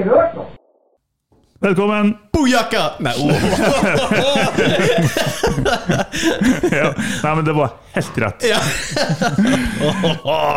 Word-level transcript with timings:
ikke 0.00 0.14
hørt 0.16 0.32
noe. 0.38 0.48
Velkommen! 1.60 2.14
Bojaka! 2.32 2.86
Nei, 3.04 3.12
oh. 3.20 3.28
Ja. 6.72 6.94
Nei, 7.22 7.34
men 7.36 7.44
det 7.44 7.52
var 7.52 7.70
helt 7.94 8.18
rett. 8.22 8.40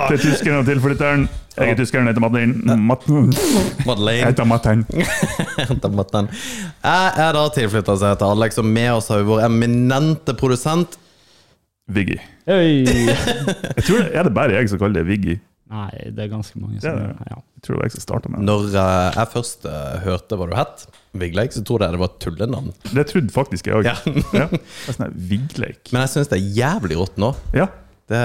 Til 0.07 0.19
tyskeren 0.21 0.59
og 0.61 0.65
tilflytteren. 0.69 1.25
Jeg 1.53 1.69
er 1.69 1.75
tyskeren, 1.77 2.07
heter 2.09 2.21
Madeleine. 2.23 2.75
Mat 2.87 3.01
jeg 3.05 3.13
Madeleine. 3.85 4.25
heter 4.31 4.45
Matten. 4.49 4.79
Henta 5.59 5.87
matten. 5.93 6.25
Jeg 6.81 7.07
er 7.27 7.31
da 7.37 7.43
tilflytter 7.53 7.95
som 7.99 8.07
heter 8.13 8.27
Alex, 8.33 8.57
og 8.57 8.65
med 8.65 8.89
oss 8.95 9.07
har 9.13 9.17
vi 9.21 9.25
vår 9.29 9.41
eminente 9.49 10.31
produsent. 10.39 10.91
Viggy. 11.93 12.17
Hey. 12.47 12.85
Jeg 12.87 13.83
tror 13.85 13.97
det, 13.99 14.09
Er 14.15 14.23
det 14.23 14.33
bare 14.33 14.51
jeg 14.55 14.69
som 14.71 14.79
kaller 14.81 14.95
det 15.01 15.05
Viggy? 15.11 15.35
Nei, 15.73 15.89
det 16.13 16.25
er 16.25 16.29
ganske 16.29 16.59
mange 16.61 16.77
som 16.77 16.91
gjør 16.91 16.99
det. 16.99 17.13
det. 17.17 17.29
Ja. 17.31 17.37
Jeg 17.57 17.65
tror 17.65 17.75
det 17.75 17.79
var 17.79 17.87
jeg 17.87 17.95
som 17.95 18.03
starta 18.03 18.29
med 18.29 18.39
det. 18.39 18.47
Når 18.49 18.65
uh, 18.67 19.17
jeg 19.17 19.29
først 19.33 19.65
uh, 19.65 19.93
hørte 20.03 20.37
hva 20.37 20.49
du 20.49 20.57
het, 20.57 20.83
Vigleik, 21.23 21.55
så 21.55 21.63
trodde 21.65 21.87
jeg 21.87 21.95
det 21.95 22.01
var 22.01 22.11
et 22.11 22.19
tullenavn. 22.25 22.73
Det 22.91 23.05
trodde 23.09 23.33
faktisk 23.33 23.69
jeg 23.69 23.79
òg. 23.79 23.89
Ja. 23.89 23.95
Ja. 24.43 24.49
Sånn 24.87 25.15
Vigleik. 25.29 25.87
Men 25.93 26.05
jeg 26.05 26.13
syns 26.13 26.29
det 26.29 26.39
er 26.39 26.59
jævlig 26.59 26.99
rått 26.99 27.17
nå. 27.21 27.31
Ja. 27.57 27.69
Det, 28.11 28.21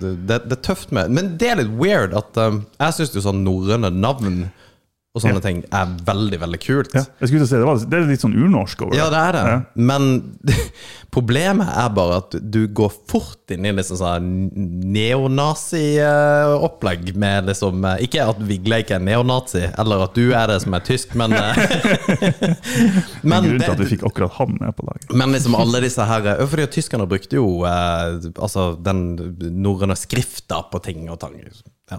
det, 0.00 0.12
det, 0.26 0.38
det 0.48 0.56
er 0.56 0.62
tøft 0.66 0.90
med 0.90 1.12
Men 1.14 1.28
det 1.38 1.46
er 1.46 1.60
litt 1.60 1.70
weird 1.78 2.10
at 2.18 2.34
um, 2.42 2.56
Jeg 2.74 2.96
syns 2.96 3.12
jo 3.14 3.20
sånn 3.22 3.44
norrøne 3.46 3.86
navn 3.94 4.48
og 5.14 5.22
sånne 5.22 5.38
Ja. 5.38 5.44
ting 5.46 5.58
er 5.70 5.86
veldig, 6.08 6.38
veldig 6.42 6.58
kult. 6.64 6.90
ja. 6.94 7.04
Jeg 7.20 7.28
skulle 7.30 7.46
si, 7.46 7.54
det, 7.54 7.64
var, 7.68 7.76
det 7.78 7.94
er 8.00 8.08
litt 8.10 8.20
sånn 8.24 8.34
urnorsk 8.34 8.82
over 8.82 8.96
Ja, 8.98 9.06
det 9.14 9.20
er 9.22 9.32
det. 9.36 9.42
Ja. 9.46 9.58
Men 9.76 10.02
problemet 11.14 11.68
er 11.70 11.88
bare 11.94 12.16
at 12.18 12.34
du 12.42 12.64
går 12.74 12.90
fort 13.08 13.50
inn 13.54 13.64
i 13.68 13.72
liksom 13.76 13.96
sånn 14.00 14.32
neonazi-opplegg 14.90 17.12
med 17.20 17.46
liksom 17.50 17.84
eh, 17.84 18.02
Ikke 18.06 18.24
at 18.30 18.38
Vigleik 18.48 18.90
er 18.94 19.00
neonazi, 19.04 19.64
eller 19.78 19.98
at 20.08 20.14
du 20.18 20.24
er 20.34 20.46
det 20.50 20.58
som 20.64 20.72
er 20.76 20.82
tysk, 20.86 21.08
men 21.18 21.30
eh, 21.38 21.54
Men, 23.22 23.44
Grunnen 23.46 23.62
til 23.62 23.72
at 23.74 23.80
vi 23.84 23.88
fikk 23.94 24.04
akkurat 24.08 24.32
han 24.40 24.50
med 24.60 24.70
på 24.76 24.82
laget. 24.88 25.06
men 25.14 25.28
liksom 25.34 25.54
alle 25.58 25.80
disse 25.84 26.02
her 26.08 26.22
eh, 26.34 26.44
Fordi 26.50 26.64
tyskerne 26.74 27.06
brukte 27.10 27.36
jo 27.38 27.46
eh, 27.68 28.10
altså 28.34 28.62
den 28.84 28.98
norrøne 29.62 29.96
skrifta 29.98 30.56
på 30.72 30.78
ting 30.84 31.00
og 31.10 31.18
tang. 31.22 31.34
Ja, 31.90 31.96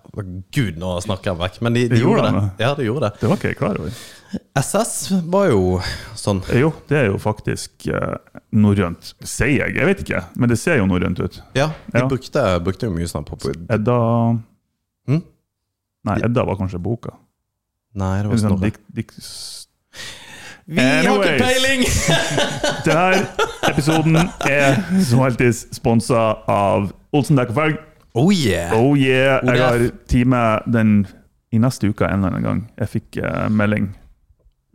Gud, 0.55 0.75
nå 0.81 0.89
snakker 1.05 1.27
jeg 1.31 1.37
vekk. 1.43 1.55
Men 1.65 1.71
de, 1.77 1.81
de 1.85 1.89
De 1.95 1.99
gjorde 2.01 2.23
gjorde 2.23 2.33
det. 2.33 2.39
det. 2.57 2.63
Ja, 2.65 2.69
de 2.77 2.83
gjorde 2.87 3.03
det. 3.04 3.04
Det 3.19 3.29
var 3.29 3.39
ikke 3.39 3.51
jeg 3.53 3.59
klar 3.59 3.79
over. 3.79 3.95
SS 4.59 4.95
var 5.31 5.49
jo 5.51 5.79
sånn. 6.17 6.41
Jo, 6.55 6.71
det 6.89 6.97
er 6.99 7.05
jo 7.11 7.19
faktisk 7.21 7.87
eh, 7.91 8.17
norrønt, 8.55 9.13
sier 9.23 9.65
jeg. 9.65 9.75
Jeg 9.77 9.89
vet 9.89 10.01
ikke, 10.03 10.23
men 10.35 10.51
det 10.51 10.57
ser 10.59 10.79
jo 10.81 10.87
norrønt 10.89 11.21
ut. 11.21 11.39
Ja, 11.57 11.69
de 11.91 12.01
Ja. 12.03 12.09
Brukte, 12.11 12.43
brukte 12.65 12.89
jo 12.89 12.95
mye 12.95 13.07
sånn 13.11 13.27
på 13.27 13.37
Edda 13.69 13.99
Hm? 15.05 15.21
Nei, 16.05 16.17
Edda 16.25 16.45
var 16.45 16.57
kanskje 16.57 16.81
boka. 16.81 17.13
Nei, 17.95 18.21
det 18.23 18.29
var 18.31 18.41
Sånn, 18.41 18.59
dik, 18.61 18.79
dik, 18.93 19.13
Vi 20.65 20.81
har 20.81 21.05
ikke 21.05 21.35
peiling! 21.39 21.83
Denne 22.85 23.27
episoden 23.69 24.17
er 24.49 24.79
som 25.05 25.21
alltid 25.25 25.53
sponsa 25.77 26.31
av 26.49 26.89
Olsen 27.15 27.37
Dekk 27.39 27.53
og 27.53 27.59
Felg. 27.59 27.83
Oh 28.15 28.31
yeah! 28.33 28.73
Oh 28.73 28.97
yeah! 28.97 29.43
Jeg 29.45 29.61
har 29.61 29.85
time 30.09 30.41
den 30.71 30.97
i 31.55 31.61
neste 31.63 31.87
uke 31.91 32.07
en 32.07 32.19
eller 32.21 32.35
annen 32.35 32.45
gang. 32.45 32.61
Jeg 32.81 32.91
fikk 32.97 33.21
eh, 33.23 33.47
melding. 33.51 33.89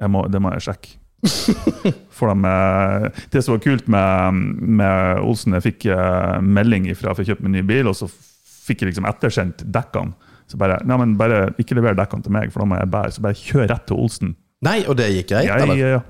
Jeg 0.00 0.12
må, 0.14 0.24
det 0.32 0.40
må 0.42 0.52
jeg 0.56 0.64
sjekke. 0.70 0.96
For 2.16 2.32
de, 2.32 2.48
eh, 2.48 3.22
det 3.32 3.42
som 3.44 3.54
var 3.56 3.62
kult 3.64 3.88
med, 3.92 4.40
med 4.80 5.20
Olsen, 5.24 5.56
jeg 5.58 5.66
fikk 5.68 5.86
eh, 5.92 6.38
melding 6.44 6.88
ifra 6.92 7.12
for 7.14 7.24
å 7.24 7.28
kjøpe 7.28 7.44
meg 7.46 7.58
ny 7.58 7.62
bil, 7.68 7.90
og 7.92 7.96
så 7.98 8.08
fikk 8.10 8.82
jeg 8.84 8.92
liksom 8.92 9.08
ettersendt 9.10 9.64
dekkene. 9.72 10.16
Så 10.50 10.58
bare, 10.58 10.80
nei, 10.88 10.96
men 10.98 11.12
bare 11.20 11.44
ikke 11.62 11.76
lever 11.78 11.94
dekkene 11.98 12.24
til 12.26 12.34
meg, 12.34 12.50
for 12.50 12.64
da 12.64 12.68
må 12.72 12.78
jeg 12.80 12.90
bære. 12.90 13.12
Så 13.14 13.22
bare 13.24 13.38
kjør 13.38 13.68
rett 13.70 13.84
til 13.86 14.00
Olsen. 14.02 14.32
Nei, 14.66 14.80
og 14.90 14.96
det 14.98 15.06
gikk 15.14 15.28
greit, 15.30 15.46
Jeg 15.48 15.64
eller? 15.64 15.78
ja. 15.80 16.00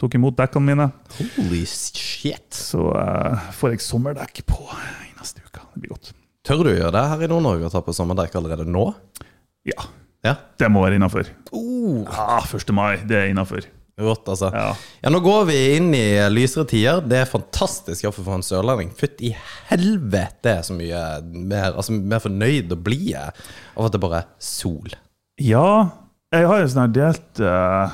tok 0.00 0.16
imot 0.18 0.36
dekkene 0.36 0.72
mine, 0.72 0.86
Holy 1.36 1.62
shit. 1.70 2.48
så 2.52 2.88
eh, 3.00 3.46
får 3.56 3.76
jeg 3.76 3.84
sommerdekk 3.86 4.42
på 4.50 4.58
i 5.06 5.12
neste 5.20 5.44
uke. 5.46 5.62
Det 5.76 5.84
blir 5.84 5.94
godt. 5.94 6.10
Tør 6.46 6.64
du 6.66 6.72
gjøre 6.74 6.92
det 6.94 7.04
her 7.12 7.22
i 7.26 7.30
Nord-Norge 7.30 7.68
og 7.68 7.72
ta 7.72 7.80
på 7.86 7.94
sommerdekk 7.96 8.36
allerede 8.38 8.66
nå? 8.70 8.84
Ja, 9.66 9.86
Ja. 10.26 10.36
det 10.58 10.68
må 10.72 10.82
være 10.84 10.98
innafor. 10.98 11.28
Oh, 11.54 12.02
Ja, 12.10 12.40
1. 12.44 12.72
mai, 12.74 12.96
det 13.06 13.16
er 13.22 13.30
innafor. 13.32 13.64
rått, 13.96 14.26
altså. 14.28 14.50
Ja. 14.52 14.74
Ja. 15.02 15.10
nå 15.14 15.22
går 15.24 15.46
vi 15.48 15.56
inn 15.78 15.94
i 15.96 16.02
lysere 16.28 16.66
tider. 16.68 17.00
Det 17.00 17.22
er 17.22 17.30
fantastisk, 17.30 18.02
iallfall 18.04 18.26
for 18.26 18.34
en 18.36 18.44
sørlending. 18.44 18.90
i 19.24 19.30
helvete 19.70 20.58
så 20.66 20.74
mye 20.76 21.22
mer, 21.32 21.72
altså, 21.72 21.92
mer 21.96 22.20
fornøyd 22.20 22.72
og 22.74 22.82
blid 22.84 23.06
jeg 23.14 23.32
av 23.76 23.86
at 23.86 23.92
det 23.96 24.00
bare 24.02 24.18
er 24.20 24.28
sol. 24.38 24.92
Ja, 25.40 25.88
jeg 26.34 26.46
har 26.48 26.60
jo 26.60 26.68
sånn 26.68 26.82
her 26.86 26.92
delt 26.96 27.40
uh, 27.40 27.92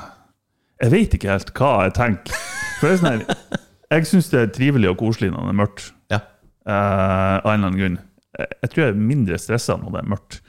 Jeg 0.82 0.91
vet 0.91 1.14
ikke 1.14 1.31
helt 1.31 1.53
hva 1.59 1.72
jeg 1.87 1.94
tenker. 1.99 2.34
For 2.81 2.88
det 2.88 2.94
er 2.94 3.00
sånn 3.03 3.10
her 3.12 3.59
Jeg 3.93 4.06
syns 4.09 4.31
det 4.32 4.41
er 4.41 4.53
trivelig 4.56 4.88
og 4.91 4.99
koselig 5.03 5.31
når 5.31 5.44
det 5.47 5.53
er 5.53 5.59
mørkt. 5.62 5.88
Ja. 6.10 6.19
Uh, 6.66 7.38
av 7.43 7.50
en 7.53 7.60
eller 7.60 7.69
annen 7.69 7.78
grunn. 7.78 7.99
Jeg, 8.38 8.49
jeg 8.62 8.70
tror 8.72 8.82
jeg 8.87 8.94
er 8.94 9.03
mindre 9.12 9.38
stressa 9.38 9.76
når 9.78 9.94
det 9.94 10.03
er 10.03 10.10
mørkt. 10.16 10.42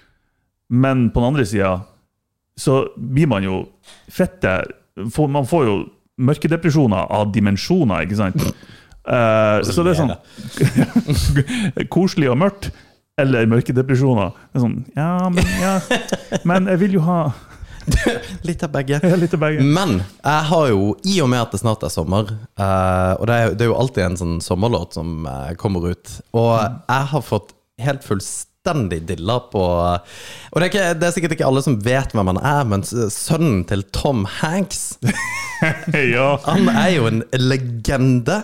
Men 0.69 1.09
på 1.11 1.19
den 1.19 1.27
andre 1.33 1.45
sida 1.45 1.73
så 2.59 2.83
blir 2.95 3.27
man 3.27 3.43
jo 3.43 3.63
fette 4.13 4.51
Man 5.17 5.47
får 5.49 5.63
jo 5.65 5.75
mørkedepresjoner 6.21 7.09
av 7.09 7.31
dimensjoner, 7.33 8.03
ikke 8.05 8.19
sant? 8.19 8.43
Eh, 9.03 9.63
så 9.65 9.83
det 9.83 9.95
er 9.95 9.99
sånn 9.99 10.13
Koselig 11.93 12.29
og 12.31 12.37
mørkt. 12.39 12.69
Eller 13.19 13.45
mørkedepresjoner. 13.49 14.31
Det 14.53 14.57
er 14.59 14.63
sånn 14.63 14.77
Ja, 14.97 15.29
men, 15.33 15.49
ja, 15.61 15.73
men 16.49 16.69
jeg 16.71 16.79
vil 16.85 16.95
jo 16.99 17.03
ha 17.05 17.17
Litt 18.47 18.63
av 18.63 18.71
begge. 18.71 19.01
litt 19.19 19.33
av 19.35 19.41
begge. 19.43 19.65
Men 19.65 19.97
jeg 19.99 20.45
har 20.49 20.69
jo, 20.71 20.93
i 21.03 21.17
og 21.21 21.27
med 21.33 21.41
at 21.43 21.51
det 21.51 21.59
snart 21.59 21.83
er 21.83 21.91
sommer, 21.91 22.29
eh, 22.55 23.11
og 23.19 23.27
det 23.27 23.35
er, 23.35 23.51
det 23.59 23.65
er 23.65 23.69
jo 23.73 23.75
alltid 23.81 24.05
en 24.05 24.15
sånn 24.21 24.37
sommerlåt 24.45 24.95
som 24.95 25.25
eh, 25.27 25.51
kommer 25.59 25.89
ut, 25.91 26.13
og 26.31 26.53
jeg 26.63 27.09
har 27.11 27.25
fått 27.27 27.51
helt 27.83 28.05
fullstendig 28.07 28.52
dilla 28.63 29.39
på 29.51 29.63
Og 29.63 30.55
det 30.55 30.61
er, 30.61 30.69
ikke, 30.69 30.93
det 30.95 31.07
er 31.07 31.11
sikkert 31.11 31.33
ikke 31.35 31.47
alle 31.47 31.63
som 31.65 31.79
vet 31.83 32.13
hvem 32.15 32.31
han 32.31 32.39
er, 32.39 32.63
men 32.63 32.83
sønnen 32.83 33.65
til 33.67 33.83
Tom 33.91 34.25
Hanks 34.39 34.97
ja. 36.15 36.37
Han 36.45 36.67
er 36.69 36.89
jo 36.95 37.07
en 37.07 37.23
legende. 37.39 38.43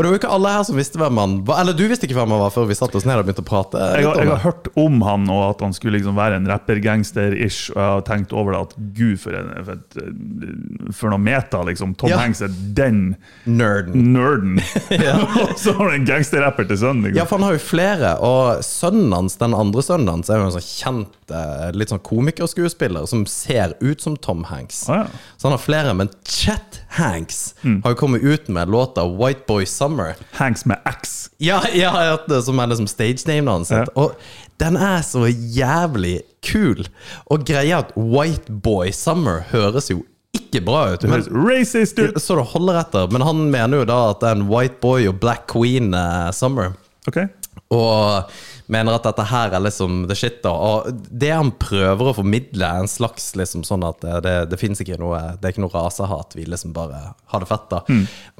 Og 0.00 0.04
det 0.06 0.08
var 0.08 0.14
jo 0.16 0.20
ikke 0.22 0.30
alle 0.32 0.50
her 0.54 0.62
som 0.64 0.78
visste 0.80 0.96
hvem 0.96 1.18
han 1.20 1.32
var. 1.44 1.58
Eller 1.60 1.76
du 1.76 1.82
visste 1.90 2.06
ikke 2.08 2.16
hvem 2.16 2.32
han 2.32 2.40
var 2.40 2.52
før 2.54 2.64
vi 2.70 2.76
satte 2.78 2.96
oss 2.96 3.04
ned 3.04 3.20
og 3.20 3.26
begynte 3.28 3.42
å 3.44 3.48
prate. 3.50 3.82
Jeg 4.00 4.06
har, 4.08 4.16
jeg 4.24 4.30
har 4.30 4.40
hørt 4.46 4.70
om 4.80 5.02
han, 5.04 5.26
og 5.28 5.42
at 5.50 5.64
han 5.66 5.74
skulle 5.76 5.98
liksom 5.98 6.16
være 6.16 6.38
en 6.40 6.48
rappergangster-ish. 6.48 7.68
Og 7.74 7.76
jeg 7.82 7.90
har 7.98 8.04
tenkt 8.08 8.32
over 8.32 8.56
det 8.56 8.62
at 8.64 8.72
gud, 8.96 9.18
for, 9.20 9.36
en, 9.36 9.50
for, 9.66 9.76
et, 9.76 10.94
for 10.96 11.12
noe 11.12 11.20
meta, 11.20 11.60
liksom. 11.68 11.92
Tom 12.00 12.08
Ja. 12.14 12.22
Hanks 12.24 12.40
er 12.42 12.48
den 12.80 13.02
Nerden. 13.44 14.08
nerden. 14.14 14.56
og 15.36 15.52
så 15.60 15.76
har 15.76 15.92
du 15.92 15.98
en 15.98 16.08
gangsterrapper 16.08 16.64
til 16.70 16.80
sønnen. 16.80 17.10
Ja, 17.10 17.20
Liksom. 17.20 17.28
for 17.28 17.36
han 17.36 17.46
har 17.50 17.58
jo 17.58 17.62
flere, 17.66 18.14
og 18.24 18.64
sønnen 18.64 19.12
hans, 19.12 19.36
den 19.40 19.54
andre 19.58 19.84
sønnen 19.84 20.08
hans, 20.14 20.30
er 20.32 20.40
jo 20.40 20.48
en 20.48 20.54
sånn 20.56 20.64
kjent 20.70 21.34
eh, 21.36 21.68
litt 21.76 21.92
sånn 21.92 22.02
komikerskuespiller 22.06 23.04
som 23.10 23.26
ser 23.28 23.76
ut 23.84 24.00
som 24.00 24.16
Tom 24.16 24.46
Hanks. 24.48 24.86
Ah, 24.88 25.04
ja. 25.04 25.22
Så 25.36 25.48
han 25.50 25.56
har 25.58 25.62
flere, 25.62 25.92
men 25.98 26.08
Chet 26.24 26.80
Hanks 26.96 27.42
har 27.84 27.92
jo 27.94 27.98
kommet 28.00 28.24
ut 28.24 28.48
med 28.48 28.70
låta 28.72 29.04
White 29.06 29.44
Boy 29.48 29.66
Summer. 29.66 29.89
Hanks 30.38 30.66
med 30.68 30.78
X. 30.88 31.30
Ja, 31.42 31.60
ja, 31.74 32.18
som 32.44 32.60
er 32.60 32.70
liksom 32.70 32.88
stage-namet 32.90 33.52
hans. 33.52 33.72
Ja. 33.74 33.84
Og 33.98 34.14
den 34.60 34.76
er 34.76 35.02
så 35.06 35.26
jævlig 35.30 36.20
kul. 36.44 36.84
Og 37.32 37.46
greia 37.48 37.80
at 37.84 37.94
White 37.96 38.52
Boy 38.62 38.92
Summer 38.94 39.44
høres 39.50 39.90
jo 39.92 40.02
ikke 40.36 40.62
bra 40.66 40.84
ut. 40.92 41.04
Men, 41.08 41.24
racist 41.48 41.98
ut! 41.98 42.20
så 42.22 42.36
det 42.38 42.46
holder 42.52 42.80
etter. 42.84 43.10
Men 43.10 43.24
han 43.26 43.42
mener 43.50 43.82
jo 43.82 43.88
da 43.90 43.98
at 44.12 44.22
det 44.22 44.30
er 44.30 44.38
en 44.38 44.48
White 44.50 44.78
Boy 44.82 45.08
og 45.10 45.18
Black 45.22 45.48
Queen 45.50 45.94
uh, 45.96 46.30
Summer. 46.36 46.74
Okay. 47.08 47.26
Og 47.74 48.30
mener 48.70 48.94
at 48.94 49.06
dette 49.06 49.24
her 49.30 49.54
er 49.54 49.62
liksom 49.62 50.04
the 50.10 50.16
shit, 50.18 50.40
da. 50.44 50.52
Og 50.52 50.90
det 50.92 51.32
han 51.34 51.52
prøver 51.58 52.10
å 52.10 52.16
formidle, 52.20 52.66
er 52.66 52.84
en 52.84 52.90
slags 52.90 53.32
liksom 53.38 53.64
sånn 53.66 53.86
at 53.86 54.02
det, 54.04 54.20
det, 54.26 54.36
det 54.52 54.60
fins 54.60 54.82
ikke 54.82 54.98
noe 55.00 55.20
Det 55.38 55.48
er 55.48 55.54
ikke 55.54 55.64
noe 55.64 55.74
rasehat. 55.74 56.36
Vi 56.38 56.46
liksom 56.46 56.74
bare 56.76 57.12
har 57.32 57.42
det 57.42 57.50
fett, 57.50 57.66
da. 57.72 57.82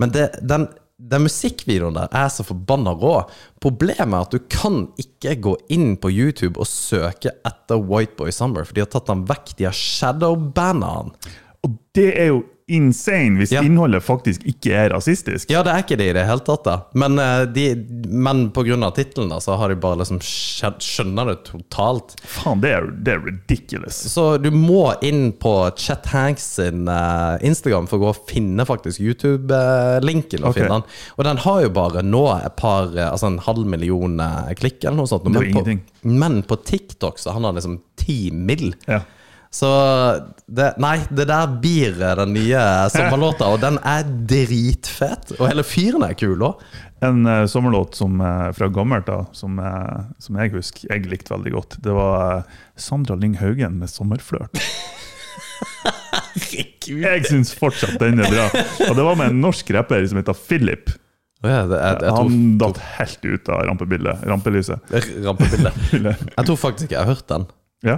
Men 0.03 0.15
det, 0.15 0.29
den, 0.43 0.69
den 1.01 1.25
musikkvideoen 1.25 1.97
der 1.97 2.13
er 2.17 2.29
så 2.33 2.45
forbanna 2.47 2.93
rå. 2.97 3.15
Problemet 3.63 4.15
er 4.15 4.21
at 4.21 4.35
du 4.35 4.41
kan 4.53 4.83
ikke 5.01 5.37
gå 5.49 5.57
inn 5.73 5.95
på 6.01 6.13
YouTube 6.13 6.61
og 6.61 6.69
søke 6.69 7.33
etter 7.47 7.81
Whiteboy 7.81 8.33
Summer, 8.35 8.67
for 8.67 8.77
de 8.77 8.85
har 8.85 8.91
tatt 8.93 9.11
han 9.13 9.27
vekk. 9.29 9.55
De 9.59 9.69
har 9.69 9.77
shadowbanna 9.77 10.95
han. 10.99 11.15
Og 11.67 11.77
det 11.97 12.11
er 12.15 12.33
jo 12.33 12.43
insane 12.71 13.41
hvis 13.41 13.53
Ja. 13.53 13.63
innholdet 13.67 14.03
faktisk 14.05 14.45
ikke 14.49 14.73
er 14.77 14.91
rasistisk. 14.95 15.51
Ja, 15.51 15.63
det 15.67 15.73
er 15.73 15.85
ikke 15.85 15.99
det 16.01 16.09
i 16.11 16.17
det 16.17 16.25
hele 16.29 16.45
tatt, 16.47 16.65
da. 16.65 16.77
Men, 16.95 17.19
eh, 17.19 17.45
de, 17.51 17.67
men 18.09 18.47
av 18.51 18.95
tittelen, 18.97 19.33
så 19.41 19.57
har 19.57 19.69
de 19.69 19.77
bare 19.77 20.01
liksom 20.01 20.21
skjønner 20.21 21.27
det 21.31 21.37
totalt. 21.49 22.17
Faen, 22.23 22.61
det 22.61 22.73
er, 22.77 22.89
det 22.91 23.15
er 23.15 23.25
ridiculous. 23.27 24.01
Så 24.13 24.39
du 24.43 24.51
må 24.51 24.95
inn 25.03 25.33
på 25.33 25.55
Chet 25.77 26.07
Hanks 26.13 26.47
sin 26.61 26.89
uh, 26.89 27.39
Instagram 27.43 27.89
for 27.91 27.99
å 27.99 28.05
gå 28.05 28.09
og 28.15 28.25
finne 28.31 28.67
faktisk 28.69 29.01
YouTube-linken. 29.01 30.45
og 30.45 30.51
okay. 30.51 30.63
finne 30.63 30.81
den. 30.81 30.89
Og 31.17 31.25
den 31.25 31.45
har 31.45 31.63
jo 31.63 31.71
bare 31.71 32.03
nå 32.07 32.25
et 32.41 32.57
par, 32.57 32.91
eh, 32.97 33.11
altså 33.11 33.31
en 33.31 33.41
halv 33.45 33.67
million 33.67 34.21
klikk 34.59 34.85
eller 34.85 35.03
noe 35.03 35.11
sånt. 35.11 35.29
Men 35.31 35.53
på, 35.55 35.79
men 36.03 36.43
på 36.43 36.57
TikTok 36.57 37.19
så 37.19 37.35
har 37.35 37.41
han 37.41 37.59
liksom 37.59 37.81
ti 38.01 38.31
mill. 38.33 38.75
Ja. 38.87 39.03
Så 39.51 39.69
det, 40.47 40.69
Nei, 40.79 41.01
det 41.11 41.27
der 41.27 41.51
blir 41.63 41.97
den 41.99 42.35
nye 42.37 42.63
sommerlåta, 42.95 43.51
og 43.51 43.59
den 43.65 43.81
er 43.83 44.07
dritfet. 44.07 45.35
Og 45.41 45.49
hele 45.51 45.67
fyren 45.67 46.07
er 46.07 46.15
kul 46.19 46.47
òg. 46.47 46.63
En 47.03 47.25
uh, 47.27 47.47
sommerlåt 47.49 47.97
som, 47.97 48.21
uh, 48.21 48.51
fra 48.55 48.69
gammelt 48.71 49.09
da, 49.09 49.25
som, 49.35 49.59
uh, 49.59 50.07
som 50.21 50.37
jeg 50.39 50.53
husker 50.55 50.91
jeg 50.91 51.09
likte 51.09 51.33
veldig 51.33 51.55
godt, 51.55 51.79
det 51.83 51.95
var 51.97 52.45
Sandra 52.77 53.17
Lyng 53.17 53.39
Haugen 53.41 53.81
med 53.81 53.89
'Sommerflørt'. 53.89 54.61
Jeg 56.91 57.27
syns 57.29 57.53
fortsatt 57.55 57.99
den 58.01 58.21
er 58.23 58.31
bra. 58.31 58.47
Og 58.89 58.97
det 58.97 59.05
var 59.07 59.17
med 59.19 59.33
en 59.33 59.41
norsk 59.43 59.71
rapper 59.77 60.05
som 60.11 60.21
heter 60.21 60.37
Philip. 60.37 60.93
Ja, 61.41 61.65
det, 61.65 61.79
jeg, 61.81 62.01
jeg 62.05 62.15
Han 62.17 62.41
datt 62.61 62.81
helt 62.99 63.23
ut 63.25 63.49
av 63.49 63.63
rampebildet, 63.69 64.25
rampelyset. 64.29 64.93
Rampebildet. 65.25 65.79
Jeg 66.37 66.49
tror 66.49 66.59
faktisk 66.61 66.91
ikke 66.91 66.99
jeg 66.99 67.01
har 67.01 67.15
hørt 67.15 67.29
den. 67.33 67.47
Ja. 67.87 67.97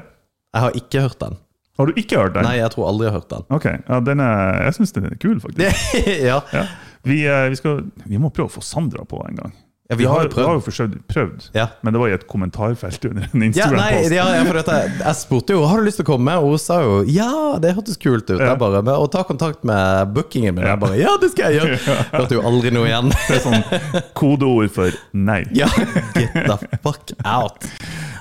Jeg 0.53 0.61
har 0.67 0.77
ikke 0.77 1.01
hørt 1.07 1.19
den. 1.23 1.39
Har 1.81 1.89
du 1.89 1.97
ikke 1.97 2.19
hørt 2.21 2.35
den? 2.37 2.45
Nei, 2.45 2.59
jeg 2.61 2.69
tror 2.75 2.91
aldri 2.91 3.07
jeg 3.09 3.15
har 3.15 3.21
hørt 3.23 3.31
den. 3.33 3.45
Ok, 3.57 3.67
ja, 3.89 4.01
den 4.05 4.21
er, 4.21 4.59
Jeg 4.67 4.75
syns 4.77 4.93
den 4.93 5.07
er 5.09 5.17
kul, 5.23 5.39
faktisk. 5.41 5.93
ja. 6.31 6.41
Ja. 6.53 6.67
Vi, 7.09 7.23
eh, 7.27 7.49
vi, 7.51 7.57
skal, 7.59 7.81
vi 8.05 8.21
må 8.21 8.29
prøve 8.31 8.51
å 8.53 8.57
få 8.59 8.61
Sandra 8.63 9.07
på 9.09 9.23
en 9.27 9.39
gang. 9.41 9.55
ja, 9.91 9.97
vi 9.99 10.05
har 10.07 10.23
jo 10.23 10.29
Vi 10.29 10.35
har 10.37 10.45
prøvd. 10.45 10.53
jo 10.61 10.65
forsøkt, 10.67 10.99
prøvd, 11.11 11.49
Ja. 11.57 11.65
men 11.83 11.93
det 11.97 12.01
var 12.01 12.13
i 12.13 12.15
et 12.19 12.27
kommentarfelt 12.29 13.05
under 13.09 13.27
en 13.33 13.43
Instagram-post. 13.49 14.13
ja, 14.15 14.29
ja, 14.37 14.45
dette, 14.61 14.77
jeg 15.01 15.17
spurte 15.19 15.57
jo 15.57 15.65
har 15.69 15.81
du 15.83 15.89
lyst 15.89 15.99
til 16.01 16.07
å 16.07 16.11
komme, 16.13 16.37
og 16.39 16.53
hun 16.53 16.61
sa 16.63 16.79
jo 16.85 17.01
ja, 17.09 17.31
det 17.61 17.73
hørtes 17.77 17.97
kult 18.01 18.29
ut. 18.31 18.37
Ja. 18.39 18.53
Jeg 18.53 18.61
bare, 18.63 18.85
og 18.95 19.11
ta 19.13 19.25
kontakt 19.29 19.65
med 19.65 20.13
bookingen 20.15 20.55
min. 20.61 20.69
Jeg 20.69 20.81
bare 20.85 21.01
ja, 21.01 21.17
det 21.21 21.33
skal 21.35 21.57
jeg 21.57 21.61
gjøre. 21.65 21.99
Hørte 22.21 22.37
jo 22.39 22.45
aldri 22.53 22.71
noe 22.77 22.93
igjen. 22.93 23.11
Det 23.17 23.41
er 23.41 23.45
sånn 23.49 24.05
kodeord 24.21 24.71
for 24.77 24.93
nei. 25.13 25.43
ja, 25.57 25.69
get 26.15 26.37
the 26.37 26.61
fuck 26.85 27.17
out. 27.25 27.65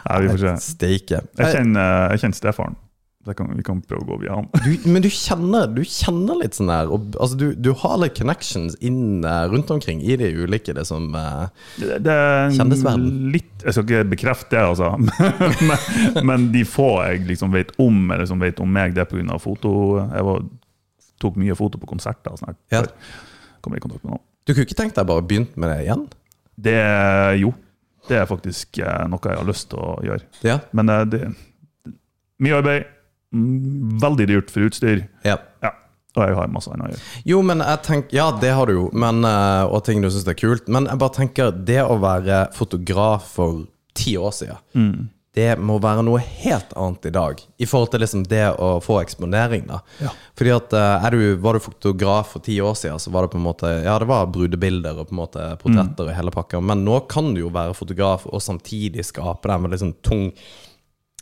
Nei, 0.05 0.21
vi 0.23 0.31
får 0.31 0.45
se. 0.45 0.55
Steike. 0.71 1.25
Jeg 1.39 1.57
kjenner, 1.57 2.13
jeg 2.13 2.25
kjenner 2.25 2.39
Stefan. 2.39 2.79
Kan, 3.37 3.51
vi 3.53 3.61
kan 3.61 3.77
prøve 3.85 4.01
å 4.01 4.07
gå 4.07 4.15
via 4.23 4.33
han. 4.39 4.47
Du, 4.65 4.87
men 4.89 5.03
du 5.03 5.09
kjenner, 5.13 5.67
du 5.69 5.83
kjenner 5.85 6.39
litt 6.39 6.55
sånn 6.57 6.71
der 6.71 6.89
og, 6.89 7.11
altså 7.21 7.37
du, 7.37 7.43
du 7.53 7.69
har 7.77 7.99
litt 8.01 8.15
connections 8.17 8.73
inn 8.81 9.21
eh, 9.21 9.43
rundt 9.51 9.69
omkring 9.69 10.01
i 10.01 10.15
de 10.17 10.31
ulike 10.41 10.73
det 10.73 10.87
som 10.89 11.05
uh, 11.13 11.45
Det, 11.77 11.99
det 12.01 12.15
er 12.15 12.55
Kjendisverden. 12.55 13.29
litt 13.35 13.61
Jeg 13.61 13.77
skal 13.77 13.85
ikke 13.85 14.09
bekrefte 14.15 14.57
det, 14.57 14.63
altså. 14.71 14.95
men, 15.69 16.25
men 16.31 16.49
de 16.55 16.65
få 16.65 16.89
jeg 17.05 17.27
liksom 17.29 17.53
vet 17.53 17.75
om, 17.81 18.01
eller 18.09 18.25
som 18.25 18.41
vet 18.41 18.63
om 18.63 18.73
meg, 18.73 18.97
det 18.97 19.05
er 19.05 19.11
pga. 19.13 19.37
foto. 19.43 19.75
Jeg 20.01 20.27
var, 20.31 20.41
tok 21.21 21.37
mye 21.43 21.57
foto 21.61 21.77
på 21.77 21.93
konserter. 21.93 22.33
sånn 22.41 22.57
Ja. 22.73 22.87
Kom 23.61 23.77
i 23.77 23.83
kontakt 23.83 24.01
med 24.01 24.15
noen. 24.15 24.25
Du 24.49 24.55
kunne 24.55 24.65
ikke 24.65 24.79
tenkt 24.81 24.97
deg 24.97 25.05
bare 25.05 25.21
begynt 25.21 25.53
med 25.61 25.69
det 25.69 25.83
igjen? 25.85 26.07
Det 26.57 26.79
Jo. 27.43 27.53
Det 28.09 28.17
er 28.17 28.25
faktisk 28.29 28.79
eh, 28.81 29.03
noe 29.11 29.19
jeg 29.29 29.37
har 29.37 29.45
lyst 29.47 29.69
til 29.71 29.79
å 29.79 29.93
gjøre. 30.05 30.25
Ja. 30.47 30.59
Men 30.73 30.89
eh, 30.89 31.03
det 31.05 31.21
Mye 32.41 32.57
arbeid. 32.57 32.85
mm, 33.35 33.99
Veldig 34.01 34.27
dyrt 34.31 34.49
for 34.53 34.65
utstyr. 34.69 35.03
ja. 35.27 35.37
Ja. 35.61 35.71
Og 36.17 36.25
jeg 36.27 36.35
har 36.35 36.49
masse 36.51 36.67
annet 36.73 36.89
å 36.89 36.91
gjøre. 36.91 37.03
Jo, 37.29 37.37
men 37.47 37.61
jeg 37.63 37.79
tenker 37.87 38.15
Ja, 38.17 38.25
det 38.41 38.49
har 38.57 38.67
du 38.67 38.73
jo, 38.73 38.87
men, 38.91 39.21
eh, 39.23 39.63
og 39.71 39.85
ting 39.87 40.01
du 40.03 40.09
syns 40.11 40.27
er 40.27 40.35
kult. 40.35 40.67
Men 40.67 40.89
jeg 40.89 40.99
bare 40.99 41.15
tenker, 41.15 41.51
det 41.55 41.77
å 41.85 41.95
være 42.01 42.41
fotograf 42.57 43.29
for 43.37 43.61
ti 43.95 44.17
år 44.19 44.33
siden 44.35 45.09
Det 45.31 45.53
må 45.63 45.77
være 45.79 46.03
noe 46.03 46.19
helt 46.19 46.73
annet 46.75 47.05
i 47.07 47.11
dag, 47.15 47.39
i 47.55 47.67
forhold 47.69 47.93
til 47.93 48.01
liksom 48.03 48.25
det 48.27 48.49
å 48.59 48.73
få 48.83 48.97
eksponering. 48.99 49.63
da 49.69 49.77
Ja. 50.03 50.09
Fordi 50.35 50.51
at 50.57 50.73
eh, 50.75 51.05
du, 51.13 51.35
Var 51.39 51.53
du 51.53 51.59
fotograf 51.63 52.33
for 52.33 52.43
ti 52.43 52.57
år 52.59 52.75
siden, 52.75 52.99
så 52.99 53.13
var 53.13 53.23
det 53.23 53.31
på 53.31 53.39
en 53.39 53.45
måte 53.45 53.69
Ja, 53.85 53.97
det 53.99 54.09
var 54.09 54.27
brudebilder 54.27 54.99
og 54.99 55.07
på 55.07 55.15
en 55.15 55.21
måte 55.21 55.45
portretter 55.61 56.09
og 56.09 56.15
hele 56.17 56.31
pakka, 56.35 56.59
men 56.59 56.83
nå 56.83 56.99
kan 57.07 57.31
du 57.33 57.45
jo 57.45 57.53
være 57.53 57.77
fotograf 57.77 58.25
og 58.27 58.43
samtidig 58.43 59.05
skape 59.07 59.47
den 59.47 59.61
med 59.63 59.71
liksom 59.71 59.93
tung 60.03 60.27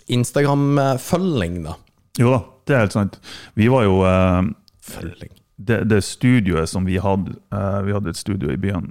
Instagram-følging, 0.10 1.60
da. 1.68 1.76
Jo 2.18 2.32
da, 2.34 2.40
det 2.66 2.76
er 2.76 2.80
helt 2.88 2.96
sant. 2.96 3.20
Vi 3.54 3.68
var 3.70 3.86
jo 3.86 4.00
eh, 4.10 4.42
Følging. 4.90 5.36
det, 5.56 5.84
det 5.92 6.02
studioet 6.04 6.70
som 6.72 6.88
vi 6.88 6.98
hadde 6.98 7.36
eh, 7.54 7.82
Vi 7.86 7.94
hadde 7.94 8.10
et 8.10 8.18
studio 8.18 8.50
i 8.50 8.58
byen 8.58 8.90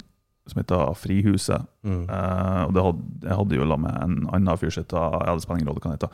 som 0.51 0.61
heter 0.61 0.93
Frihuset. 0.99 1.65
Mm. 1.87 2.03
Eh, 2.05 2.61
og 2.65 2.75
det 2.75 2.85
hadde, 2.85 3.07
jeg 3.25 3.39
hadde 3.41 3.59
jo 3.59 3.69
la 3.69 3.79
med 3.79 3.97
en 4.03 4.19
annen 4.35 4.59
fyr 4.59 4.73
som 4.73 4.85
Jeg 4.85 5.29
hadde 5.29 5.45
spenning 5.45 5.65
i 5.65 5.69
rådet, 5.69 5.83
hva 5.83 5.91
han 5.91 5.99
heter. 5.99 6.11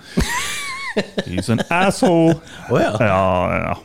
He's 1.28 1.52
an 1.52 1.64
asshole! 1.70 2.38
Oh, 2.72 2.80
ja. 2.80 2.94
Ja, 3.00 3.64
ja. 3.70 3.76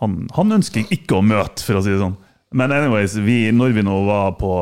Han, 0.00 0.24
han 0.36 0.58
ønsker 0.60 0.84
jeg 0.84 1.00
ikke 1.00 1.18
å 1.18 1.24
møte, 1.24 1.64
for 1.66 1.80
å 1.80 1.84
si 1.84 1.92
det 1.92 2.00
sånn. 2.00 2.18
Men 2.56 2.72
anyways, 2.74 3.14
vi, 3.22 3.44
når 3.54 3.74
vi 3.76 3.82
nå 3.86 3.96
var 4.08 4.32
på, 4.40 4.52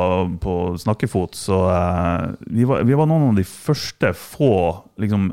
på 0.43 0.55
snakkefot, 0.81 1.37
så 1.39 1.63
eh, 1.73 2.25
vi, 2.53 2.67
var, 2.69 2.83
vi 2.85 2.97
var 2.99 3.09
noen 3.09 3.31
av 3.31 3.39
de 3.39 3.47
første 3.49 4.11
få 4.17 4.53
liksom, 5.01 5.31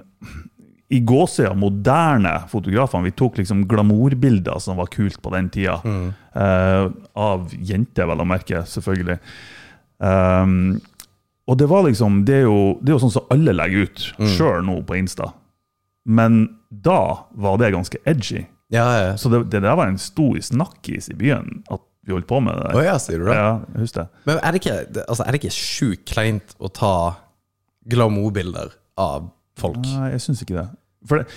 i 0.96 1.02
gåsida 1.04 1.52
moderne 1.58 2.38
fotografene. 2.52 3.10
Vi 3.10 3.16
tok 3.20 3.42
liksom 3.42 3.66
glamourbilder 3.68 4.62
som 4.64 4.80
var 4.80 4.88
kult 4.94 5.20
på 5.22 5.34
den 5.36 5.50
tida. 5.52 5.82
Eh, 5.84 6.86
av 7.20 7.52
jenter, 7.60 8.08
vel 8.08 8.24
å 8.24 8.30
merke, 8.30 8.64
selvfølgelig. 8.72 9.20
Um, 10.00 10.82
og 11.48 11.56
det 11.62 11.68
var 11.72 11.86
liksom 11.86 12.26
Det 12.28 12.34
er 12.42 12.48
jo, 12.50 12.56
det 12.82 12.90
er 12.92 12.96
jo 12.98 13.04
sånn 13.06 13.14
som 13.14 13.30
alle 13.32 13.54
legger 13.56 13.86
ut 13.86 14.02
sjøl 14.36 14.64
nå 14.66 14.80
på 14.88 14.98
Insta. 15.00 15.30
Men 16.06 16.42
da 16.70 16.98
var 17.32 17.58
det 17.62 17.72
ganske 17.74 17.98
edgy. 18.06 18.44
Ja, 18.74 18.86
ja. 18.98 19.12
Så 19.18 19.30
det, 19.32 19.44
det 19.54 19.62
der 19.64 19.78
var 19.78 19.88
en 19.88 19.98
stor 20.02 20.36
snakkis 20.42 21.08
i 21.14 21.16
byen, 21.18 21.62
at 21.72 21.82
vi 22.06 22.14
holdt 22.14 22.28
på 22.30 22.40
med 22.44 22.58
det 22.60 22.74
Oh, 22.76 22.82
ja, 22.86 22.98
sier 23.02 23.22
du 23.22 23.30
det? 23.30 23.38
Ja, 23.38 23.52
jeg 23.74 23.86
husker 23.86 24.04
det. 24.06 24.24
Men 24.28 24.42
er 24.42 24.52
det 24.54 24.62
ikke, 24.62 24.76
altså, 25.08 25.24
er 25.26 25.32
det 25.34 25.40
ikke 25.44 25.56
sjukt 25.56 26.04
kleint 26.12 26.56
å 26.62 26.70
ta 26.74 26.94
glamourbilder 27.90 28.74
av 29.02 29.30
folk? 29.60 29.82
Nei, 29.86 30.12
jeg 30.16 30.24
syns 30.26 30.44
ikke 30.46 30.58
det. 30.60 30.68
For 31.10 31.22
det, 31.22 31.28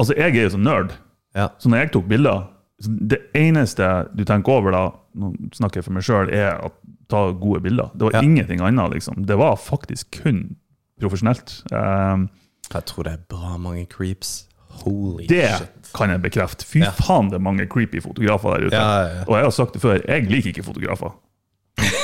altså, 0.00 0.16
jeg 0.18 0.32
er 0.36 0.46
jo 0.48 0.52
sånn 0.56 0.66
nerd, 0.66 0.94
Ja. 1.36 1.50
så 1.60 1.68
når 1.68 1.82
jeg 1.84 1.92
tok 1.92 2.06
bilder 2.08 2.46
Det 2.82 3.18
eneste 3.34 3.86
du 4.14 4.24
tenker 4.28 4.52
over 4.52 4.70
da, 4.74 4.82
nå 5.16 5.30
snakker 5.56 5.80
jeg 5.80 5.84
for 5.86 5.92
meg 5.96 6.04
sjøl, 6.04 6.28
er 6.34 6.58
å 6.60 6.72
ta 7.08 7.30
gode 7.32 7.62
bilder. 7.64 7.88
Det 7.96 8.02
var 8.10 8.12
Ja. 8.18 8.20
ingenting 8.22 8.60
annet, 8.60 8.90
liksom. 8.92 9.24
Det 9.26 9.36
var 9.38 9.56
faktisk 9.56 10.20
kun 10.22 10.56
profesjonelt. 11.00 11.62
Um, 11.72 12.28
Jeg 12.72 12.84
tror 12.84 13.04
det 13.04 13.12
er 13.12 13.22
bra 13.28 13.56
mange 13.56 13.86
creeps. 13.88 14.46
Holy 14.84 15.26
det 15.26 15.48
shit. 15.58 15.92
kan 15.94 16.10
jeg 16.10 16.20
bekrefte. 16.20 16.64
Fy 16.66 16.80
Ja. 16.82 16.90
faen, 16.90 17.30
det 17.30 17.34
er 17.34 17.38
mange 17.40 17.66
creepy 17.66 18.00
fotografer 18.02 18.58
der 18.58 18.66
ute. 18.66 18.76
Ja. 18.76 19.24
Og 19.26 19.36
jeg 19.36 19.44
har 19.44 19.50
sagt 19.50 19.72
det 19.72 19.80
før, 19.82 20.00
jeg 20.06 20.28
liker 20.30 20.48
ikke 20.52 20.64
fotografer. 20.64 21.14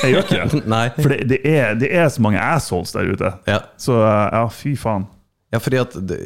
Jeg 0.03 0.13
gjør 0.13 0.23
ikke 0.23 0.63
det. 0.65 0.93
For 1.03 1.09
det, 1.09 1.29
det, 1.29 1.39
er, 1.45 1.73
det 1.75 1.93
er 1.95 2.07
så 2.09 2.21
mange 2.21 2.39
assholes 2.39 2.91
der 2.93 3.11
ute. 3.13 3.33
Så 3.77 3.93
ja, 4.33 4.47
fy 4.47 4.75
faen. 4.75 5.05
Ja, 5.53 5.59
fordi 5.61 5.77
at 5.83 5.93
det, 6.09 6.17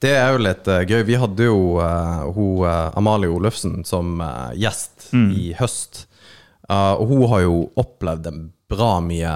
det 0.00 0.14
er 0.16 0.32
jo 0.32 0.40
litt 0.40 0.68
eh, 0.72 0.86
gøy. 0.88 1.02
Vi 1.04 1.18
hadde 1.20 1.46
jo 1.50 1.58
uh, 1.76 2.24
hun, 2.32 2.64
eh, 2.64 2.96
Amalie 2.96 3.28
Olufsen 3.28 3.82
som 3.84 4.16
uh, 4.24 4.50
gjest 4.56 5.10
i 5.12 5.50
høst. 5.58 6.06
Uh, 6.64 6.96
og 6.96 7.10
hun 7.10 7.26
har 7.28 7.42
jo 7.44 7.56
opplevd 7.76 8.30
en 8.30 8.44
bra 8.72 8.94
mye 9.04 9.28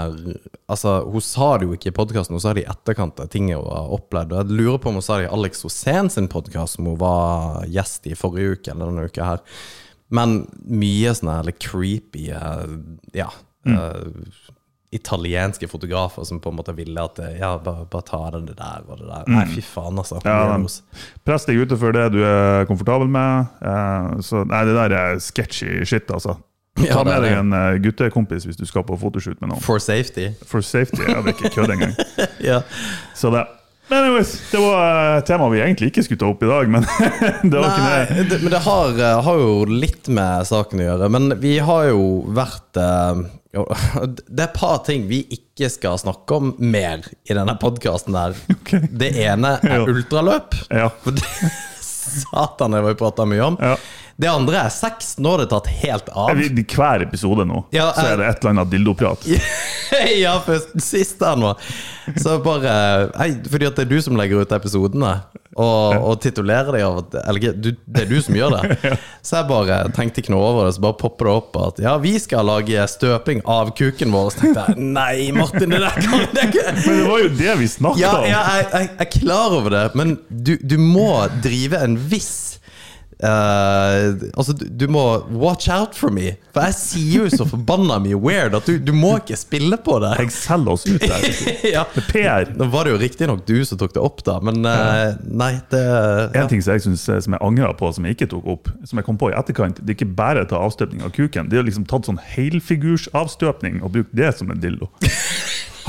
Altså, 0.73 0.95
Hun 1.13 1.21
sa 1.21 1.51
det 1.61 1.67
jo 1.69 1.75
ikke 1.77 1.91
i 1.91 1.97
podkasten, 1.97 2.33
hun 2.37 2.41
sa 2.41 2.55
det 2.57 2.63
i 2.65 2.71
etterkant 2.73 3.21
av 3.21 3.29
ting 3.33 3.51
hun 3.53 3.67
har 3.69 3.93
opplevd. 3.99 4.33
Og 4.33 4.41
Jeg 4.41 4.57
lurer 4.59 4.81
på 4.81 4.89
om 4.91 4.97
hun 4.99 5.05
sa 5.05 5.19
det 5.21 5.29
i 5.29 5.35
Alex 5.37 5.61
Rosén 5.67 6.09
sin 6.13 6.29
podkast, 6.33 6.77
som 6.79 6.89
hun 6.89 6.97
var 7.01 7.67
gjest 7.69 8.09
i 8.09 8.17
forrige 8.17 8.57
uke. 8.57 8.73
eller 8.73 8.89
denne 8.91 9.07
uka 9.13 9.29
her 9.29 9.45
Men 10.09 10.39
mye 10.65 11.13
sånn 11.17 11.29
her 11.35 11.53
creepy 11.61 12.31
Ja. 12.33 13.29
eh, 13.69 14.09
italienske 14.91 15.69
fotografer 15.69 16.25
som 16.25 16.41
på 16.41 16.49
en 16.49 16.57
måte 16.57 16.73
ville 16.77 17.03
at 17.03 17.19
eh, 17.21 17.37
Ja, 17.41 17.55
bare, 17.65 17.85
bare 17.91 18.07
ta 18.09 18.21
det 18.33 18.57
der 18.57 18.85
og 18.87 19.01
det 19.01 19.09
der. 19.09 19.27
Nei, 19.29 19.45
fy 19.53 19.65
faen, 19.65 19.99
altså. 20.01 20.21
Ja. 20.25 20.57
Press 21.29 21.45
deg 21.49 21.61
utenfor 21.61 21.93
det 21.97 22.07
du 22.17 22.23
er 22.25 22.65
komfortabel 22.71 23.11
med. 23.13 23.51
Eh, 23.61 24.21
så 24.25 24.45
nei, 24.49 24.63
det 24.69 24.77
der 24.79 24.97
er 24.97 25.21
sketchy 25.23 25.85
shit, 25.85 26.09
altså. 26.11 26.39
Ta 26.79 27.03
det 27.03 27.13
er 27.13 27.21
med 27.21 27.27
deg 27.27 27.37
en 27.37 27.55
eh, 27.59 27.77
guttekompis 27.85 28.49
hvis 28.49 28.59
du 28.59 28.65
skal 28.69 28.87
på 28.89 28.97
fotoshoot 29.01 29.41
med 29.43 29.53
noen. 29.53 29.63
For 29.65 29.83
safety. 29.83 30.31
For 30.47 30.65
safety. 30.65 31.03
Jeg 31.05 31.17
hadde 31.19 31.35
ikke 31.37 31.53
kødd 31.59 31.75
engang. 31.75 31.95
ja. 32.51 32.63
Så 33.19 33.33
det 33.35 33.45
Men 33.89 34.05
anyways, 34.05 34.35
det 34.51 34.61
var 34.61 35.17
et 35.19 35.27
tema 35.29 35.49
vi 35.49 35.63
egentlig 35.65 35.89
ikke 35.93 36.03
skulle 36.05 36.21
ta 36.21 36.29
opp 36.29 36.43
i 36.45 36.51
dag, 36.51 36.69
men 36.75 36.85
det 37.51 37.57
var 37.57 37.71
ikke 37.71 37.87
Nei, 37.87 38.01
det. 38.11 38.27
det, 38.35 38.39
men 38.45 38.53
det 38.53 38.61
har, 38.67 38.93
eh, 39.01 39.21
har 39.25 39.41
jo 39.41 39.55
litt 39.71 40.11
med 40.13 40.45
saken 40.49 40.83
å 40.83 40.89
gjøre. 40.91 41.09
Men 41.15 41.31
vi 41.41 41.55
har 41.65 41.89
jo 41.89 42.03
vært 42.37 42.81
eh, 42.83 43.23
Det 44.29 44.43
er 44.43 44.45
et 44.45 44.59
par 44.59 44.83
ting 44.87 45.07
vi 45.09 45.23
ikke 45.35 45.71
skal 45.73 45.97
snakke 45.99 46.37
om 46.37 46.51
mer 46.61 47.01
i 47.25 47.35
denne 47.35 47.57
podkasten 47.61 48.19
her. 48.19 48.37
Okay. 48.59 48.85
Det 49.01 49.15
ene 49.25 49.55
er 49.65 49.89
ultraløp. 49.89 50.53
Ja. 50.69 50.91
For 51.01 51.17
det, 51.17 51.25
satan, 52.09 52.75
det 52.75 52.83
har 52.83 52.89
vi 52.89 52.99
prata 52.99 53.27
mye 53.29 53.43
om. 53.53 53.59
Ja. 53.61 53.77
Det 54.19 54.27
andre 54.27 54.65
er 54.67 54.73
sex. 54.75 55.13
Nå 55.23 55.31
har 55.31 55.45
det 55.45 55.51
tatt 55.53 55.69
helt 55.85 56.09
av. 56.11 56.35
I 56.35 56.49
hver 56.51 57.05
episode 57.05 57.45
nå 57.47 57.61
Ja, 57.71 57.93
så 57.95 58.03
er 58.03 58.17
det 58.19 58.27
et 58.27 58.41
eller 58.41 58.57
annet 58.57 58.73
dildoprat. 58.73 59.27
ja, 60.25 60.33
for 60.43 60.81
sist 60.83 61.23
her 61.23 61.39
nå 61.39 61.53
Så 62.19 62.39
bare 62.43 62.73
fordi 63.47 63.69
at 63.69 63.79
det 63.79 63.87
er 63.87 63.93
du 63.93 64.01
som 64.03 64.19
legger 64.19 64.43
ut 64.43 64.55
episodene 64.57 65.13
Og, 65.59 65.95
og 66.07 66.21
titulerer 66.23 66.71
deg 66.77 66.85
av 66.87 66.99
at 67.01 67.15
Eller 67.25 67.53
du, 67.59 67.73
det 67.75 68.05
er 68.05 68.11
du 68.11 68.19
som 68.23 68.37
gjør 68.39 68.55
det. 68.57 68.93
Så 69.27 69.41
jeg 69.41 69.49
bare 69.51 69.79
tenkte 69.97 70.23
ikke 70.23 70.31
noe 70.35 70.47
over 70.53 70.69
det 70.69 70.77
Så 70.77 70.85
bare 70.85 70.99
popper 71.01 71.27
det 71.29 71.35
opp 71.41 71.59
at 71.65 71.81
Ja, 71.83 71.97
vi 72.03 72.15
skal 72.23 72.47
lage 72.47 72.85
støping 72.93 73.43
av 73.51 73.73
kuken 73.79 74.15
vår. 74.15 74.31
Så 74.35 74.45
tenkte 74.45 74.69
jeg 74.71 74.87
Nei, 74.95 75.29
Martin, 75.35 75.75
det 75.75 75.83
der 75.83 75.99
kan 76.05 76.27
det 76.37 76.47
ikke 76.49 76.67
Men 76.79 77.01
det 77.03 77.09
var 77.11 77.25
jo 77.25 77.33
det 77.43 77.57
vi 77.65 77.71
snakka 77.75 78.03
Ja, 78.05 78.13
om! 78.21 78.29
ja 78.31 78.43
jeg, 78.61 78.69
jeg, 78.73 78.91
jeg 78.93 79.07
er 79.09 79.13
klar 79.19 79.59
over 79.59 79.75
det 79.75 79.85
Men 79.99 80.15
du, 80.31 80.55
du 80.63 80.79
må 80.81 81.11
drive 81.45 81.83
en 81.85 81.99
viss 82.11 82.48
eh, 83.25 84.29
altså 84.39 84.55
du, 84.59 84.65
du 84.71 84.87
må 84.93 85.03
watch 85.41 85.69
out 85.73 85.97
for 85.99 86.15
me 86.15 86.37
For 86.55 86.69
jeg 86.69 86.77
sier 86.79 87.25
jo 87.25 87.31
så 87.33 87.47
forbanna 87.49 87.99
mye 88.03 88.19
weird 88.19 88.55
At 88.55 88.69
du, 88.69 88.77
du 88.79 88.93
må 88.95 89.17
ikke 89.19 89.39
spille 89.39 89.79
på 89.83 89.97
det 90.05 90.13
Jeg 90.21 90.35
selger 90.37 90.75
oss 90.75 90.87
ut 90.87 91.03
der. 91.03 91.27
ja. 91.77 91.85
Er 91.85 92.07
PR. 92.13 92.53
Nå 92.59 92.69
var 92.73 92.87
det 92.87 92.95
jo 92.95 93.01
riktignok 93.03 93.45
du 93.49 93.57
som 93.67 93.81
tok 93.81 93.95
det 93.97 94.03
opp, 94.03 94.23
da, 94.27 94.39
men 94.45 94.61
uh, 94.67 95.17
nei, 95.25 95.53
det 95.73 95.83
ja. 95.83 96.43
En 96.43 96.51
ting 96.51 96.63
som 96.65 96.77
jeg 96.77 96.85
synes, 96.85 97.05
som 97.25 97.35
jeg 97.35 97.43
angrer 97.45 97.75
på, 97.79 97.91
som 97.95 98.07
jeg 98.07 98.17
ikke 98.17 98.31
tok 98.33 98.47
opp, 98.55 98.71
som 98.87 99.01
jeg 99.01 99.07
kom 99.07 99.19
på 99.21 99.31
i 99.33 99.37
etterkant, 99.37 99.81
det 99.83 99.95
er 99.95 99.99
ikke 99.99 100.11
bare 100.19 100.45
å 100.45 100.49
ta 100.51 100.61
avstøpning 100.63 101.05
av 101.07 101.13
kuken. 101.15 101.51
De 101.51 101.59
har 101.59 101.67
liksom 101.67 101.87
tatt 101.89 102.09
sånn 102.09 102.21
helfigursavstøpning 102.35 103.81
og 103.83 103.95
brukt 103.97 104.15
det 104.17 104.33
som 104.39 104.51
en 104.53 104.61
dildo. 104.63 104.91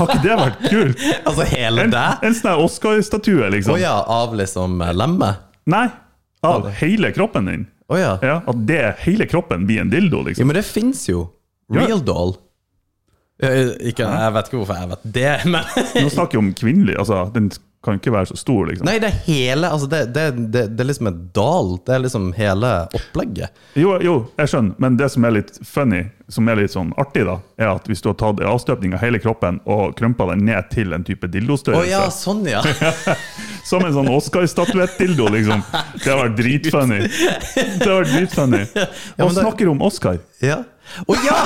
Har 0.00 0.08
ikke 0.08 0.22
det 0.24 0.36
vært 0.40 0.62
kult? 0.70 1.02
Altså 1.28 1.46
hele 1.50 1.86
En, 1.86 1.92
det? 1.92 2.06
en 2.24 2.36
sånn 2.36 2.52
her 2.52 2.62
Oscar-statue, 2.64 3.50
Å 3.50 3.74
oh, 3.74 3.80
ja, 3.80 3.96
av 4.00 4.36
liksom 4.36 4.80
eh, 4.84 4.94
lemmet? 4.96 5.44
Nei, 5.70 5.86
av 6.46 6.68
hele 6.80 7.10
kroppen 7.12 7.48
din. 7.50 7.66
Å 7.90 7.98
ja. 7.98 8.12
Ja, 8.22 8.36
at 8.46 8.60
det 8.68 8.82
hele 9.04 9.26
kroppen 9.26 9.66
blir 9.66 9.80
en 9.82 9.90
dildo, 9.90 10.22
liksom. 10.26 10.44
ja. 10.44 10.46
Men 10.46 10.56
det 10.60 10.66
fins 10.68 11.02
jo. 11.10 11.26
Real 11.74 12.00
doll. 12.04 12.36
Eh, 13.42 13.72
Ikke, 13.90 14.04
jeg 14.04 14.32
vet 14.36 14.48
ikke 14.50 14.58
hvorfor 14.60 14.78
jeg 14.78 14.90
vet 14.90 15.04
det, 15.16 15.30
men 15.52 15.64
Nå 16.04 16.10
snakker 16.12 16.36
vi 16.38 16.42
om 16.44 16.52
kvinnelig, 16.54 16.96
altså. 17.00 17.22
Den 17.34 17.50
kan 17.84 17.96
ikke 17.96 18.12
være 18.12 18.28
så 18.28 18.36
stor, 18.36 18.66
liksom. 18.68 18.84
Nei, 18.84 18.98
det 19.00 19.08
er 19.08 19.20
hele 19.24 19.68
Altså, 19.72 19.86
det, 19.88 20.02
det, 20.12 20.24
det, 20.52 20.66
det 20.76 20.84
er 20.84 20.88
liksom 20.90 21.08
et 21.08 21.20
dal. 21.36 21.70
Det 21.86 21.94
er 21.94 22.02
liksom 22.04 22.26
hele 22.36 22.72
opplegget. 22.98 23.60
Jo, 23.78 23.94
jo, 24.04 24.16
jeg 24.36 24.52
skjønner, 24.52 24.74
men 24.84 24.98
det 25.00 25.08
som 25.14 25.24
er 25.24 25.36
litt 25.38 25.54
funny, 25.64 26.02
som 26.28 26.50
er 26.52 26.60
litt 26.60 26.74
sånn 26.74 26.92
artig, 27.00 27.24
da, 27.26 27.38
er 27.56 27.72
at 27.72 27.88
hvis 27.88 28.04
du 28.04 28.10
har 28.10 28.18
tatt 28.20 28.42
avstøpning 28.44 28.92
av 28.96 29.00
hele 29.04 29.20
kroppen 29.22 29.62
og 29.64 29.96
krympa 29.98 30.28
den 30.32 30.44
ned 30.50 30.68
til 30.74 30.92
en 30.92 31.06
type 31.06 31.24
dildostørrelse 31.32 31.80
dildostørrelse, 31.80 31.90
ja, 31.90 32.10
sånn, 32.10 32.44
ja. 32.48 33.16
som 33.70 33.84
en 33.86 33.96
sånn 33.96 34.10
Oscar-statuett-dildo, 34.12 35.30
liksom, 35.38 35.64
det 36.02 36.10
har 36.10 36.20
vært 36.26 36.36
dritfunny. 36.38 37.00
Det 37.06 37.86
har 37.86 37.96
vært 38.02 38.12
dritfunny. 38.12 38.62
Og 38.76 39.24
ja, 39.24 39.30
snakker 39.40 39.72
om 39.72 39.82
Oscar. 39.88 40.20
ja. 40.44 40.60
Å 41.06 41.16
ja! 41.24 41.36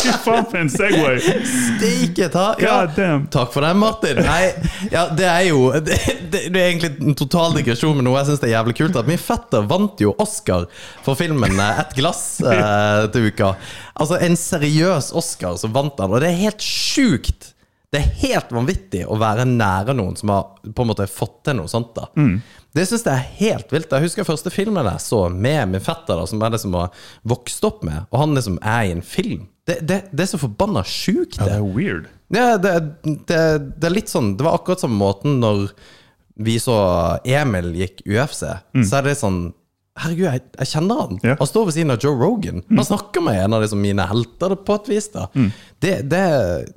Fy 0.00 0.12
faen, 0.24 0.46
for 0.48 0.58
en 0.60 0.70
Segway! 0.72 1.20
Steike 1.20 2.30
ta! 2.32 2.46
Ja. 2.62 2.78
Takk 3.32 3.52
for 3.54 3.64
den, 3.64 3.78
Martin. 3.80 4.20
Nei, 4.24 4.50
ja, 4.92 5.06
det 5.16 5.28
er 5.28 5.44
jo 5.50 5.70
Det, 5.86 5.98
det, 6.32 6.42
det 6.52 6.60
er 6.60 6.70
egentlig 6.72 6.92
en 7.04 7.18
total 7.18 7.54
digresjon, 7.58 7.96
men 7.98 8.06
noe 8.08 8.18
jeg 8.20 8.30
syns 8.30 8.44
er 8.46 8.54
jævlig 8.54 8.76
kult. 8.80 8.98
At 9.00 9.10
min 9.10 9.20
fetter 9.20 9.66
vant 9.70 10.00
jo 10.02 10.14
Oscar 10.22 10.66
for 11.04 11.18
filmen 11.18 11.56
eh, 11.60 11.80
'Et 11.80 11.96
glass' 12.00 12.40
eh, 12.44 13.06
til 13.14 13.30
uka. 13.30 13.54
Altså 14.00 14.20
en 14.24 14.36
seriøs 14.38 15.12
Oscar, 15.16 15.56
så 15.60 15.70
vant 15.72 15.98
han, 16.00 16.12
og 16.12 16.22
det 16.22 16.32
er 16.32 16.44
helt 16.46 16.64
sjukt. 16.64 17.49
Det 17.90 17.98
er 17.98 18.10
helt 18.22 18.52
vanvittig 18.54 19.00
å 19.10 19.16
være 19.18 19.44
nære 19.50 19.94
noen 19.98 20.14
som 20.18 20.30
har 20.30 20.44
på 20.62 20.84
en 20.84 20.90
måte 20.92 21.08
fått 21.10 21.40
til 21.48 21.56
noe 21.58 21.66
sånt. 21.70 21.90
da 21.96 22.04
Det 22.72 22.84
syns 22.86 23.02
jeg 23.02 23.12
er 23.16 23.30
helt 23.40 23.72
vilt. 23.74 23.90
Jeg 23.90 24.04
husker 24.04 24.26
første 24.28 24.50
filmen 24.54 24.86
jeg 24.86 25.00
så 25.02 25.24
med 25.34 25.72
min 25.72 25.82
fetter, 25.82 26.14
da 26.20 26.26
som 26.30 26.38
jeg 26.40 26.54
liksom 26.54 26.76
har 26.78 26.92
vokst 27.26 27.64
opp 27.66 27.82
med, 27.82 28.04
og 28.12 28.20
han 28.22 28.34
liksom 28.38 28.60
er 28.62 28.82
i 28.86 28.92
en 28.94 29.02
film. 29.02 29.48
Det, 29.66 29.80
det, 29.86 29.98
det 30.14 30.22
er 30.22 30.30
så 30.30 30.38
forbanna 30.38 30.84
sjukt, 30.86 31.38
Ja, 31.40 31.44
det. 31.44 31.50
det 31.50 31.56
er 31.58 31.74
weird. 31.74 32.06
Ja, 32.30 32.44
det, 32.62 32.72
det, 33.26 33.40
det 33.82 33.88
er 33.88 33.92
litt 33.96 34.10
sånn 34.10 34.36
Det 34.38 34.44
var 34.46 34.54
akkurat 34.60 34.78
samme 34.84 34.94
måten 35.00 35.40
når 35.42 35.72
vi 36.40 36.54
så 36.62 36.76
Emil 37.26 37.72
gikk 37.74 38.04
UFC. 38.06 38.44
Så 38.86 39.00
er 39.00 39.08
det 39.08 39.16
sånn 39.18 39.48
Herregud, 40.00 40.28
jeg, 40.30 40.44
jeg 40.62 40.70
kjenner 40.70 41.00
han. 41.02 41.18
Yeah. 41.26 41.34
Han 41.42 41.48
står 41.50 41.66
ved 41.66 41.74
siden 41.76 41.90
av 41.92 41.98
Joe 42.06 42.14
Rogan. 42.16 42.62
Han 42.70 42.86
snakker 42.86 43.20
med 43.26 43.40
en 43.42 43.56
av 43.58 43.64
liksom 43.66 43.82
mine 43.82 44.06
helter 44.08 44.54
på 44.64 44.76
et 44.78 44.88
vis. 44.94 45.10
da 45.12 45.26
det, 45.34 45.96
det, 46.08 46.22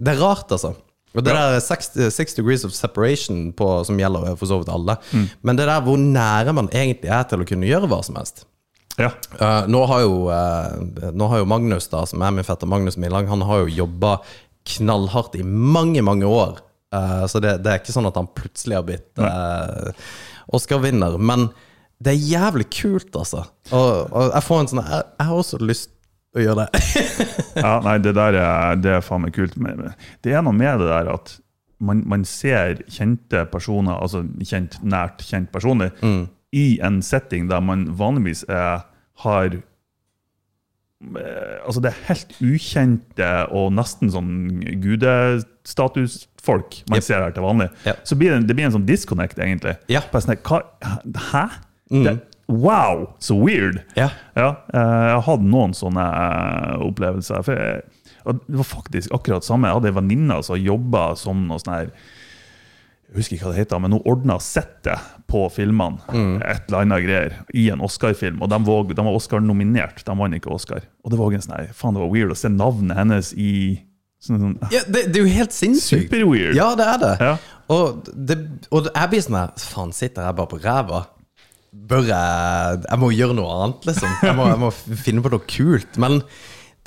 det 0.02 0.16
er 0.16 0.20
rart, 0.20 0.50
altså. 0.52 0.74
Og 1.14 1.26
det 1.26 1.36
der 1.36 1.60
six, 1.62 1.92
six 2.16 2.34
degrees 2.38 2.64
of 2.66 2.74
separation 2.74 3.52
på, 3.54 3.68
som 3.86 4.00
gjelder 4.02 4.34
for 4.40 4.50
så 4.50 4.58
vidt 4.62 4.72
alle. 4.74 4.98
Men 5.46 5.60
det 5.60 5.68
der 5.70 5.84
hvor 5.86 6.00
nære 6.02 6.56
man 6.58 6.72
egentlig 6.74 7.12
er 7.14 7.28
til 7.30 7.44
å 7.44 7.48
kunne 7.48 7.70
gjøre 7.70 7.90
hva 7.92 8.02
som 8.06 8.18
helst. 8.18 8.46
Ja. 8.98 9.10
Uh, 9.40 9.66
nå, 9.72 9.82
har 9.90 10.04
jo, 10.04 10.18
uh, 10.30 11.12
nå 11.14 11.30
har 11.32 11.42
jo 11.42 11.50
Magnus, 11.50 11.90
da, 11.90 12.04
som 12.10 12.22
er 12.22 12.34
min 12.36 12.46
fetter 12.46 12.70
Magnus 12.70 12.98
Millang, 13.02 13.30
han 13.30 13.42
har 13.48 13.64
jo 13.64 13.78
jobba 13.84 14.20
knallhardt 14.76 15.38
i 15.40 15.44
mange, 15.46 16.04
mange 16.06 16.30
år. 16.30 16.62
Uh, 16.94 17.26
så 17.30 17.42
det, 17.42 17.58
det 17.66 17.72
er 17.72 17.82
ikke 17.82 17.96
sånn 17.96 18.10
at 18.10 18.20
han 18.20 18.30
plutselig 18.38 18.78
har 18.78 18.86
blitt 18.88 19.24
Oscar-vinner. 20.54 21.18
Men 21.18 21.50
det 22.04 22.14
er 22.14 22.28
jævlig 22.36 22.68
kult, 22.74 23.16
altså. 23.18 23.46
Og, 23.72 24.12
og 24.12 24.30
jeg 24.34 24.46
får 24.46 24.60
en 24.60 24.70
sånn 24.74 24.82
Jeg, 24.84 25.06
jeg 25.18 25.28
har 25.30 25.40
også 25.40 25.60
lyst 25.64 25.93
å 26.34 26.42
gjøre 26.42 26.66
det. 26.66 26.82
ja, 27.64 27.74
nei, 27.86 27.98
det 28.02 28.14
der 28.18 28.34
er, 28.42 28.76
det 28.82 28.92
er 28.98 29.04
faen 29.06 29.22
meg 29.26 29.34
kult. 29.36 29.54
Det 30.24 30.32
er 30.34 30.42
noe 30.46 30.56
med 30.58 30.80
det 30.82 30.88
der 30.90 31.08
at 31.14 31.36
man, 31.84 32.04
man 32.08 32.24
ser 32.26 32.80
kjente 32.92 33.44
personer, 33.52 33.98
altså 34.00 34.24
kjent, 34.48 34.80
nært 34.88 35.22
kjent 35.28 35.50
personlig, 35.54 35.92
i 36.54 36.78
en 36.86 37.02
setting 37.04 37.48
der 37.50 37.62
man 37.66 37.88
vanligvis 37.98 38.44
er, 38.48 38.84
har 39.26 39.56
eh, 39.58 39.62
Altså, 41.66 41.82
det 41.84 41.90
er 41.92 42.04
helt 42.08 42.32
ukjente 42.46 43.30
og 43.52 43.74
nesten 43.76 44.12
sånn 44.14 44.30
gudestatusfolk 44.84 46.82
man 46.92 47.00
Yep. 47.00 47.06
ser 47.08 47.24
her 47.24 47.34
til 47.36 47.46
vanlig. 47.46 47.70
Yep. 47.88 48.02
Så 48.08 48.18
blir 48.20 48.34
det, 48.36 48.42
det 48.48 48.56
blir 48.58 48.68
en 48.70 48.76
sånn 48.78 48.88
disconnect, 48.88 49.40
egentlig. 49.40 49.76
Ja. 49.92 50.02
Sånn, 50.14 50.38
hva, 50.46 50.62
hæ? 51.32 51.44
Det, 51.94 52.14
wow, 52.48 53.06
så 53.24 53.38
weird! 53.40 53.82
Ja. 53.96 54.10
Ja, 54.36 54.50
eh, 54.74 55.06
jeg 55.14 55.22
hadde 55.28 55.50
noen 55.52 55.76
sånne 55.78 56.04
eh, 56.04 56.82
opplevelser. 56.88 57.46
For 57.46 57.56
jeg, 57.60 57.86
det 58.24 58.60
var 58.60 58.68
faktisk 58.68 59.14
akkurat 59.16 59.46
samme. 59.48 59.70
Jeg 59.70 59.80
hadde 59.80 59.92
ei 59.92 59.96
venninne 60.00 60.42
som 60.46 60.60
jobba 60.60 61.14
som 61.20 61.46
noe 61.50 61.62
sånn 61.62 61.74
her 61.76 61.90
Jeg 63.14 63.20
husker 63.20 63.36
ikke 63.36 63.46
hva 63.46 63.54
det 63.54 63.64
heter, 63.66 63.82
men 63.84 63.94
hun 63.94 64.06
ordna 64.10 64.40
settet 64.42 65.10
på 65.30 65.44
filmene. 65.54 66.02
Et 66.42 66.64
eller 66.68 66.80
annet 66.80 67.04
greier, 67.06 67.36
I 67.54 67.68
en 67.74 67.84
Oscar-film. 67.86 68.40
Og 68.42 68.50
de 68.50 68.58
var, 68.66 68.88
de 68.90 69.06
var 69.06 69.18
Oscar-nominert, 69.20 70.02
de 70.08 70.16
vant 70.18 70.34
ikke 70.40 70.50
Oscar. 70.56 70.88
Og 71.06 71.14
det 71.14 71.20
var 71.20 71.36
en 71.36 71.44
sånn 71.46 71.74
faen 71.78 71.94
det 71.98 72.02
var 72.02 72.14
weird 72.14 72.34
å 72.34 72.38
se 72.40 72.50
navnet 72.50 72.98
hennes 72.98 73.30
i 73.38 73.52
sånn, 74.24 74.40
sånn 74.42 74.56
Ja, 74.74 74.82
det, 74.88 75.08
det 75.14 75.20
er 75.22 75.28
jo 75.28 75.36
helt 75.36 75.54
sinnssykt. 75.54 76.08
Super-weird. 76.10 76.58
Ja, 76.58 76.72
det 76.80 76.88
er 76.90 77.04
det. 77.04 77.14
Ja. 77.22 77.36
Og, 77.74 78.10
det 78.14 78.40
og 78.74 78.90
jeg 78.90 79.12
blir 79.14 79.22
sånn 79.28 79.38
her 79.40 79.54
Faen, 79.62 79.94
sitter 79.96 80.26
jeg 80.28 80.40
bare 80.40 80.52
på 80.52 80.60
ræva? 80.64 81.04
Bør 81.74 82.06
jeg 82.08 82.84
Jeg 82.86 83.00
må 83.02 83.10
gjøre 83.14 83.36
noe 83.38 83.54
annet, 83.60 83.88
liksom. 83.90 84.12
Jeg 84.24 84.36
må, 84.38 84.50
jeg 84.52 84.60
må 84.62 84.70
finne 85.04 85.24
på 85.26 85.32
noe 85.34 85.48
kult. 85.50 85.98
Men 86.02 86.20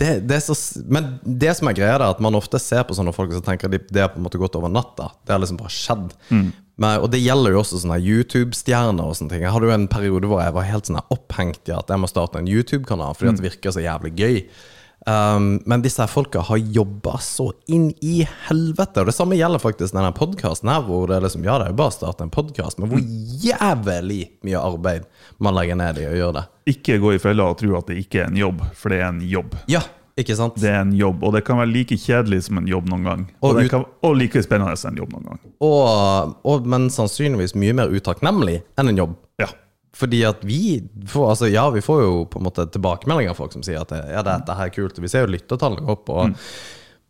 det, 0.01 0.11
det 0.29 0.43
så 0.45 0.55
Men 0.93 1.17
det 1.25 1.55
som 1.59 1.71
er 1.71 1.77
greia, 1.79 1.97
er 1.97 2.05
at 2.11 2.21
man 2.23 2.37
ofte 2.39 2.61
ser 2.63 2.85
på 2.87 2.97
sånne 2.97 3.15
folk 3.17 3.33
og 3.33 3.41
så 3.41 3.45
tenker 3.47 3.73
de 3.73 3.81
det 3.89 4.05
har 4.05 4.13
på 4.13 4.21
en 4.21 4.27
måte 4.29 4.41
gått 4.41 4.57
over 4.59 4.73
natta. 4.73 5.11
Det 5.25 5.35
har 5.35 5.43
liksom 5.43 5.59
bare 5.61 5.73
skjedd. 5.75 6.15
Men, 6.77 7.01
og 7.01 7.09
det 7.13 7.23
gjelder 7.25 7.55
jo 7.55 7.63
også 7.63 7.81
sånne 7.81 7.97
YouTube-stjerner 8.05 9.09
og 9.09 9.17
sånne 9.17 9.33
ting. 9.33 9.45
Jeg 9.47 9.55
hadde 9.55 9.69
jo 9.71 9.77
en 9.79 9.87
periode 9.89 10.29
hvor 10.29 10.43
jeg 10.45 10.53
var 10.59 10.67
helt 10.69 10.91
sånn 10.91 11.01
opphengt 11.09 11.71
i 11.71 11.77
at 11.77 11.89
jeg 11.93 12.03
må 12.03 12.11
starte 12.11 12.43
en 12.43 12.51
YouTube-kanal 12.53 13.17
fordi 13.17 13.33
at 13.33 13.41
det 13.41 13.47
virker 13.49 13.73
så 13.73 13.85
jævlig 13.85 14.13
gøy. 14.21 14.43
Um, 15.07 15.61
men 15.71 15.85
disse 15.85 16.03
her 16.03 16.11
folka 16.11 16.41
har 16.49 16.59
jobba 16.59 17.19
så 17.23 17.53
inn 17.71 17.93
i 18.03 18.25
helvete. 18.49 19.05
Og 19.05 19.11
det 19.11 19.15
samme 19.15 19.39
gjelder 19.39 19.63
faktisk 19.63 19.95
denne 19.95 20.11
podkasten 20.17 20.73
her, 20.73 20.83
hvor 20.89 21.07
det 21.07 21.21
er 21.21 21.27
liksom 21.29 21.45
Ja, 21.47 21.61
det 21.63 21.69
er 21.69 21.75
jo 21.75 21.79
bare 21.79 21.93
å 21.93 21.95
starte 21.95 22.27
en 22.27 22.33
podkast, 22.35 22.81
men 22.83 22.91
hvor 22.91 23.05
jævlig 23.47 24.25
mye 24.47 24.63
arbeid 24.63 25.07
man 25.39 25.55
legger 25.55 25.79
ned 25.79 26.01
i 26.03 26.09
å 26.09 26.17
gjøre 26.17 26.41
det. 26.41 26.45
Ikke 26.75 26.99
gå 27.03 27.15
i 27.15 27.21
fella 27.23 27.47
og 27.53 27.61
tro 27.63 27.77
at 27.79 27.87
det 27.93 28.01
ikke 28.03 28.25
er 28.25 28.33
en 28.33 28.41
jobb, 28.41 28.65
for 28.75 28.91
det 28.91 28.99
er 28.99 29.07
en 29.13 29.23
jobb. 29.23 29.55
Ja, 29.71 29.85
ikke 30.19 30.35
sant? 30.39 30.57
Det 30.59 30.71
er 30.73 30.81
en 30.81 30.95
jobb, 30.97 31.23
og 31.23 31.37
det 31.37 31.45
kan 31.47 31.59
være 31.61 31.71
like 31.71 31.99
kjedelig 32.01 32.47
som 32.49 32.59
en 32.59 32.67
jobb 32.71 32.89
noen 32.89 33.07
gang. 33.07 33.25
Og, 33.43 33.51
Og 33.51 33.61
det 33.61 33.67
kan, 33.71 33.85
og 34.03 34.15
like 34.17 34.41
spennende 34.43 34.75
som 34.81 34.95
en 34.95 35.03
jobb 35.03 35.13
noen 35.13 35.27
gang. 35.29 35.43
Og, 35.61 36.35
og, 36.41 36.67
men 36.73 36.89
sannsynligvis 36.91 37.55
mye 37.61 37.75
mer 37.77 37.93
utakknemlig 37.93 38.63
enn 38.81 38.91
en 38.91 39.03
jobb. 39.05 39.15
Fordi 39.97 40.23
at 40.29 40.43
vi 40.45 40.83
får, 41.09 41.29
altså 41.31 41.49
ja, 41.49 41.65
vi 41.73 41.81
får 41.85 42.03
jo 42.03 42.17
på 42.29 42.41
en 42.41 42.45
måte 42.45 42.67
tilbakemeldinger 42.73 43.33
av 43.33 43.39
folk 43.39 43.55
som 43.55 43.63
sier 43.65 43.81
at 43.81 43.95
ja, 43.97 44.25
dette 44.27 44.57
her 44.59 44.69
er 44.69 44.75
kult. 44.75 44.99
Vi 45.01 45.09
ser 45.09 45.25
jo 45.25 45.33
lyttertallene 45.33 45.89
opp. 45.93 46.11
Og, 46.13 46.35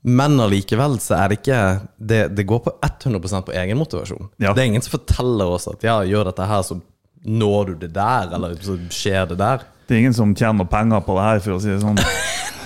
Men 0.06 0.38
allikevel 0.38 1.00
så 1.02 1.16
er 1.18 1.32
det 1.32 1.40
ikke 1.40 1.62
Det, 1.98 2.20
det 2.38 2.44
går 2.46 2.60
på 2.62 2.74
100% 2.86 3.48
på 3.48 3.56
egenmotivasjon. 3.58 4.30
Ja. 4.38 4.52
Det 4.54 4.62
er 4.62 4.70
ingen 4.70 4.86
som 4.86 4.94
forteller 4.94 5.50
oss 5.56 5.66
at 5.72 5.82
ja, 5.86 5.98
gjør 6.06 6.30
dette 6.30 6.46
her, 6.46 6.62
så 6.66 6.78
når 7.26 7.72
du 7.72 7.74
det 7.82 7.90
der, 7.96 8.30
eller 8.36 8.54
så 8.62 8.78
skjer 8.92 9.32
det 9.32 9.40
der. 9.40 9.66
Det 9.86 9.96
er 9.96 10.04
ingen 10.04 10.14
som 10.14 10.34
tjener 10.38 10.68
penger 10.70 11.02
på 11.02 11.16
det 11.18 11.26
her, 11.26 11.42
for 11.42 11.56
å 11.56 11.62
si 11.62 11.72
det 11.72 11.82
sånn. 11.82 11.98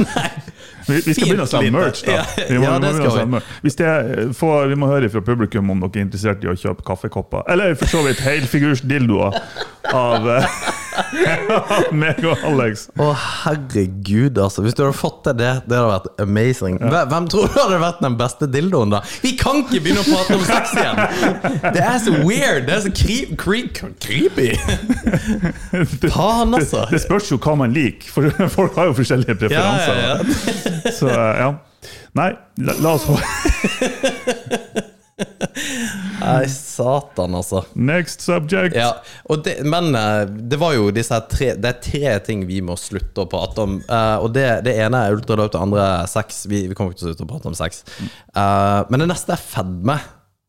Vi, 0.90 1.00
vi 1.06 1.14
skal 1.16 1.30
begynne 1.30 1.47
å 1.47 1.50
selge 1.50 1.73
merch, 1.75 2.02
da. 2.06 2.18
Vi 2.37 2.59
må, 2.59 2.66
ja, 2.66 2.75
vi 2.75 2.75
må 2.75 2.75
det 2.82 2.92
begynne 2.92 3.09
å 3.09 3.14
skal 3.14 3.32
vi. 3.32 3.42
Hvis 3.66 3.78
det 3.80 3.94
får, 4.38 4.70
vi 4.73 4.78
må 4.82 4.90
høre 4.90 5.11
fra 5.12 5.23
publikum 5.25 5.73
om 5.73 5.85
dere 5.85 6.02
er 6.02 6.06
interessert 6.09 6.44
i 6.47 6.50
å 6.50 6.56
kjøpe 6.59 6.87
kaffekopper. 6.87 7.47
Eller 7.52 7.76
for 7.78 7.90
så 7.90 8.02
vidt 8.06 8.23
helfigurs 8.25 8.85
dildoer 8.87 9.38
av, 9.94 10.26
uh, 10.26 10.38
av 10.40 10.79
meg 12.02 12.21
og 12.26 12.42
Alex. 12.47 12.87
Å, 13.00 13.09
herregud, 13.45 14.38
altså. 14.42 14.64
Hvis 14.64 14.76
du 14.78 14.83
hadde 14.85 14.97
fått 14.99 15.21
til 15.26 15.37
det, 15.38 15.50
det 15.71 15.76
hadde 15.78 15.90
vært 15.92 16.23
amazing. 16.25 16.78
Hvem, 16.83 17.28
tror 17.33 17.49
du 17.50 17.57
hadde 17.61 17.80
vært 17.83 18.02
den 18.04 18.16
beste 18.21 18.49
dildoen, 18.50 18.92
da? 18.95 19.00
Vi 19.25 19.33
kan 19.40 19.62
ikke 19.64 19.80
begynne 19.85 20.02
å 20.04 20.09
prate 20.11 20.38
om 20.38 20.45
sex 20.49 20.75
igjen! 20.76 20.97
Det 21.76 21.85
er 21.85 21.99
så 22.04 22.14
weird! 22.25 22.66
Det 22.69 22.76
er 22.76 22.85
så 22.87 22.92
creep, 23.00 23.35
creep, 23.40 23.80
creepy! 24.04 24.50
Faen, 26.14 26.54
altså. 26.59 26.85
Det 26.90 27.00
spørs 27.04 27.30
jo 27.33 27.40
hva 27.42 27.57
man 27.64 27.75
liker, 27.76 28.11
for 28.14 28.30
folk 28.59 28.78
har 28.80 28.90
jo 28.90 28.97
forskjellige 29.00 29.35
Ja, 29.35 29.40
preferanser. 29.42 29.95
ja, 29.97 30.14
ja. 30.14 30.95
Så 30.97 31.11
ja. 31.11 31.50
Nei, 32.19 32.30
la, 32.61 32.75
la 32.83 32.97
oss 32.99 33.04
få 33.07 33.16
Nei, 36.30 36.50
satan, 36.52 37.34
altså. 37.38 37.64
Next 37.75 38.25
subject. 38.25 38.76
Ja, 38.78 38.92
det, 39.44 39.58
men 39.66 39.94
eh, 39.99 40.22
det 40.26 40.60
var 40.60 40.76
jo 40.76 40.90
disse 40.94 41.18
tre 41.30 41.52
Det 41.58 41.72
er 41.72 41.82
tre 41.84 42.14
ting 42.26 42.46
vi 42.49 42.60
må 42.64 42.76
slutte 42.80 43.25
å 43.25 43.28
prate 43.30 43.66
om. 43.66 43.80
Uh, 43.90 44.16
og 44.25 44.30
det, 44.37 44.46
det 44.66 44.76
ene 44.84 45.04
er 45.06 45.18
ultralyd, 45.18 45.52
det 45.52 45.60
andre 45.60 45.90
er 46.02 46.08
sex. 46.10 46.44
Vi, 46.50 46.64
vi 46.70 46.78
kommer 46.78 46.94
ikke 46.94 47.02
til 47.02 47.10
å 47.10 47.12
slutte 47.12 47.28
å 47.28 47.34
prate 47.34 47.52
om 47.52 47.58
sex. 47.58 47.84
Uh, 48.34 48.87
men 48.90 49.04
det 49.04 49.12
neste 49.12 49.37
er 49.37 49.42
fedme. 49.42 49.99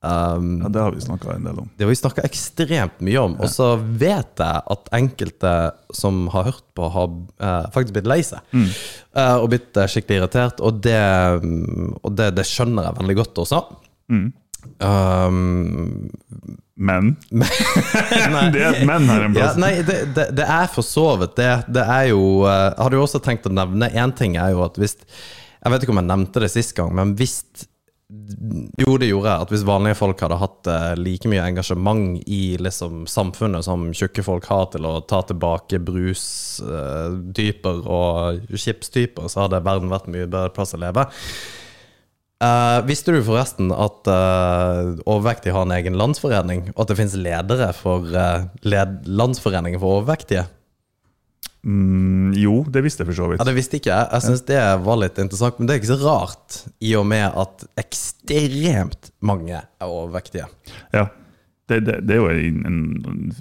Um, 0.02 0.64
Ja, 0.64 0.70
det 0.74 0.82
har 0.82 0.96
vi 0.96 1.02
snakka 1.02 1.36
en 1.36 1.44
del 1.46 1.60
om. 1.62 1.68
det 1.78 1.86
har 1.86 1.90
vi 1.92 1.96
snakka 2.00 2.24
ekstremt 2.26 3.04
mye 3.06 3.22
om. 3.22 3.36
Og 3.38 3.52
så 3.54 3.76
vet 3.78 4.42
jeg 4.42 4.64
at 4.74 4.90
enkelte 4.98 5.52
som 5.94 6.24
har 6.34 6.48
hørt 6.50 6.66
på, 6.74 6.90
har 6.90 7.12
uh, 7.38 7.70
faktisk 7.74 8.00
blitt 8.00 8.10
lei 8.10 8.22
seg. 8.26 8.42
Eh, 8.52 9.36
og 9.38 9.52
blitt 9.52 9.78
skikkelig 9.92 10.22
irritert. 10.22 10.62
Og, 10.64 10.82
det, 10.82 10.98
mm, 11.44 12.00
og 12.02 12.16
det, 12.18 12.32
det 12.40 12.48
skjønner 12.50 12.90
jeg 12.90 12.98
veldig 13.02 13.18
godt 13.22 13.44
også. 13.46 13.62
Um, 14.82 16.10
Men 16.76 17.16
Det 18.54 18.62
er 18.62 18.74
et 18.74 18.86
men 18.88 19.06
her 19.10 19.28
en 19.28 19.36
ja, 19.38 19.52
nei, 19.62 19.74
det, 19.86 20.00
det, 20.16 20.30
det 20.38 20.46
er 20.48 20.70
for 20.74 20.86
så 20.86 21.12
vidt 21.22 21.36
det. 21.38 21.52
Det 21.70 21.84
er 21.86 22.08
jo 22.12 22.22
eh, 22.50 22.72
Jeg 22.72 22.82
hadde 22.86 22.98
jo 22.98 23.04
også 23.06 23.22
tenkt 23.22 23.46
å 23.50 23.54
nevne 23.54 23.92
én 23.94 24.14
ting, 24.18 24.38
er 24.42 24.56
jo 24.56 24.64
at 24.66 24.80
hvis 24.82 24.98
Jeg 25.04 25.74
vet 25.74 25.84
ikke 25.86 25.94
om 25.94 26.02
jeg 26.02 26.10
nevnte 26.10 26.42
det 26.42 26.50
sist 26.54 26.74
gang, 26.78 26.90
men 26.98 27.14
hvis 27.20 27.38
Jo, 28.82 28.98
det 29.00 29.08
gjorde 29.12 29.30
jeg. 29.30 29.46
At 29.46 29.54
hvis 29.54 29.68
vanlige 29.68 30.00
folk 30.02 30.20
hadde 30.26 30.42
hatt 30.42 30.68
eh, 30.74 30.92
like 31.00 31.30
mye 31.32 31.46
engasjement 31.46 32.18
i 32.26 32.42
liksom 32.60 33.06
samfunnet 33.08 33.64
som 33.68 33.86
tjukke 33.96 34.26
folk 34.26 34.50
har 34.50 34.66
til 34.74 34.84
å 34.90 34.98
ta 35.08 35.22
tilbake 35.30 35.80
brustyper 35.86 37.78
og 37.86 38.58
chipstyper, 38.58 39.30
så 39.32 39.46
hadde 39.46 39.62
verden 39.64 39.94
vært 39.94 40.10
mye 40.12 40.26
bedre 40.28 40.52
plass 40.58 40.76
å 40.76 40.82
leve. 40.82 41.06
Eh, 42.42 42.80
visste 42.88 43.14
du 43.14 43.20
forresten 43.22 43.70
at 43.70 44.08
uh, 44.10 44.96
overvektige 45.06 45.54
har 45.54 45.68
en 45.68 45.76
egen 45.76 45.98
landsforening, 46.00 46.72
og 46.74 46.84
at 46.84 46.90
det 46.90 46.98
finnes 46.98 47.20
ledere 47.20 47.70
for 47.78 48.08
uh, 48.16 48.48
led 48.66 49.06
Landsforeningen 49.06 49.82
for 49.82 50.00
overvektige? 50.00 50.48
Mm, 51.62 52.34
jo, 52.42 52.64
det 52.74 52.82
visste 52.82 53.04
jeg 53.04 53.12
for 53.12 53.20
så 53.20 53.30
vidt. 53.30 53.44
Ja, 53.44 53.46
Det 53.46 53.54
visste 53.60 53.78
ikke 53.78 53.94
jeg. 53.94 54.10
Jeg 54.16 54.26
syns 54.26 54.46
det 54.48 54.62
var 54.88 54.98
litt 55.04 55.22
interessant, 55.22 55.60
men 55.60 55.70
det 55.70 55.76
er 55.76 55.84
ikke 55.84 55.92
så 55.92 56.00
rart, 56.02 56.62
i 56.82 56.96
og 56.98 57.06
med 57.12 57.28
at 57.30 57.66
ekstremt 57.84 59.12
mange 59.22 59.60
er 59.62 59.86
overvektige. 59.86 60.50
Ja. 60.96 61.12
Det, 61.70 61.84
det, 61.86 62.00
det 62.04 62.18
er 62.18 62.24
jo 62.24 62.32
en, 62.34 62.64
en, 62.68 62.80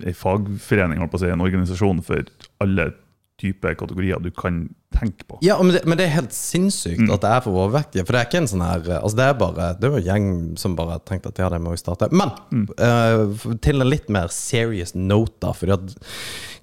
en 0.05 0.15
fagforening, 0.15 1.01
holdt 1.01 1.15
på 1.15 1.19
å 1.19 1.23
si, 1.25 1.31
en 1.33 1.43
organisasjon 1.43 2.05
for 2.05 2.29
alle 2.63 2.93
typer 3.41 3.75
kategorier 3.81 4.21
du 4.23 4.31
kan 4.35 4.69
tenke 4.95 5.25
på. 5.25 5.39
Ja, 5.45 5.57
men 5.63 5.75
det, 5.75 5.85
men 5.89 5.99
det 5.99 6.07
er 6.07 6.17
helt 6.19 6.35
sinnssykt 6.37 7.07
at 7.07 7.25
det 7.25 7.31
er 7.31 7.45
for 7.45 7.57
overvektige. 7.57 8.05
For 8.05 8.15
det 8.17 8.21
er 8.21 8.29
ikke 8.29 8.43
en 8.43 8.51
sånn 8.51 8.65
her 8.67 8.89
Altså 8.99 9.17
Det 9.17 9.27
er 9.27 9.37
bare 9.41 9.69
Det 9.79 9.87
er 9.87 9.93
jo 9.95 10.01
en 10.01 10.09
gjeng 10.09 10.31
som 10.61 10.77
bare 10.79 10.99
tenkte 11.09 11.33
at 11.33 11.41
ja, 11.41 11.51
det 11.53 11.61
må 11.63 11.75
vi 11.75 11.81
starte. 11.81 12.11
Men 12.13 12.35
eh, 12.77 13.47
til 13.65 13.81
en 13.81 13.91
litt 13.91 14.11
mer 14.13 14.33
serious 14.35 14.97
note, 14.99 15.39
da. 15.41 15.55
Fordi 15.57 15.77
at 15.79 15.95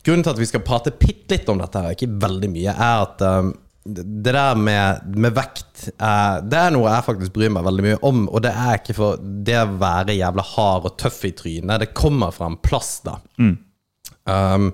Grunnen 0.07 0.23
til 0.23 0.31
at 0.31 0.39
vi 0.39 0.47
skal 0.47 0.63
prate 0.63 0.93
bitte 0.95 1.35
litt 1.35 1.49
om 1.51 1.59
dette, 1.59 1.79
her, 1.83 1.95
ikke 1.97 2.07
veldig 2.21 2.49
mye, 2.53 2.71
er 2.71 3.01
at 3.03 3.23
um, 3.27 3.49
det 3.87 4.31
der 4.35 4.55
med, 4.59 5.17
med 5.19 5.35
vekt 5.35 5.85
eh, 5.93 6.37
Det 6.43 6.59
er 6.59 6.73
noe 6.75 6.91
jeg 6.91 7.05
faktisk 7.05 7.33
bryr 7.35 7.51
meg 7.55 7.65
veldig 7.67 7.85
mye 7.85 7.99
om. 8.07 8.21
Og 8.27 8.43
det 8.43 8.51
er 8.51 8.79
ikke 8.79 8.95
for 8.97 9.21
det 9.47 9.57
å 9.61 9.77
være 9.79 10.15
jævla 10.17 10.45
hard 10.53 10.89
og 10.89 10.97
tøff 10.99 11.21
i 11.27 11.33
trynet. 11.35 11.83
Det 11.83 11.93
kommer 11.95 12.35
fra 12.35 12.49
en 12.51 12.59
plass, 12.63 12.97
da. 13.07 13.17
Um, 14.27 14.71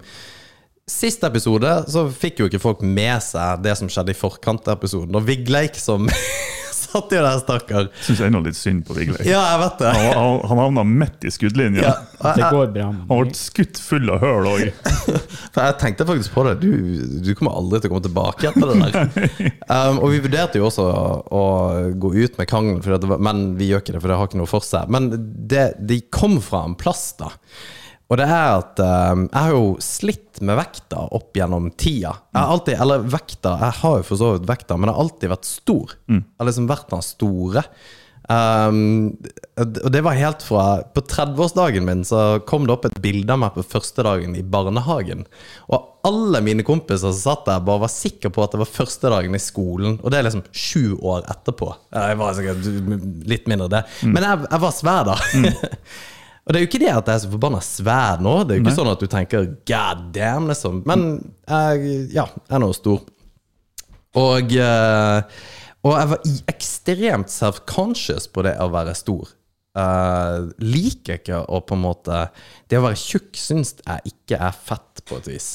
Sist 0.83 1.21
episode 1.23 1.69
så 1.87 2.01
fikk 2.11 2.41
jo 2.41 2.49
ikke 2.49 2.59
folk 2.59 2.81
med 2.83 3.21
seg 3.23 3.61
det 3.63 3.71
som 3.79 3.87
skjedde 3.87 4.11
i 4.11 4.17
forkant 4.19 4.65
av 4.67 4.75
episoden. 4.75 5.15
Og 5.15 5.23
Vigleik 5.23 5.77
som 5.79 6.09
satt 6.75 7.13
jo 7.15 7.21
der, 7.23 7.37
stakkar. 7.39 7.85
Syns 8.03 8.19
ennå 8.27 8.41
litt 8.43 8.57
synd 8.59 8.81
på 8.89 8.97
Vigleik. 8.97 9.23
Ja, 9.23 9.45
jeg 9.53 9.61
vet 9.61 9.77
det. 9.79 9.93
Han, 9.95 10.09
han, 10.17 10.41
han 10.49 10.59
havna 10.59 10.83
midt 10.83 11.23
i 11.23 11.31
skuddlinja. 11.31 11.85
Ja, 11.85 11.93
Det 12.19 12.33
jeg, 12.41 12.49
går 12.57 12.73
bra. 12.75 12.87
Han 12.91 13.21
ble 13.21 13.37
skutt 13.39 13.79
full 13.79 14.11
av 14.11 14.25
høl 14.25 14.49
òg. 14.51 14.65
jeg 15.55 15.77
tenkte 15.79 16.07
faktisk 16.09 16.35
på 16.35 16.43
det. 16.49 16.57
Du, 16.65 16.73
du 17.23 17.31
kommer 17.31 17.55
aldri 17.61 17.79
til 17.79 17.87
å 17.87 17.93
komme 17.93 18.07
tilbake 18.09 18.51
etter 18.51 18.73
det 18.73 18.81
der. 18.83 19.55
Um, 19.73 20.01
og 20.03 20.11
vi 20.11 20.19
vurderte 20.21 20.59
jo 20.59 20.67
også 20.67 20.83
å 21.33 21.43
gå 21.97 22.11
ut 22.13 22.35
med 22.37 22.49
krangelen, 22.49 23.07
var, 23.09 23.21
men 23.23 23.39
vi 23.57 23.69
gjør 23.71 23.81
ikke 23.81 23.95
det, 23.95 24.01
for 24.03 24.11
det 24.11 24.17
har 24.19 24.27
ikke 24.29 24.41
noe 24.41 24.51
for 24.51 24.65
seg. 24.65 24.91
Men 24.91 25.07
det, 25.49 25.63
de 25.79 26.01
kom 26.13 26.35
fra 26.43 26.65
en 26.67 26.75
plass, 26.77 27.05
da. 27.17 27.31
Og 28.11 28.19
det 28.19 28.27
er 28.27 28.59
at 28.59 28.81
um, 28.83 29.25
jeg 29.29 29.39
har 29.39 29.55
jo 29.55 29.65
slitt 29.81 30.41
med 30.45 30.59
vekta 30.59 31.07
opp 31.15 31.37
gjennom 31.37 31.71
tida. 31.79 32.13
Jeg 32.33 32.39
har 32.39 32.53
alltid, 32.53 32.77
eller 32.83 33.09
vekta, 33.09 33.55
jeg 33.61 33.79
har 33.79 33.97
jo 33.99 34.07
for 34.09 34.19
så 34.19 34.31
vidt 34.35 34.47
vekta, 34.49 34.77
men 34.77 34.89
jeg 34.89 34.97
har 34.97 35.05
alltid 35.07 35.33
vært 35.33 35.49
stor. 35.49 35.97
Jeg 36.19 36.41
har 36.43 36.49
liksom 36.49 36.69
vært 36.69 36.93
den 36.93 37.05
store. 37.05 37.65
Um, 38.29 39.17
og 39.59 39.89
det 39.91 39.99
var 39.99 40.15
helt 40.15 40.45
fra 40.47 40.61
På 40.95 41.01
30-årsdagen 41.03 41.83
min 41.83 42.05
så 42.07 42.37
kom 42.47 42.63
det 42.63 42.71
opp 42.71 42.85
et 42.87 42.95
bilde 43.03 43.35
av 43.35 43.41
meg 43.41 43.51
på 43.57 43.65
første 43.67 44.05
dagen 44.05 44.37
i 44.39 44.45
barnehagen. 44.47 45.25
Og 45.67 46.07
alle 46.07 46.39
mine 46.45 46.63
kompiser 46.67 47.11
som 47.11 47.19
satt 47.19 47.45
der, 47.49 47.65
bare 47.65 47.83
var 47.83 47.91
sikre 47.91 48.31
på 48.33 48.45
at 48.45 48.55
det 48.55 48.63
var 48.63 48.71
første 48.71 49.11
dagen 49.11 49.35
i 49.35 49.43
skolen. 49.43 49.99
Og 50.01 50.11
det 50.11 50.19
er 50.19 50.27
liksom 50.29 50.45
sju 50.51 50.95
år 51.01 51.27
etterpå. 51.33 51.69
Jeg 51.95 52.19
var 52.21 52.39
sikkert 52.39 52.71
litt 53.33 53.51
mindre 53.51 53.69
det. 53.71 53.85
Men 54.07 54.25
jeg, 54.25 54.43
jeg 54.49 54.65
var 54.67 54.75
svær 54.79 55.07
da. 55.11 55.19
Og 56.43 56.51
det 56.51 56.59
er 56.59 56.65
jo 56.65 56.67
ikke 56.67 56.81
det 56.81 56.91
at 56.91 57.07
jeg 57.07 57.15
er 57.15 57.23
så 57.23 57.31
forbanna 57.31 57.59
svær 57.63 58.23
nå. 58.23 58.33
Det 58.43 58.55
er 58.55 58.59
jo 58.59 58.65
ikke 58.65 58.75
sånn 58.75 58.91
at 58.91 59.03
du 59.03 59.07
tenker 59.07 59.45
'god 59.63 60.01
damn', 60.15 60.49
liksom. 60.51 60.81
Men 60.89 61.05
jeg, 61.47 62.09
ja, 62.11 62.25
jeg 62.27 62.57
er 62.57 62.63
nå 62.63 62.71
stor. 62.75 62.99
Og, 64.19 64.51
eh, 64.51 65.45
og 65.83 65.95
jeg 65.97 66.09
var 66.11 66.27
ekstremt 66.51 67.31
self-conscious 67.31 68.27
på 68.27 68.43
det 68.45 68.57
å 68.61 68.67
være 68.73 68.95
stor. 68.97 69.31
Uh, 69.73 70.51
liker 70.61 71.17
ikke 71.17 71.39
å 71.49 71.63
på 71.65 71.73
en 71.73 71.81
måte 71.81 72.17
Det 72.69 72.77
å 72.77 72.83
være 72.83 72.93
tjukk 72.93 73.39
syns 73.41 73.71
jeg 73.79 74.11
ikke 74.11 74.37
er 74.37 74.53
fett, 74.53 75.01
på 75.09 75.17
et 75.17 75.29
vis. 75.31 75.47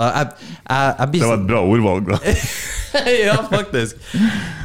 Uh, 0.00 0.08
jeg, 0.08 0.30
jeg, 0.62 0.94
jeg 0.96 1.10
Det 1.12 1.28
var 1.28 1.36
et 1.36 1.50
bra 1.50 1.60
ordvalg, 1.60 2.08
da. 2.08 2.36
ja, 3.26 3.36
faktisk. 3.50 4.00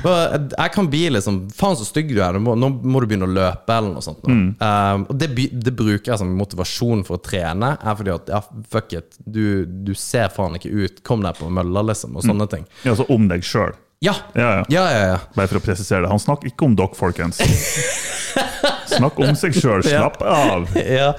Jeg 0.04 0.74
kan 0.74 0.89
bli 0.89 1.04
liksom 1.13 1.44
Faen, 1.56 1.78
så 1.78 1.86
stygg 1.88 2.13
du 2.13 2.22
er. 2.22 2.36
Nå 2.36 2.41
må, 2.46 2.56
nå 2.60 2.72
må 2.82 3.02
du 3.04 3.10
begynne 3.10 3.30
å 3.30 3.34
løpe, 3.34 3.76
eller 3.76 3.94
noe 3.96 4.06
sånt. 4.06 4.26
Mm. 4.28 4.48
Um, 4.62 5.06
og 5.12 5.20
det, 5.22 5.32
det 5.52 5.76
bruker 5.78 6.13
jeg 6.13 6.22
som 6.22 6.34
motivasjon 6.38 7.06
for 7.08 7.20
å 7.20 7.24
trene. 7.26 7.76
Er 7.80 8.00
fordi 8.00 8.15
at 8.15 8.34
ja, 8.34 8.41
fuck 8.72 8.98
it, 8.98 9.20
du, 9.26 9.65
du 9.65 9.94
ser 9.98 10.32
faen 10.34 10.58
ikke 10.60 10.74
ut. 10.74 11.04
Kom 11.08 11.26
deg 11.26 11.39
på 11.39 11.52
mølla, 11.54 11.86
liksom, 11.91 12.17
og 12.17 12.28
sånne 12.28 12.50
ting. 12.52 12.67
Ja, 12.84 12.96
altså 12.96 13.08
om 13.13 13.30
deg 13.32 13.46
sjøl. 13.48 13.76
Ja. 14.02 14.15
Ja, 14.34 14.41
ja. 14.41 14.65
Ja, 14.70 14.91
ja, 14.91 15.02
ja. 15.13 15.17
Bare 15.36 15.50
for 15.52 15.60
å 15.60 15.62
presisere 15.62 16.02
det. 16.02 16.10
Han 16.10 16.22
snakker 16.22 16.50
ikke 16.50 16.65
om 16.65 16.74
dere, 16.78 16.98
folkens. 16.98 17.38
Snakk 18.96 19.20
om 19.22 19.36
seg 19.38 19.54
sjøl. 19.54 19.84
Slapp 19.86 20.17
av. 20.26 20.72
ja. 20.82 21.12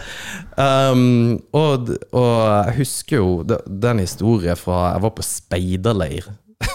Um, 0.58 1.38
og, 1.56 1.92
og 2.10 2.32
jeg 2.42 2.74
husker 2.82 3.22
jo 3.22 3.30
den 3.46 4.02
historien 4.02 4.58
fra 4.60 4.90
Jeg 4.92 5.04
var 5.06 5.14
på 5.16 5.24
speiderleir. 5.24 6.26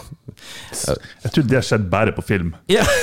Jeg 1.23 1.31
tror 1.33 1.47
det 1.51 1.63
skjedde 1.65 1.89
bare 1.91 2.13
på 2.15 2.23
film. 2.25 2.53
Ja, 2.71 2.83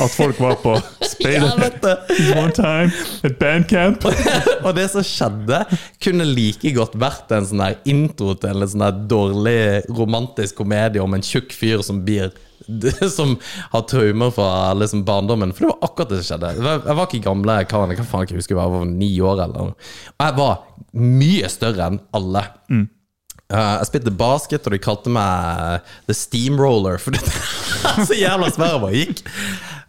At 0.00 0.14
folk 0.16 0.38
var 0.40 0.54
på 0.62 0.78
det. 0.80 1.96
one 2.38 2.52
time, 2.56 2.92
et 3.28 3.34
bandcamp. 3.40 4.04
Og 4.64 4.70
det 4.78 4.86
som 4.92 5.04
skjedde, 5.04 5.58
kunne 6.00 6.24
like 6.24 6.70
godt 6.76 6.94
vært 7.00 7.34
en 7.36 7.44
sånn 7.50 7.60
der 7.60 7.74
intro 7.90 8.32
til 8.40 8.62
en 8.62 8.70
sånn 8.70 8.84
der 8.86 9.02
dårlig 9.10 9.58
romantisk 9.92 10.56
komedie 10.62 11.02
om 11.04 11.18
en 11.18 11.24
tjukk 11.26 11.52
fyr 11.52 11.82
som 11.84 12.00
blir 12.06 12.30
som 13.16 13.34
har 13.72 13.84
traumer 13.90 14.30
fra 14.32 14.70
liksom 14.78 15.02
barndommen. 15.08 15.52
For 15.56 15.66
det 15.66 15.72
var 15.74 15.88
akkurat 15.90 16.14
det 16.14 16.22
som 16.22 16.28
skjedde. 16.38 16.54
Jeg 16.56 16.96
var- 16.96 17.04
ikke 17.10 17.22
gamle 17.26 17.58
karen, 17.68 17.92
jeg 17.92 18.00
kan 18.00 18.08
faen 18.14 18.24
ikke 18.28 18.38
huske, 18.40 18.54
jeg 18.56 18.72
var 18.78 18.88
ni 18.88 19.10
år 19.20 19.44
eller 19.44 19.56
noe. 19.56 19.76
Og 20.16 20.24
jeg 20.30 20.38
var 20.40 20.56
mye 20.96 21.52
større 21.52 21.90
enn 21.90 22.00
alle. 22.16 22.46
Eh, 23.50 23.72
jeg 23.80 23.88
spilte 23.88 24.12
basket, 24.14 24.66
og 24.66 24.74
de 24.74 24.82
kalte 24.82 25.10
meg 25.12 25.88
The 26.06 26.14
Steamroller, 26.14 27.00
for 27.02 27.16
det 27.16 27.24
så 28.06 28.14
jævla 28.14 28.50
svær 28.54 28.86
jeg 28.90 29.08
gikk. 29.08 29.24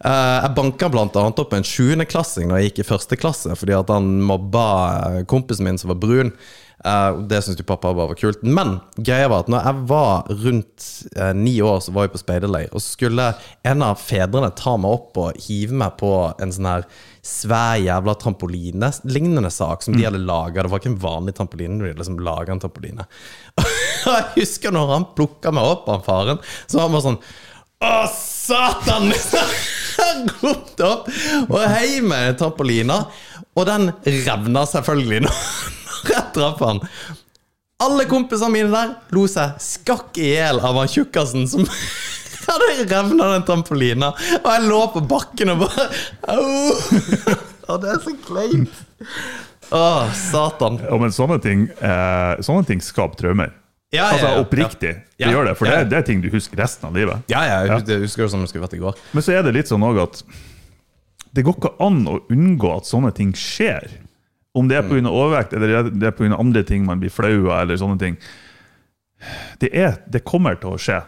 Uh, 0.02 0.42
jeg 0.42 0.54
banka 0.56 0.88
annet 0.90 1.38
opp 1.38 1.52
en 1.54 1.66
sjuendeklassing 1.66 2.50
da 2.50 2.58
jeg 2.58 2.72
gikk 2.72 2.80
i 2.82 2.88
første 2.88 3.18
klasse, 3.20 3.54
fordi 3.54 3.76
at 3.76 3.92
han 3.92 4.16
mobba 4.26 4.66
eh, 5.12 5.22
kompisen 5.30 5.68
min 5.68 5.78
som 5.78 5.92
var 5.92 6.00
brun. 6.02 6.34
Uh, 6.82 7.20
det 7.30 7.38
syntes 7.44 7.60
jo 7.62 7.66
pappa 7.68 7.92
bare 7.94 8.10
var 8.10 8.18
kult. 8.18 8.42
Men 8.42 8.80
greia 8.98 9.28
var 9.30 9.44
at 9.44 9.50
når 9.52 9.68
jeg 9.68 9.86
var 9.92 10.32
rundt 10.42 10.88
eh, 11.14 11.30
ni 11.38 11.54
år, 11.62 11.78
så 11.84 11.94
var 11.94 12.08
jeg 12.08 12.14
på 12.16 12.22
speiderleir. 12.24 12.72
Og 12.72 12.82
så 12.82 12.96
skulle 12.96 13.28
en 13.70 13.86
av 13.86 14.02
fedrene 14.02 14.50
ta 14.58 14.74
meg 14.80 14.96
opp 14.98 15.20
og 15.22 15.38
hive 15.46 15.78
meg 15.78 15.94
på 16.02 16.12
en 16.42 16.54
sånn 16.54 16.70
her 16.72 16.88
svær 17.22 17.78
jævla 17.78 18.16
trampoline-lignende 18.18 19.50
sak 19.54 19.84
som 19.84 19.94
de 19.94 20.04
hadde 20.08 20.20
laga. 20.26 20.64
Det 20.64 20.72
var 20.72 20.82
ikke 20.82 20.90
en 20.90 21.02
vanlig 21.04 21.36
trampoline, 21.38 21.78
de 21.78 21.94
liksom 21.94 22.18
laga 22.26 22.54
en 22.54 22.62
trampoline. 22.62 23.06
Og 23.62 24.16
jeg 24.16 24.28
husker 24.40 24.74
når 24.74 24.90
han 24.90 25.08
plukka 25.14 25.52
meg 25.54 25.68
opp, 25.70 25.86
han 25.90 26.02
faren, 26.06 26.42
så 26.66 26.80
var 26.80 26.88
han 26.88 26.96
bare 26.96 27.06
sånn 27.06 27.20
Å, 27.82 27.92
satan! 28.10 29.12
Han 29.92 30.24
ropte 30.40 30.86
opp 30.86 31.08
og 31.52 31.60
heiv 31.68 32.06
meg 32.08 32.36
trampolina, 32.40 32.96
og 33.52 33.66
den 33.68 33.90
revna 34.06 34.64
selvfølgelig 34.66 35.20
når 35.26 36.10
jeg 36.10 36.24
traff 36.34 36.62
han. 36.64 36.80
Alle 37.82 38.06
kompisene 38.10 38.50
mine 38.54 38.72
der 38.72 38.96
lo 39.14 39.26
seg 39.30 39.58
skakk 39.62 40.18
i 40.22 40.32
hjel 40.32 40.62
av 40.62 40.78
han 40.80 40.90
tjukkasen 40.90 41.46
som 41.50 41.66
hadde 42.50 42.68
revna 42.90 43.30
den 43.34 43.46
trampolina, 43.48 44.12
og 44.42 44.48
jeg 44.52 44.66
lå 44.68 44.80
på 44.94 45.02
bakken 45.10 45.54
og 45.54 45.64
bare 45.64 45.88
Au! 46.34 46.44
Og 47.72 47.78
det 47.80 47.92
er 47.92 48.00
så 48.02 48.12
kleint. 48.26 48.78
Å, 49.72 49.82
satan. 50.18 50.80
Ja, 50.82 50.96
men 51.00 51.12
sånne 51.14 51.36
ting, 51.40 51.60
eh, 51.78 52.40
sånne 52.44 52.66
ting 52.68 52.82
skaper 52.84 53.20
traumer. 53.20 53.52
Ja, 53.94 54.02
ja, 54.02 54.08
Altså 54.16 54.26
ja. 54.32 54.40
oppriktig. 54.42 54.90
Ja. 55.20 55.28
Det 55.28 55.30
gjør 55.36 55.46
det, 55.46 55.52
for 55.60 55.70
det, 55.70 55.78
det 55.92 55.98
er 56.00 56.06
ting 56.08 56.20
du 56.24 56.26
husker 56.32 56.58
resten 56.60 56.88
av 56.90 56.96
livet. 56.98 57.22
Ja, 57.30 57.44
ja, 57.46 57.60
jeg 57.62 57.70
husker- 57.76 57.94
jeg 57.94 58.02
husker 58.08 58.24
det 58.26 58.30
som 58.34 58.42
det 58.42 58.48
skulle 58.50 58.66
vært 58.66 58.76
i 58.76 58.82
går. 58.82 58.98
Men 59.14 59.24
så 59.24 59.32
er 59.38 59.46
det 59.46 59.54
litt 59.54 59.70
sånn 59.70 59.84
òg 59.86 60.00
at 60.02 60.22
det 61.32 61.44
går 61.46 61.56
ikke 61.60 61.72
an 61.86 62.02
å 62.10 62.18
unngå 62.34 62.74
at 62.76 62.88
sånne 62.90 63.14
ting 63.16 63.30
skjer. 63.38 63.86
Om 64.58 64.68
det 64.68 64.76
er 64.82 64.88
pga. 64.90 65.08
overvekt 65.08 65.54
eller 65.56 65.88
det 65.88 66.10
er 66.10 66.16
pga. 66.18 66.34
andre 66.38 66.62
ting 66.68 66.84
man 66.84 67.00
blir 67.00 67.10
flau 67.14 67.46
av, 67.50 67.62
eller 67.62 67.78
sånne 67.80 67.98
ting. 68.02 68.18
Det, 69.62 69.70
er, 69.72 69.96
det 70.10 70.24
kommer 70.28 70.58
til 70.60 70.74
å 70.74 70.80
skje. 70.80 70.98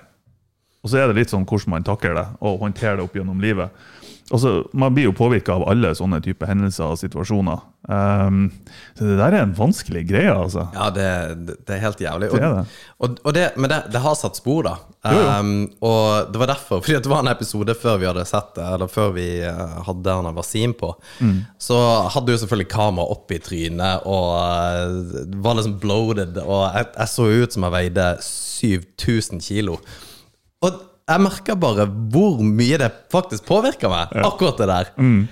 Og 0.85 0.93
så 0.93 1.01
er 1.01 1.09
det 1.09 1.17
litt 1.23 1.33
sånn 1.33 1.47
hvordan 1.49 1.79
man 1.79 1.87
takler 1.87 2.19
det 2.21 2.27
og 2.45 2.61
håndterer 2.61 3.01
det 3.01 3.07
opp 3.09 3.17
gjennom 3.17 3.41
livet. 3.41 3.73
Altså, 4.33 4.63
man 4.73 4.95
blir 4.97 5.11
jo 5.11 5.13
påvirka 5.17 5.53
av 5.53 5.67
alle 5.69 5.91
sånne 5.97 6.17
typer 6.25 6.49
hendelser 6.49 6.95
og 6.95 6.97
situasjoner. 6.97 7.61
Um, 7.85 8.47
så 8.97 9.05
det 9.05 9.19
der 9.19 9.35
er 9.37 9.43
en 9.45 9.53
vanskelig 9.59 10.01
greie, 10.09 10.33
altså. 10.33 10.63
Ja, 10.73 10.87
det, 10.95 11.09
det, 11.59 11.75
er 11.75 11.83
helt 11.83 12.01
jævlig. 12.01 12.31
Det 12.33 12.41
er 12.41 12.55
det. 12.57 12.63
Og, 13.05 13.19
og 13.21 13.35
det, 13.37 13.43
men 13.61 13.69
det, 13.69 14.01
har 14.01 14.17
satt 14.17 14.41
spor, 14.41 14.63
da. 14.65 14.73
Jo, 15.05 15.19
jo. 15.21 15.27
Um, 15.29 15.51
og 15.85 16.33
det 16.33 16.41
var 16.41 16.51
derfor, 16.55 16.81
fordi 16.87 17.03
det 17.05 17.13
var 17.13 17.21
en 17.21 17.33
episode 17.35 17.77
før 17.77 18.01
vi 18.01 18.09
hadde 18.09 18.25
sett 18.31 18.55
det, 18.57 18.65
eller 18.79 18.89
før 18.95 19.13
vi 19.19 19.27
eh, 19.45 19.77
hadde 19.91 20.17
han 20.21 20.33
Wasim 20.39 20.73
på, 20.81 20.95
Mm. 21.21 21.45
så 21.61 21.77
hadde 22.15 22.33
jo 22.33 22.41
selvfølgelig 22.41 22.71
kamera 22.73 23.13
opp 23.13 23.31
i 23.33 23.39
trynet 23.43 24.07
og 24.09 24.33
uh, 24.35 25.21
var 25.45 25.59
liksom 25.59 25.77
bloated, 25.83 26.41
og 26.41 26.65
jeg, 26.73 26.89
jeg 26.97 27.13
så 27.13 27.29
ut 27.29 27.55
som 27.55 27.69
jeg 27.69 27.75
veide 27.77 28.09
7000 28.25 29.45
kilo. 29.45 29.77
Og 30.65 30.83
jeg 31.05 31.21
merker 31.21 31.57
bare 31.61 31.85
hvor 32.13 32.41
mye 32.41 32.81
det 32.81 32.91
faktisk 33.13 33.45
påvirker 33.49 33.93
meg, 33.93 34.15
akkurat 34.25 34.61
det 34.61 34.69
der. 34.71 34.93
Mm. 34.97 35.25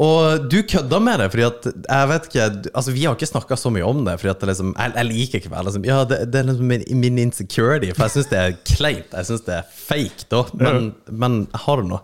Og 0.00 0.46
du 0.48 0.62
kødder 0.64 1.02
med 1.04 1.20
det, 1.20 1.26
fordi 1.32 1.44
at 1.44 1.66
jeg 1.76 2.08
vet 2.08 2.28
ikke 2.28 2.44
Altså 2.72 2.92
Vi 2.94 3.02
har 3.04 3.16
ikke 3.18 3.26
snakka 3.28 3.56
så 3.60 3.68
mye 3.68 3.84
om 3.84 3.98
det, 4.06 4.14
Fordi 4.20 4.30
at 4.30 4.40
det 4.40 4.48
liksom 4.48 4.70
Jeg, 4.72 4.92
jeg 4.96 5.08
liker 5.10 5.42
ikke 5.42 5.64
liksom 5.66 5.84
Ja, 5.84 5.98
det, 6.08 6.20
det 6.32 6.40
er 6.40 6.46
liksom 6.48 6.70
min, 6.70 6.84
min 7.02 7.18
insecurity, 7.18 7.90
for 7.92 8.06
jeg 8.06 8.14
syns 8.14 8.30
det 8.30 8.38
er 8.40 8.56
kleint. 8.70 9.12
Jeg 9.12 9.28
syns 9.28 9.44
det 9.44 9.58
er 9.58 9.66
fake, 9.68 10.24
da. 10.32 10.44
Men, 10.56 10.94
men 11.10 11.36
jeg 11.50 11.62
har 11.66 11.82
det 11.82 11.90
nå. 11.90 12.00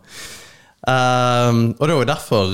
Um, 0.87 1.62
og 1.81 1.89
det 1.89 1.95
er 1.95 1.97
jo 1.97 2.11
derfor 2.12 2.53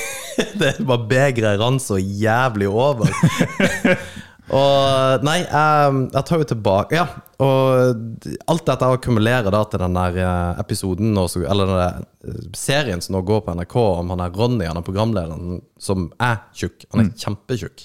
det 0.62 0.70
bare 0.86 1.08
begeret 1.10 1.60
rant 1.60 1.82
så 1.82 1.98
jævlig 1.98 2.68
over. 2.70 3.10
Og 4.54 5.24
Nei, 5.26 5.40
jeg, 5.42 5.94
jeg 6.14 6.26
tar 6.28 6.38
jo 6.38 6.46
tilbake 6.46 6.94
Ja, 6.94 7.06
og 7.42 8.20
alt 8.48 8.64
dette 8.68 8.88
akkumulerer 8.96 9.52
da 9.52 9.62
til 9.68 9.82
den 9.82 9.96
der 9.98 10.18
eh, 10.24 10.60
episoden 10.62 11.16
Eller 11.18 11.68
den 11.68 11.80
der 11.82 11.98
eh, 12.24 12.44
serien 12.56 13.02
som 13.04 13.18
nå 13.18 13.20
går 13.28 13.42
på 13.44 13.56
NRK 13.58 13.76
om 13.76 14.12
han 14.14 14.22
er 14.24 14.32
Ronny, 14.32 14.64
han 14.64 14.80
er 14.80 14.86
programlederen, 14.86 15.58
som 15.78 16.08
er 16.22 16.38
tjukk. 16.56 16.86
Han 16.92 17.04
er 17.04 17.10
kjempetjukk. 17.12 17.84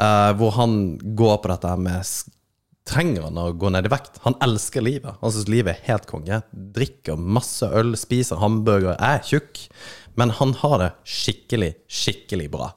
Eh, 0.00 0.30
hvor 0.40 0.54
han 0.56 0.78
går 1.18 1.36
på 1.42 1.52
dette 1.52 1.74
med 1.76 2.14
Trenger 2.82 3.28
han 3.28 3.36
å 3.38 3.52
gå 3.54 3.68
ned 3.70 3.86
i 3.86 3.90
vekt? 3.92 4.16
Han 4.24 4.34
elsker 4.42 4.82
livet. 4.82 5.14
Han 5.20 5.30
syns 5.30 5.46
livet 5.52 5.76
er 5.76 5.84
helt 5.92 6.08
konge. 6.10 6.40
Drikker 6.50 7.14
masse 7.14 7.68
øl, 7.78 7.92
spiser 8.00 8.40
hamburger, 8.42 8.96
er 8.98 9.20
tjukk. 9.22 9.68
Men 10.18 10.32
han 10.40 10.56
har 10.64 10.78
det 10.80 10.88
skikkelig, 11.06 11.68
skikkelig 11.86 12.48
bra. 12.50 12.72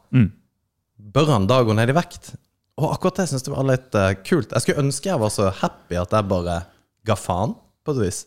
Bør 1.16 1.32
han 1.34 1.48
da 1.50 1.58
gå 1.66 1.74
ned 1.74 1.90
i 1.90 1.96
vekt? 1.98 2.36
Og 2.76 2.92
akkurat 2.92 3.22
det 3.22 3.30
syns 3.32 3.46
jeg 3.46 3.56
var 3.56 3.68
litt 3.70 3.96
uh, 3.96 4.12
kult. 4.28 4.52
Jeg 4.52 4.64
skulle 4.64 4.84
ønske 4.84 5.12
jeg 5.12 5.22
var 5.22 5.32
så 5.32 5.52
happy 5.62 6.00
at 6.00 6.12
jeg 6.12 6.28
bare 6.28 6.60
ga 7.08 7.16
faen, 7.20 7.56
på 7.86 7.94
et 7.96 8.02
vis. 8.02 8.26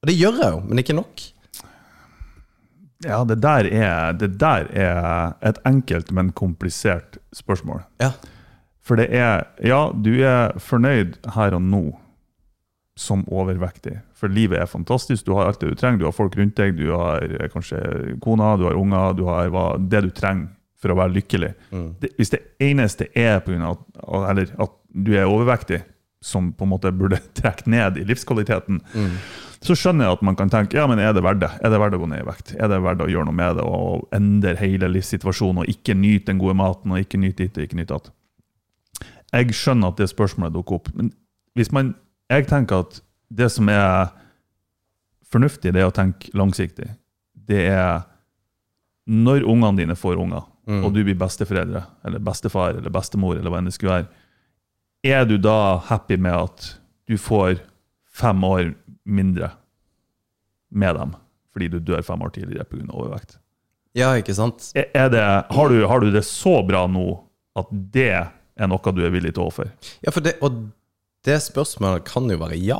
Og 0.00 0.08
det 0.08 0.16
gjør 0.16 0.38
jeg 0.40 0.54
jo, 0.54 0.60
men 0.64 0.80
ikke 0.80 0.96
nok. 0.96 1.24
Ja, 3.04 3.22
det 3.24 3.40
der, 3.40 3.66
er, 3.66 4.12
det 4.12 4.34
der 4.40 4.68
er 4.76 5.32
et 5.44 5.58
enkelt, 5.68 6.12
men 6.12 6.32
komplisert 6.36 7.18
spørsmål. 7.36 7.82
Ja. 8.00 8.12
For 8.80 9.00
det 9.00 9.08
er 9.16 9.48
Ja, 9.64 9.88
du 9.92 10.12
er 10.24 10.56
fornøyd 10.58 11.18
her 11.34 11.56
og 11.56 11.62
nå 11.62 11.82
som 13.00 13.24
overvektig. 13.28 13.98
For 14.16 14.28
livet 14.28 14.60
er 14.60 14.68
fantastisk. 14.68 15.24
Du 15.26 15.34
har 15.36 15.48
alt 15.48 15.60
det 15.60 15.72
du 15.72 15.76
trenger. 15.80 16.00
Du 16.00 16.06
har 16.08 16.16
folk 16.16 16.36
rundt 16.36 16.56
deg, 16.56 16.76
du 16.76 16.92
har 16.92 17.24
eh, 17.24 17.48
kanskje 17.52 17.80
kona, 18.20 18.56
du 18.60 18.66
har 18.68 18.76
unger, 18.76 19.14
du 19.16 19.24
har 19.28 19.48
hva, 19.52 19.66
det 19.80 20.04
du 20.04 20.10
trenger 20.12 20.50
for 20.80 20.92
å 20.92 20.98
være 20.98 21.14
lykkelig. 21.18 21.52
Det, 22.00 22.12
hvis 22.16 22.32
det 22.32 22.40
eneste 22.64 23.10
er 23.18 23.40
på 23.44 23.52
grunn 23.52 23.66
av 23.68 23.78
at, 23.78 24.28
eller 24.32 24.52
at 24.64 24.76
du 24.90 25.12
er 25.16 25.28
overvektig, 25.28 25.82
som 26.20 26.50
på 26.52 26.66
en 26.66 26.72
måte 26.74 26.90
burde 26.92 27.20
trekke 27.38 27.70
ned 27.72 28.00
i 28.00 28.04
livskvaliteten, 28.08 28.82
så 29.60 29.76
skjønner 29.76 30.06
jeg 30.06 30.16
at 30.18 30.22
man 30.24 30.36
kan 30.36 30.52
tenke 30.52 30.78
ja, 30.78 30.86
men 30.88 31.00
er 31.00 31.12
det 31.16 31.22
verdt 31.24 31.42
det? 31.42 31.50
Er 31.60 31.72
det 31.72 31.80
verdt 31.80 31.96
å 31.96 32.00
gå 32.00 32.08
ned 32.08 32.22
i 32.22 32.28
vekt? 32.28 32.54
Er 32.56 32.68
det 32.72 32.80
verdt 32.84 33.04
å 33.04 33.08
gjøre 33.12 33.28
noe 33.28 33.36
med 33.36 33.58
det 33.60 33.64
og 33.68 34.06
endre 34.16 34.54
hele 34.60 34.88
livssituasjonen 34.92 35.62
og 35.64 35.72
ikke 35.72 35.96
nyte 35.96 36.30
den 36.32 36.40
gode 36.40 36.56
maten 36.60 36.92
og 36.94 37.02
ikke 37.02 37.20
nyte 37.20 37.44
ditt 37.44 37.60
og 37.60 37.66
ikke 37.66 37.80
nyte 37.80 37.96
datt? 37.96 38.12
Jeg 39.30 39.54
skjønner 39.54 39.92
at 39.92 40.00
det 40.00 40.08
spørsmålet 40.10 40.56
dukker 40.56 40.80
opp, 40.80 40.88
men 40.96 41.12
hvis 41.58 41.70
man, 41.76 41.92
jeg 42.32 42.48
tenker 42.50 42.86
at 42.86 43.00
det 43.30 43.50
som 43.52 43.68
er 43.70 44.10
fornuftig, 45.30 45.74
det 45.74 45.84
er 45.84 45.90
å 45.90 45.94
tenke 45.94 46.32
langsiktig. 46.36 46.88
Det 47.34 47.62
er 47.70 48.02
når 49.10 49.46
ungene 49.48 49.78
dine 49.78 49.96
får 49.98 50.18
unger, 50.22 50.46
og 50.78 50.92
du 50.94 51.02
blir 51.02 51.18
besteforeldre, 51.18 51.82
eller 52.06 52.22
bestefar, 52.22 52.76
eller 52.78 52.92
bestemor, 52.94 53.38
eller 53.38 53.52
hva 53.52 53.60
enn 53.60 53.70
det 53.70 53.74
skulle 53.76 53.96
være, 53.98 54.26
er 55.10 55.24
du 55.28 55.36
da 55.40 55.80
happy 55.88 56.18
med 56.20 56.36
at 56.36 56.70
du 57.08 57.16
får 57.18 57.58
fem 58.12 58.44
år 58.44 58.74
mindre 59.08 59.52
med 60.70 60.94
dem 60.98 61.16
fordi 61.50 61.66
du 61.72 61.80
dør 61.82 62.02
fem 62.06 62.20
år 62.22 62.30
tidligere 62.34 62.64
pga. 62.70 62.84
overvekt? 62.94 63.40
Ja, 63.98 64.12
ikke 64.14 64.36
sant? 64.36 64.68
Det, 64.74 64.86
har, 64.94 65.72
du, 65.72 65.80
har 65.90 66.00
du 66.00 66.12
det 66.14 66.22
så 66.22 66.60
bra 66.62 66.84
nå 66.86 67.08
at 67.58 67.70
det 67.70 68.12
er 68.14 68.70
noe 68.70 68.92
du 68.94 69.00
er 69.02 69.10
villig 69.10 69.34
til 69.34 69.42
å 69.42 69.48
offer? 69.50 69.72
Ja, 70.04 70.12
for 70.14 70.22
det, 70.22 70.36
og 70.46 70.70
det 71.26 71.40
spørsmålet 71.42 72.06
kan 72.06 72.30
jo 72.30 72.38
være 72.40 72.58
ja. 72.62 72.78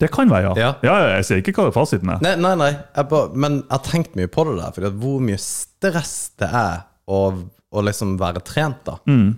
Det 0.00 0.08
kan 0.14 0.30
være, 0.30 0.52
ja. 0.52 0.52
Ja. 0.56 0.70
ja. 0.86 0.94
ja, 1.02 1.08
Jeg 1.18 1.26
sier 1.28 1.42
ikke 1.42 1.56
hva 1.58 1.72
fasiten 1.74 2.14
er. 2.14 2.22
Nei, 2.24 2.36
nei, 2.40 2.54
nei. 2.56 2.70
Jeg 2.94 3.10
bare, 3.10 3.34
men 3.34 3.58
jeg 3.64 3.74
har 3.74 3.82
tenkt 3.90 4.14
mye 4.16 4.30
på 4.32 4.46
det 4.48 4.54
der, 4.60 4.76
for 4.76 5.02
hvor 5.02 5.26
mye 5.26 5.40
stress 5.42 6.14
det 6.40 6.48
er 6.48 6.86
å, 7.08 7.20
å 7.70 7.84
liksom 7.86 8.16
være 8.20 8.42
trent, 8.46 8.82
da. 8.88 8.98
Mm. 9.08 9.30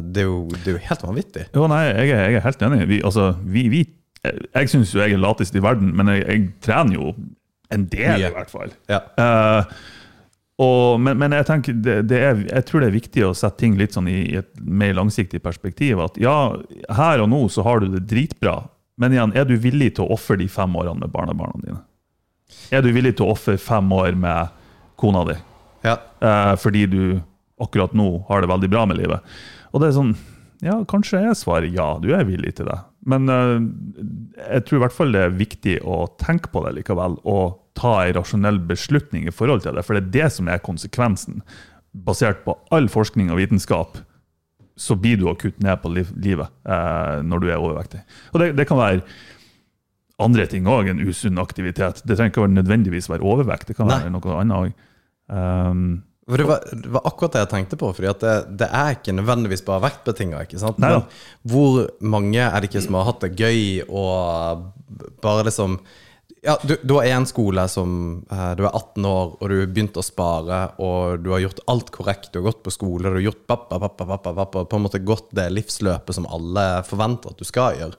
Det, 0.00 0.22
er 0.22 0.28
jo, 0.28 0.40
det 0.54 0.64
er 0.64 0.76
jo 0.78 0.84
helt 0.86 1.04
vanvittig. 1.04 1.46
Jo, 1.56 1.66
nei, 1.68 1.82
jeg 1.90 2.12
er, 2.14 2.22
jeg 2.30 2.40
er 2.40 2.46
helt 2.46 2.62
enig. 2.68 2.80
Vi, 2.88 3.00
altså, 3.04 3.30
vi, 3.44 3.66
vi, 3.72 3.82
jeg 4.24 4.72
syns 4.72 4.94
jo 4.94 5.02
jeg 5.02 5.16
er 5.16 5.22
latest 5.22 5.56
i 5.58 5.62
verden, 5.64 5.92
men 5.96 6.10
jeg, 6.14 6.24
jeg 6.24 6.48
trener 6.64 6.96
jo 6.96 7.12
en 7.74 7.84
del, 7.92 8.14
Mye. 8.16 8.30
i 8.30 8.34
hvert 8.34 8.52
fall. 8.52 8.72
Ja. 8.88 9.02
Uh, 9.20 9.96
og, 10.58 10.98
men, 11.04 11.20
men 11.20 11.36
jeg 11.36 11.46
tenker 11.46 11.76
det, 11.76 11.98
det 12.10 12.18
er, 12.18 12.40
jeg 12.48 12.66
tror 12.66 12.82
det 12.82 12.88
er 12.88 12.96
viktig 12.96 13.26
å 13.28 13.34
sette 13.36 13.60
ting 13.60 13.76
litt 13.78 13.94
sånn 13.94 14.08
i, 14.10 14.16
i 14.32 14.38
et 14.40 14.50
mer 14.58 14.96
langsiktig 14.98 15.42
perspektiv. 15.44 16.00
At 16.02 16.18
ja, 16.18 16.34
her 16.98 17.22
og 17.22 17.30
nå 17.30 17.44
så 17.52 17.62
har 17.66 17.84
du 17.84 17.92
det 17.92 18.06
dritbra, 18.10 18.62
men 18.98 19.14
igjen, 19.14 19.36
er 19.38 19.46
du 19.46 19.54
villig 19.62 19.92
til 19.96 20.08
å 20.08 20.16
ofre 20.16 20.38
de 20.40 20.48
fem 20.50 20.74
årene 20.74 21.04
med 21.04 21.12
barnebarna 21.14 21.62
dine? 21.62 21.82
Er 22.74 22.82
du 22.82 22.90
villig 22.96 23.14
til 23.18 23.28
å 23.28 23.36
ofre 23.36 23.54
fem 23.60 23.92
år 23.94 24.16
med 24.18 24.56
kona 24.98 25.22
di? 25.28 25.36
Ja. 25.84 25.98
eh, 26.20 26.54
fordi 26.60 26.86
du 26.90 27.02
akkurat 27.62 27.94
nå 27.96 28.24
har 28.28 28.42
det 28.42 28.50
veldig 28.50 28.70
bra 28.70 28.84
med 28.86 29.00
livet. 29.00 29.38
Og 29.72 29.82
det 29.82 29.90
er 29.90 29.96
sånn, 29.98 30.12
ja, 30.64 30.80
kanskje 30.90 31.20
er 31.30 31.38
svaret 31.38 31.74
ja, 31.74 31.96
du 32.02 32.10
er 32.14 32.26
villig 32.28 32.56
til 32.58 32.70
det. 32.70 32.78
Men 33.08 33.30
eh, 33.32 33.54
jeg 34.56 34.66
tror 34.66 34.80
i 34.80 34.82
hvert 34.86 34.96
fall 34.96 35.14
det 35.14 35.24
er 35.26 35.38
viktig 35.38 35.78
å 35.86 36.04
tenke 36.20 36.50
på 36.52 36.64
det 36.66 36.76
likevel, 36.80 37.18
og 37.28 37.58
ta 37.78 37.94
en 38.02 38.16
rasjonell 38.18 38.58
beslutning 38.66 39.28
i 39.30 39.34
forhold 39.34 39.62
til 39.64 39.76
det, 39.78 39.84
for 39.86 39.94
det 39.94 40.06
er 40.08 40.14
det 40.16 40.30
som 40.34 40.50
er 40.50 40.62
konsekvensen. 40.64 41.42
Basert 41.94 42.44
på 42.44 42.56
all 42.74 42.90
forskning 42.92 43.30
og 43.32 43.40
vitenskap, 43.40 44.00
så 44.78 44.94
blir 44.98 45.18
du 45.18 45.26
å 45.30 45.34
kutte 45.38 45.62
ned 45.64 45.80
på 45.82 45.90
livet 45.90 46.46
eh, 46.46 47.16
når 47.26 47.42
du 47.42 47.48
er 47.50 47.58
overvektig. 47.58 48.04
Og 48.32 48.42
det, 48.42 48.52
det 48.58 48.66
kan 48.70 48.78
være 48.78 49.02
andre 50.22 50.46
ting 50.50 50.66
òg 50.70 50.90
enn 50.90 51.02
usunn 51.06 51.38
aktivitet. 51.42 52.02
Det 52.06 52.18
trenger 52.18 52.34
ikke 52.34 52.50
nødvendigvis 52.50 53.08
være 53.10 53.26
overvekt, 53.26 53.70
det 53.70 53.78
kan 53.78 53.90
Nei. 53.90 54.00
være 54.02 54.14
noe 54.14 54.38
annet 54.42 54.58
òg. 54.58 54.84
Um, 55.28 56.02
det, 56.28 56.44
var, 56.44 56.64
det 56.72 56.90
var 56.92 57.06
akkurat 57.08 57.36
det 57.36 57.44
jeg 57.44 57.52
tenkte 57.52 57.78
på, 57.80 57.92
fordi 57.96 58.10
det, 58.20 58.34
det 58.60 58.68
er 58.68 58.98
ikke 58.98 59.14
nødvendigvis 59.16 59.64
bare 59.64 59.84
vektbetinga. 59.86 60.42
Men 60.76 61.06
hvor 61.48 61.86
mange 62.04 62.42
er 62.42 62.58
det 62.58 62.68
ikke 62.68 62.84
som 62.84 62.98
har 62.98 63.08
hatt 63.08 63.24
det 63.24 63.32
gøy 63.38 63.88
og 63.88 64.68
bare 65.24 65.48
liksom 65.48 65.80
ja, 66.42 66.54
du, 66.62 66.76
du 66.82 66.94
har 66.94 67.08
én 67.08 67.26
skole 67.26 67.64
som 67.70 67.94
eh, 68.30 68.50
Du 68.56 68.64
er 68.66 68.70
18 68.70 69.06
år, 69.08 69.32
og 69.38 69.50
du 69.50 69.56
har 69.58 69.70
begynt 69.72 69.98
å 69.98 70.04
spare, 70.04 70.58
og 70.84 71.24
du 71.24 71.32
har 71.34 71.42
gjort 71.42 71.62
alt 71.72 71.90
korrekt. 71.94 72.30
Du 72.32 72.40
har 72.40 72.50
gått 72.50 72.62
på 72.66 72.72
skole, 72.74 73.08
du 73.08 73.18
har 73.18 73.24
gjort 73.24 73.46
pappa, 73.50 73.80
pappa, 73.82 74.06
pappa, 74.06 74.34
pappa, 74.36 74.64
på 74.64 74.78
en 74.78 74.84
måte 74.86 75.02
gått 75.02 75.32
det 75.36 75.48
livsløpet 75.54 76.18
som 76.18 76.28
alle 76.30 76.84
forventer 76.86 77.34
at 77.34 77.40
du 77.40 77.48
skal 77.48 77.80
gjøre. 77.80 77.98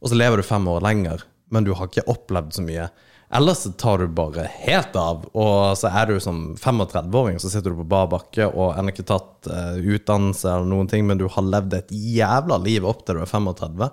Og 0.00 0.12
så 0.12 0.18
lever 0.18 0.40
du 0.40 0.46
fem 0.46 0.68
år 0.72 0.84
lenger, 0.86 1.26
men 1.52 1.66
du 1.66 1.74
har 1.76 1.90
ikke 1.90 2.06
opplevd 2.12 2.56
så 2.56 2.64
mye. 2.64 2.88
Ellers 3.34 3.64
tar 3.76 3.98
du 3.98 4.06
bare 4.14 4.44
helt 4.62 4.94
av, 4.96 5.24
og 5.34 5.74
så 5.78 5.90
er 5.90 6.12
du 6.12 6.20
som 6.22 6.54
35-åring, 6.54 7.40
så 7.42 7.50
sitter 7.50 7.72
du 7.74 7.80
på 7.80 7.88
bar 7.90 8.06
bakke 8.12 8.46
og 8.46 8.76
ennå 8.78 8.92
ikke 8.94 9.06
tatt 9.08 9.48
uh, 9.50 9.74
utdannelse 9.82 10.46
eller 10.46 10.68
noen 10.70 10.90
ting, 10.90 11.02
men 11.08 11.18
du 11.18 11.26
har 11.34 11.42
levd 11.42 11.74
et 11.74 11.90
jævla 11.90 12.60
liv 12.62 12.86
opp 12.86 13.02
til 13.02 13.18
du 13.18 13.24
er 13.24 13.30
35. 13.32 13.88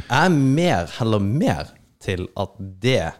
Jeg 0.00 0.16
er 0.18 0.34
mer, 0.34 0.90
heller 0.98 1.22
mer 1.22 1.70
til 2.02 2.26
at 2.40 2.56
det 2.82 3.12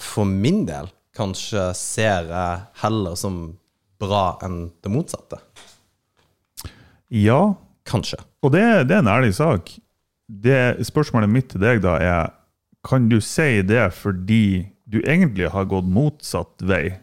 for 0.00 0.28
min 0.28 0.66
del 0.68 0.90
kanskje 1.16 1.70
ser 1.76 2.28
jeg 2.30 2.60
heller 2.82 3.16
som 3.18 3.40
bra 4.00 4.38
enn 4.44 4.70
det 4.80 4.92
motsatte. 4.92 5.40
ja, 7.08 7.54
Kanskje. 7.90 8.20
og 8.44 8.52
det, 8.54 8.62
det 8.88 8.94
er 8.94 9.00
en 9.02 9.08
ærlig 9.10 9.32
sak. 9.34 9.72
Det 10.30 10.84
Spørsmålet 10.86 11.32
mitt 11.32 11.48
til 11.50 11.62
deg 11.64 11.80
da 11.82 11.96
er 11.98 12.28
Kan 12.86 13.08
du 13.10 13.18
si 13.24 13.60
det 13.66 13.90
fordi 13.96 14.70
du 14.90 15.00
egentlig 15.02 15.50
har 15.52 15.68
gått 15.70 15.86
motsatt 15.86 16.64
vei, 16.66 16.98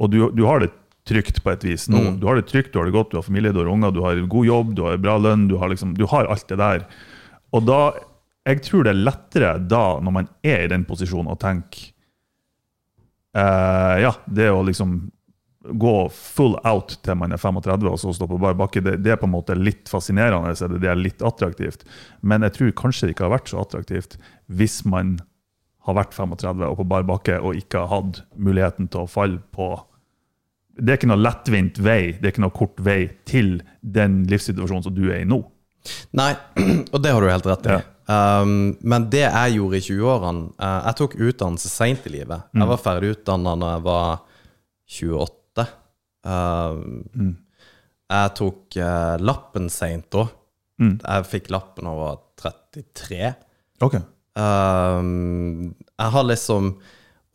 og 0.00 0.10
du, 0.10 0.24
du 0.34 0.46
har 0.48 0.62
det 0.62 0.72
trygt 1.08 1.42
på 1.44 1.52
et 1.52 1.64
vis 1.66 1.88
nå? 1.90 2.00
Mm. 2.00 2.16
Du 2.22 2.26
har 2.30 2.38
det 2.38 2.48
trygt, 2.48 2.72
du 2.72 2.80
har 2.80 2.88
det 2.88 2.94
godt, 2.96 3.12
du 3.12 3.18
har 3.18 3.26
familie, 3.26 3.52
du 3.54 3.60
har 3.62 3.70
unger, 3.70 3.92
du 3.94 4.00
har 4.04 4.18
god 4.30 4.48
jobb, 4.48 4.72
du 4.78 4.84
har 4.86 5.02
bra 5.02 5.18
lønn, 5.20 5.48
du 5.50 5.56
har, 5.60 5.70
liksom, 5.72 5.94
du 5.98 6.06
har 6.10 6.30
alt 6.30 6.48
det 6.50 6.58
der. 6.62 6.88
Og 7.52 7.68
da 7.68 7.82
Jeg 8.42 8.58
tror 8.66 8.82
det 8.82 8.90
er 8.90 9.04
lettere 9.06 9.50
da, 9.70 10.00
når 10.02 10.12
man 10.16 10.28
er 10.42 10.64
i 10.64 10.70
den 10.72 10.82
posisjonen, 10.82 11.30
å 11.30 11.38
tenke 11.38 11.92
eh, 13.38 14.00
Ja, 14.02 14.10
det 14.26 14.48
å 14.50 14.64
liksom 14.66 14.96
gå 15.62 15.96
full 16.10 16.56
out 16.66 16.96
til 17.04 17.18
man 17.18 17.34
er 17.34 17.40
35 17.40 17.90
og 17.90 18.00
så 18.00 18.14
stå 18.16 18.26
på 18.30 18.38
bar 18.42 18.56
bakke, 18.58 18.82
det, 18.82 18.96
det 19.04 19.14
er 19.14 19.20
på 19.20 19.28
en 19.28 19.34
måte 19.36 19.54
litt 19.58 19.90
fascinerende, 19.90 20.54
så 20.58 20.68
det, 20.70 20.80
det 20.82 20.90
er 20.90 20.98
litt 20.98 21.22
attraktivt. 21.22 21.86
Men 22.20 22.42
jeg 22.46 22.56
tror 22.56 22.74
kanskje 22.82 23.08
det 23.08 23.16
ikke 23.16 23.28
har 23.28 23.36
vært 23.36 23.52
så 23.52 23.62
attraktivt 23.62 24.18
hvis 24.50 24.80
man 24.88 25.20
har 25.86 25.98
vært 25.98 26.14
35 26.14 26.66
og 26.66 26.76
på 26.78 26.88
bar 26.90 27.06
bakke 27.06 27.38
og 27.42 27.58
ikke 27.58 27.84
har 27.84 27.90
hatt 27.90 28.22
muligheten 28.38 28.90
til 28.90 29.04
å 29.04 29.10
falle 29.10 29.42
på 29.54 29.74
Det 30.72 30.88
er 30.88 30.98
ikke 30.98 31.10
noe 31.10 31.20
lettvint 31.20 31.78
vei, 31.84 32.14
det 32.16 32.24
er 32.24 32.32
ikke 32.32 32.46
noe 32.46 32.56
kort 32.56 32.78
vei 32.80 33.00
til 33.28 33.58
den 33.82 34.22
livssituasjonen 34.30 34.86
som 34.86 34.94
du 34.96 35.04
er 35.10 35.20
i 35.20 35.28
nå. 35.28 35.42
Nei, 36.16 36.32
og 36.94 37.02
det 37.02 37.12
har 37.12 37.20
du 37.20 37.28
helt 37.28 37.48
rett 37.50 37.68
i. 37.68 37.74
Ja. 37.76 37.82
Um, 38.42 38.72
men 38.80 39.04
det 39.12 39.26
jeg 39.26 39.58
gjorde 39.58 39.78
i 39.78 39.84
20-årene 39.84 40.40
uh, 40.58 40.80
Jeg 40.88 40.96
tok 40.98 41.12
utdannelse 41.22 41.70
seint 41.70 42.08
i 42.08 42.14
livet. 42.16 42.48
Jeg 42.50 42.70
var 42.72 42.80
ferdig 42.82 43.12
utdanna 43.14 43.52
da 43.60 43.74
jeg 43.76 43.84
var 43.84 44.08
28. 44.96 45.41
Um, 46.24 47.36
Jeg 48.12 48.32
tok 48.38 48.76
uh, 48.78 49.16
lappen 49.22 49.68
seint 49.72 50.08
da. 50.14 50.26
Mm. 50.82 50.96
Jeg 51.02 51.28
fikk 51.30 51.50
lappen 51.54 51.86
da 51.88 51.92
jeg 51.94 52.02
var 52.02 52.18
33. 52.42 53.30
Ok. 53.82 53.96
Um, 54.32 55.74
jeg 55.98 56.12
har 56.14 56.24
liksom 56.28 56.72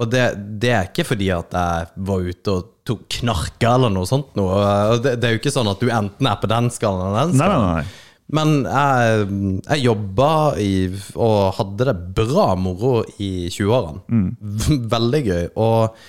Og 0.02 0.10
det, 0.12 0.24
det 0.62 0.72
er 0.74 0.88
ikke 0.90 1.06
fordi 1.08 1.28
at 1.34 1.54
jeg 1.58 1.88
var 2.10 2.26
ute 2.28 2.54
og 2.54 2.66
tok 2.88 3.06
knarka 3.20 3.72
eller 3.78 3.90
noe 3.94 4.06
sånt. 4.10 4.36
Noe. 4.38 4.60
Det, 5.02 5.16
det 5.22 5.30
er 5.30 5.34
jo 5.36 5.40
ikke 5.42 5.54
sånn 5.56 5.70
at 5.72 5.82
du 5.82 5.90
enten 5.90 6.30
er 6.30 6.38
på 6.42 6.50
den 6.52 6.70
skallen 6.74 7.08
eller 7.10 7.32
den 7.32 7.40
Nei, 7.40 7.48
skallen. 7.48 7.66
nei, 7.66 7.80
nei. 7.82 8.04
Men 8.38 8.50
jeg, 8.68 9.28
jeg 9.72 9.84
jobba 9.88 10.30
i, 10.60 10.72
og 11.16 11.38
hadde 11.58 11.86
det 11.88 11.96
bra 12.18 12.48
moro 12.60 12.98
i 13.24 13.48
20-årene. 13.48 14.02
Veldig 14.96 15.22
gøy. 15.30 15.46
Og 15.64 16.02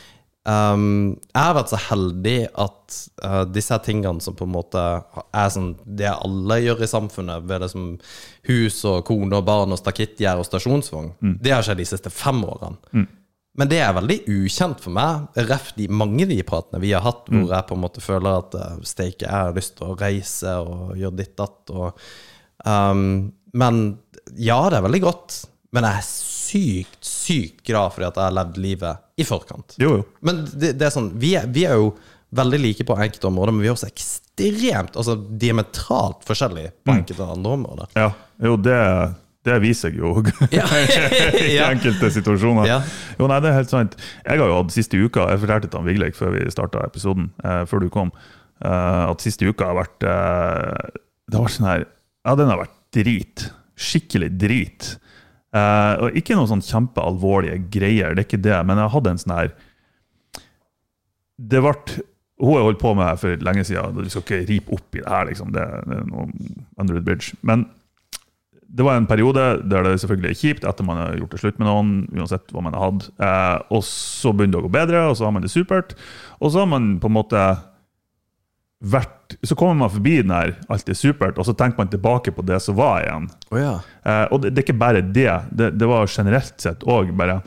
um, 0.47 1.17
jeg 1.33 1.43
har 1.43 1.57
vært 1.57 1.73
så 1.73 1.81
heldig 1.89 2.39
at 2.55 2.99
uh, 3.25 3.45
disse 3.51 3.79
tingene 3.85 4.23
som 4.25 4.37
på 4.39 4.47
en 4.47 4.55
måte 4.55 4.85
er 5.35 5.53
sånn 5.53 5.73
det 5.85 6.11
alle 6.13 6.61
gjør 6.63 6.85
i 6.85 6.91
samfunnet, 6.91 7.47
ved 7.49 7.65
det 7.65 7.71
som 7.75 7.91
hus 8.49 8.81
og 8.89 9.05
kone 9.09 9.41
og 9.41 9.47
barn 9.49 9.75
og 9.75 9.81
stakittgjerde 9.81 10.45
og 10.45 10.49
stasjonsvogn, 10.49 11.15
det 11.43 11.55
har 11.55 11.67
skjedd 11.67 11.83
de 11.83 11.89
siste 11.91 12.13
fem 12.15 12.43
årene. 12.45 13.07
Men 13.59 13.71
det 13.71 13.81
er 13.83 13.95
veldig 13.97 14.21
ukjent 14.31 14.83
for 14.85 14.95
meg. 14.95 15.25
Ref 15.49 15.73
de 15.75 15.89
mange 15.91 16.29
de 16.31 16.37
pratene 16.47 16.79
vi 16.83 16.93
har 16.95 17.03
hatt, 17.03 17.27
hvor 17.27 17.51
jeg 17.51 17.67
på 17.67 17.75
en 17.75 17.83
måte 17.83 18.05
føler 18.05 18.39
at 18.39 18.55
uh, 18.55 18.77
steike, 18.87 19.27
jeg 19.27 19.35
har 19.35 19.57
lyst 19.57 19.75
til 19.81 19.89
å 19.89 19.97
reise 19.99 20.53
og 20.63 20.93
gjøre 20.99 21.19
ditt 21.19 21.35
datt. 21.41 21.73
Og, 21.75 22.05
um, 22.63 23.33
men 23.59 23.81
ja, 24.37 24.61
det 24.71 24.79
er 24.79 24.87
veldig 24.87 25.03
godt. 25.03 25.41
Men 25.75 25.89
jeg 25.89 26.01
er 26.01 26.07
sykt, 26.49 26.99
sykt 27.05 27.65
glad 27.67 27.93
for 27.95 28.07
at 28.09 28.17
jeg 28.17 28.25
har 28.25 28.37
levd 28.37 28.61
livet 28.63 29.05
i 29.21 29.27
forkant. 29.27 29.77
Jo, 29.83 29.99
jo. 30.01 30.07
Men 30.25 30.45
det, 30.53 30.75
det 30.81 30.89
er 30.89 30.95
sånn, 30.95 31.13
vi 31.21 31.35
er, 31.39 31.49
vi 31.53 31.67
er 31.69 31.79
jo 31.79 31.93
veldig 32.39 32.61
like 32.61 32.85
på 32.85 32.97
enkelte 33.01 33.29
områder, 33.31 33.55
men 33.57 33.65
vi 33.65 33.71
er 33.71 33.77
også 33.77 33.89
ekstremt, 33.89 34.97
altså 34.99 35.17
diametralt 35.41 36.27
forskjellige 36.29 36.75
på 36.85 36.95
enkelte 36.95 37.29
andre 37.37 37.55
områder. 37.57 37.91
Ja, 37.97 38.11
jo, 38.45 38.57
det, 38.61 38.77
det 39.49 39.59
viser 39.65 39.93
jeg 39.93 40.03
jo 40.03 40.13
Ja. 40.59 40.67
i 41.55 41.57
enkelte 41.65 42.11
situasjoner. 42.15 42.69
Ja. 42.69 42.81
Jo, 43.19 43.29
nei, 43.31 43.41
det 43.45 43.53
er 43.53 43.59
helt 43.63 43.73
sant. 43.73 43.97
Jeg 44.25 44.43
har 44.43 44.53
jo 44.53 44.61
hatt 44.61 44.75
siste 44.75 45.01
uka 45.01 45.29
Jeg 45.33 45.43
fortalte 45.45 45.73
til 45.73 45.87
Vigleik 45.89 46.19
før 46.19 46.37
vi 46.37 46.45
starta 46.53 46.85
episoden, 46.87 47.31
eh, 47.45 47.63
før 47.71 47.85
du 47.85 47.91
kom, 47.93 48.13
eh, 48.61 49.05
at 49.09 49.25
siste 49.25 49.49
uka 49.49 49.71
har 49.73 49.79
vært 49.81 50.07
eh, 50.07 51.01
Det 51.27 51.39
har 51.39 51.49
vært 51.49 51.57
sånn 51.57 51.71
her 51.71 51.87
Ja, 51.89 52.37
den 52.39 52.53
har 52.53 52.61
vært 52.61 52.77
drit. 52.95 53.49
Skikkelig 53.79 54.33
drit. 54.41 54.95
Eh, 55.57 55.95
og 56.05 56.19
ikke 56.19 56.37
noen 56.37 56.51
sånn 56.51 56.67
kjempealvorlige 56.67 57.63
greier, 57.73 58.13
det 58.13 58.25
er 58.25 58.29
ikke 58.29 58.45
det, 58.45 58.59
men 58.69 58.81
jeg 58.83 58.93
hadde 58.93 59.15
en 59.15 59.21
sånn 59.23 59.37
her 59.39 59.53
Det 61.39 61.63
ble 61.65 61.73
hun 62.39 62.55
har 62.55 62.69
holdt 62.69 62.79
på 62.79 62.93
med 62.95 63.19
for 63.19 63.41
lenge 63.43 63.65
siden. 63.67 63.97
Du 63.99 64.11
skal 64.13 64.23
ikke 64.23 64.45
ripe 64.47 64.77
opp 64.77 64.95
i 64.95 65.01
det 65.03 65.11
her, 65.11 65.25
liksom. 65.27 65.51
Det, 65.55 65.65
det 65.91 65.97
er 65.97 66.05
noe 66.07 66.29
under 66.79 66.95
the 66.95 67.03
bridge. 67.03 67.35
Men 67.43 67.65
det 68.69 68.85
var 68.87 68.99
en 68.99 69.09
periode 69.09 69.47
der 69.65 69.87
det 69.87 69.97
selvfølgelig 70.03 70.31
er 70.31 70.39
kjipt 70.39 70.67
etter 70.69 70.87
man 70.87 71.01
har 71.01 71.17
gjort 71.19 71.35
det 71.35 71.41
slutt 71.43 71.59
med 71.59 71.67
noen, 71.67 71.93
uansett 72.15 72.53
hva 72.53 72.63
man 72.63 72.77
har 72.77 72.93
hatt. 72.93 73.09
Eh, 73.17 73.57
og 73.75 73.83
så 73.89 74.31
begynner 74.31 74.59
det 74.59 74.61
å 74.61 74.67
gå 74.69 74.75
bedre, 74.77 75.03
og 75.09 75.19
så 75.19 75.27
har 75.27 75.35
man 75.35 75.47
det 75.47 75.51
supert. 75.51 75.97
Og 76.39 76.53
så 76.53 76.63
har 76.63 76.71
man 76.71 76.93
på 77.03 77.11
en 77.11 77.17
måte 77.17 77.43
vært 78.79 79.37
Så 79.43 79.55
kommer 79.55 79.75
man 79.75 79.91
forbi 79.91 80.23
den 80.23 80.31
her 80.31 80.55
'alt 80.69 80.89
er 80.89 80.97
supert', 80.97 81.39
og 81.39 81.45
så 81.47 81.53
tenker 81.53 81.79
man 81.79 81.89
tilbake 81.89 82.33
på 82.33 82.43
det 82.43 82.63
som 82.63 82.77
var 82.77 83.03
igjen. 83.03 83.29
Oh, 83.51 83.61
ja. 83.61 83.81
Eh, 84.05 84.27
og 84.33 84.43
det, 84.43 84.55
det 84.55 84.63
er 84.63 84.67
ikke 84.67 84.79
bare 84.81 85.03
det. 85.03 85.35
Det, 85.51 85.71
det 85.79 85.89
var 85.89 86.07
generelt 86.07 86.55
sett 86.57 86.87
òg 86.87 87.13
bare 87.17 87.43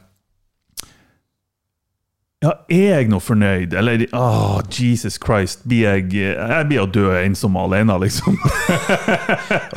Ja, 2.41 2.55
er 2.69 2.87
jeg 2.97 3.09
nå 3.09 3.19
fornøyd? 3.21 3.73
Eller 3.77 4.05
oh, 4.17 4.61
Jesus 4.69 5.19
Christ, 5.21 5.63
blir 5.63 5.85
jeg 5.85 6.13
Jeg 6.13 6.67
blir 6.67 6.81
å 6.81 6.89
dø 6.89 7.11
ensom 7.19 7.55
og 7.55 7.69
alene, 7.69 7.99
liksom. 8.01 8.37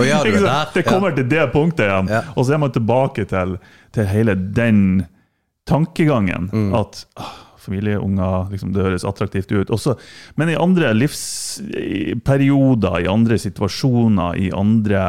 oh, 0.00 0.04
ja. 0.04 0.22
Det 0.74 0.84
kommer 0.84 1.12
til 1.12 1.28
det 1.28 1.52
punktet 1.52 1.86
igjen. 1.88 2.08
Ja. 2.08 2.22
Og 2.36 2.46
så 2.46 2.56
er 2.56 2.62
man 2.64 2.72
tilbake 2.72 3.24
til, 3.28 3.58
til 3.92 4.08
hele 4.08 4.34
den 4.34 5.06
tankegangen. 5.68 6.48
Mm. 6.52 6.72
At 6.74 7.04
ah, 7.20 7.43
familie, 7.64 8.00
unger, 8.00 8.50
liksom, 8.52 8.72
det 8.74 8.86
høres 8.86 9.08
attraktivt 9.08 9.50
ut. 9.54 9.70
Også, 9.74 9.92
men 10.40 10.48
i 10.52 10.60
andre 10.60 10.86
livsperioder, 10.96 12.96
i 13.02 13.10
andre 13.10 13.36
situasjoner, 13.40 14.30
i 14.40 14.42
andre 14.54 15.02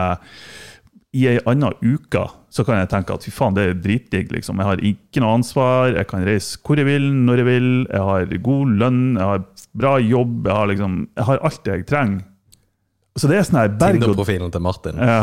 i 1.15 1.29
ei 1.31 1.37
anna 1.47 1.69
uke 1.79 2.25
så 2.51 2.63
kan 2.67 2.81
jeg 2.81 2.89
tenke 2.91 3.15
at 3.15 3.23
fy 3.23 3.31
faen, 3.35 3.55
det 3.55 3.63
er 3.67 3.77
dritdigg. 3.79 4.31
Liksom. 4.31 4.59
Jeg 4.59 4.69
har 4.69 4.83
ikke 4.83 5.21
noe 5.23 5.37
ansvar, 5.39 5.95
jeg 5.95 6.07
kan 6.09 6.23
reise 6.27 6.59
hvor 6.63 6.79
jeg 6.79 6.87
vil, 6.87 7.07
når 7.27 7.41
jeg 7.41 7.47
vil. 7.49 7.69
Jeg 7.91 8.03
har 8.09 8.35
god 8.47 8.73
lønn, 8.81 9.03
jeg 9.15 9.31
har 9.31 9.41
bra 9.75 9.93
jobb, 9.99 10.47
jeg 10.47 10.55
har, 10.55 10.67
liksom, 10.71 10.93
jeg 11.15 11.25
har 11.29 11.43
alt 11.49 11.61
det 11.65 11.73
jeg 11.73 11.87
trenger. 11.91 12.23
Så 13.15 13.29
det 13.31 13.37
er 13.39 13.45
sånn 13.47 13.59
her 13.61 13.69
berg 13.71 13.95
og 13.95 14.01
Tinder-profilen 14.01 14.49
til 14.51 14.63
Martin. 14.65 14.97
ja. 14.99 15.21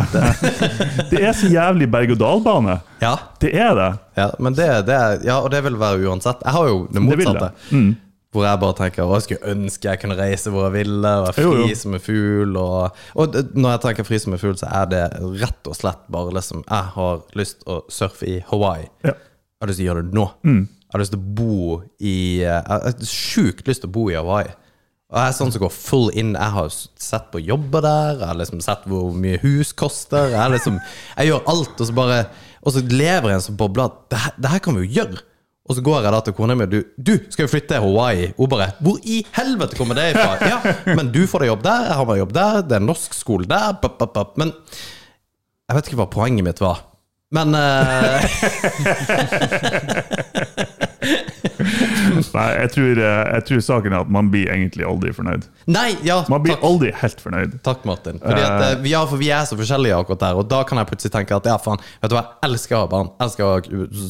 Det 1.13 1.19
er 1.29 1.35
så 1.37 1.51
jævlig 1.53 1.91
berg-og-dal-bane. 1.93 2.79
Ja. 3.03 3.11
Det 3.43 3.51
er 3.53 3.75
det. 3.77 3.89
Ja, 4.17 4.31
men 4.41 4.55
det, 4.57 4.69
det 4.89 4.95
er, 4.97 5.19
ja, 5.29 5.35
og 5.45 5.51
det 5.53 5.61
vil 5.67 5.77
være 5.81 6.01
uansett. 6.09 6.41
Jeg 6.47 6.55
har 6.57 6.71
jo 6.71 6.79
det 6.89 7.03
motsatte. 7.05 7.51
det. 7.53 7.77
Mm. 7.77 7.91
Hvor 8.33 8.47
jeg 8.49 8.61
bare 8.63 8.77
tenker 8.79 9.05
å, 9.05 9.11
jeg 9.19 9.27
skulle 9.27 9.51
ønske 9.53 9.91
jeg 9.91 10.01
kunne 10.01 10.17
reise 10.17 10.49
hvor 10.55 10.65
jeg 10.71 10.73
ville, 10.79 11.11
og 11.21 11.27
være 11.27 11.35
fri 11.37 11.45
Jo, 11.45 11.53
jo. 11.69 11.75
som 11.83 11.97
en 11.99 12.01
fugl. 12.07 12.57
Og, 12.63 13.03
og 13.21 13.37
når 13.53 13.75
jeg 13.75 13.83
tenker 13.85 14.09
fri 14.09 14.21
som 14.25 14.33
en 14.33 14.41
fugl, 14.41 14.57
så 14.57 14.71
er 14.73 14.89
det 14.89 15.03
rett 15.43 15.69
og 15.69 15.77
slett 15.77 16.07
bare 16.17 16.33
liksom 16.39 16.63
Jeg 16.65 16.89
har 16.97 17.21
lyst 17.37 17.61
til 17.61 17.75
å 17.77 17.83
surfe 17.93 18.25
i 18.33 18.39
Hawaii. 18.49 18.89
Ja. 19.05 19.13
Jeg 19.13 19.67
har 19.67 19.69
lyst 19.75 19.83
til 19.83 19.85
å 19.85 19.91
gjøre 19.93 20.07
det 20.09 20.17
nå. 20.17 20.27
Mm. 20.49 20.63
Jeg 20.65 20.97
har 20.97 21.05
lyst 21.05 21.13
til 21.13 21.21
å 21.21 21.37
bo 21.45 21.77
i 22.01 22.17
Jeg 22.41 22.65
har 22.73 23.05
sjukt 23.13 23.69
lyst 23.69 23.85
til 23.85 23.93
å 23.93 23.97
bo 24.01 24.09
i 24.09 24.17
Hawaii. 24.17 24.49
Og 25.12 25.18
jeg 25.20 25.29
er 25.29 25.35
sånn 25.37 25.51
som 25.53 25.61
går 25.61 25.72
full 25.77 26.07
in. 26.16 26.31
Jeg 26.33 26.53
har 26.55 26.70
sett 26.72 27.27
på 27.35 27.40
jobber 27.44 27.85
der, 27.85 28.14
jeg 28.22 28.29
har 28.31 28.38
liksom 28.40 28.62
sett 28.64 28.87
hvor 28.88 29.11
mye 29.12 29.37
hus 29.42 29.75
koster. 29.77 30.31
Jeg, 30.33 30.55
liksom, 30.55 30.79
jeg 31.18 31.29
gjør 31.29 31.42
alt, 31.53 31.75
og 31.77 31.87
så 31.90 31.96
bare 31.98 32.22
Og 32.62 32.72
så 32.72 32.81
lever 32.87 33.29
jeg 33.29 33.37
en 33.40 33.44
sånn 33.48 33.59
boble 33.61 33.85
at 33.90 33.96
det, 34.12 34.48
her- 34.48 34.62
kan 34.64 34.77
vi 34.79 34.87
jo 34.87 35.03
gjøre. 35.03 35.20
Og 35.68 35.77
så 35.77 35.83
går 35.85 36.01
jeg 36.03 36.12
da 36.14 36.20
til 36.27 36.35
kona 36.35 36.55
mi 36.59 36.64
og 36.64 36.70
du, 36.72 36.81
du 36.98 37.12
skal 37.31 37.44
jo 37.44 37.51
flytte 37.53 37.75
til 37.75 37.83
Hawaii. 37.85 38.33
Hun 38.38 38.48
bare 38.51 38.70
Hvor 38.83 38.96
i 39.05 39.20
helvete 39.37 39.77
kommer 39.79 39.94
det 39.98 40.09
ifra? 40.14 40.33
Ja, 40.48 40.59
men 40.96 41.12
du 41.14 41.20
får 41.31 41.44
deg 41.44 41.53
jobb 41.53 41.62
der, 41.66 41.85
jeg 41.90 41.98
har 42.01 42.09
meg 42.09 42.18
jobb 42.22 42.33
der, 42.38 42.62
det 42.66 42.77
er 42.79 42.87
norsk 42.88 43.14
skole 43.14 43.46
der. 43.51 43.77
Pop, 43.83 43.98
pop, 44.01 44.14
pop. 44.16 44.33
Men 44.42 44.51
jeg 45.68 45.77
vet 45.79 45.87
ikke 45.92 46.01
hva 46.03 46.09
poenget 46.11 46.44
mitt 46.48 46.62
var. 46.64 46.83
Men 47.33 47.55
eh, 47.57 48.27
Nei, 52.35 52.47
jeg 52.61 52.71
tror, 52.75 53.01
eh, 53.03 53.21
jeg 53.37 53.45
tror 53.49 53.63
saken 53.67 53.93
er 53.97 54.05
at 54.05 54.13
man 54.13 54.31
blir 54.33 54.51
egentlig 54.53 54.87
aldri 54.89 55.13
fornøyd. 55.17 55.49
Nei, 55.73 55.89
ja, 56.07 56.21
Man 56.33 56.43
blir 56.45 56.55
takk. 56.57 56.65
aldri 56.69 56.93
helt 57.03 57.21
fornøyd. 57.25 57.57
Takk, 57.67 57.85
Martin. 57.89 58.21
Fordi 58.23 58.45
at, 58.47 58.65
eh, 58.69 58.87
ja, 58.91 59.03
for 59.11 59.21
vi 59.21 59.31
er 59.35 59.45
så 59.49 59.59
forskjellige 59.59 59.99
akkurat 59.99 60.23
der, 60.25 60.39
og 60.43 60.49
da 60.53 60.63
kan 60.69 60.79
jeg 60.79 60.91
plutselig 60.93 61.13
tenke 61.15 61.37
at 61.37 61.51
ja, 61.51 61.59
faen, 61.63 61.83
vet 62.03 62.11
du 62.13 62.17
hva, 62.19 62.25
jeg 62.43 62.51
elsker 62.51 62.79
å 62.79 62.85
ha 62.85 62.91
barn. 62.95 63.11
Elsker 63.27 63.47
å 63.47 63.53
ha 63.57 63.61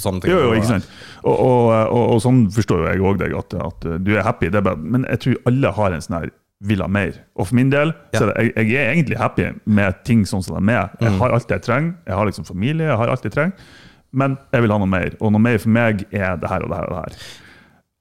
sånne 0.05 0.22
ting. 0.25 0.31
Jo, 0.35 0.44
jo, 0.46 0.53
ikke 0.59 0.70
sant? 0.75 0.92
Og, 1.22 1.35
og, 1.35 1.72
og, 1.72 2.05
og 2.16 2.22
sånn 2.25 2.44
forstår 2.53 2.85
jo 2.85 2.92
jeg 2.92 3.05
òg 3.12 3.18
deg, 3.25 3.35
at, 3.38 3.59
at 3.70 3.90
du 4.05 4.14
er 4.16 4.25
happy. 4.27 4.53
Er 4.53 4.61
bare, 4.61 4.77
men 4.79 5.09
jeg 5.11 5.25
tror 5.27 5.42
alle 5.53 5.77
har 5.81 5.96
en 5.96 6.05
sånn 6.05 6.18
her 6.20 6.31
vil 6.62 6.83
ha 6.85 6.87
mer. 6.87 7.16
Og 7.35 7.48
for 7.48 7.59
min 7.59 7.70
del 7.72 7.90
så 8.14 8.22
er 8.22 8.29
det, 8.31 8.42
jeg, 8.55 8.68
jeg 8.70 8.83
er 8.87 8.92
egentlig 8.92 9.18
happy 9.18 9.48
med 9.66 10.03
ting 10.07 10.22
sånn 10.29 10.44
som 10.46 10.59
de 10.61 10.75
er. 10.77 10.92
Jeg 11.03 11.16
har 11.18 11.35
alt 11.35 11.51
jeg 11.51 11.64
trenger. 11.66 11.96
Jeg 12.07 12.14
har 12.20 12.29
liksom 12.29 12.46
familie, 12.46 12.87
jeg 12.87 13.01
har 13.01 13.11
alt 13.11 13.27
jeg 13.27 13.35
trenger. 13.35 13.57
Men 14.12 14.37
jeg 14.53 14.62
vil 14.66 14.75
ha 14.75 14.79
noe 14.79 14.90
mer. 14.92 15.14
Og 15.25 15.33
noe 15.35 15.42
mer 15.42 15.59
for 15.59 15.72
meg 15.72 16.05
er 16.12 16.37
det 16.38 16.51
her 16.53 16.62
og 16.66 16.70
det 16.70 16.79
her 16.79 16.87
og 16.90 16.94
det 16.94 17.01
her. 17.03 17.16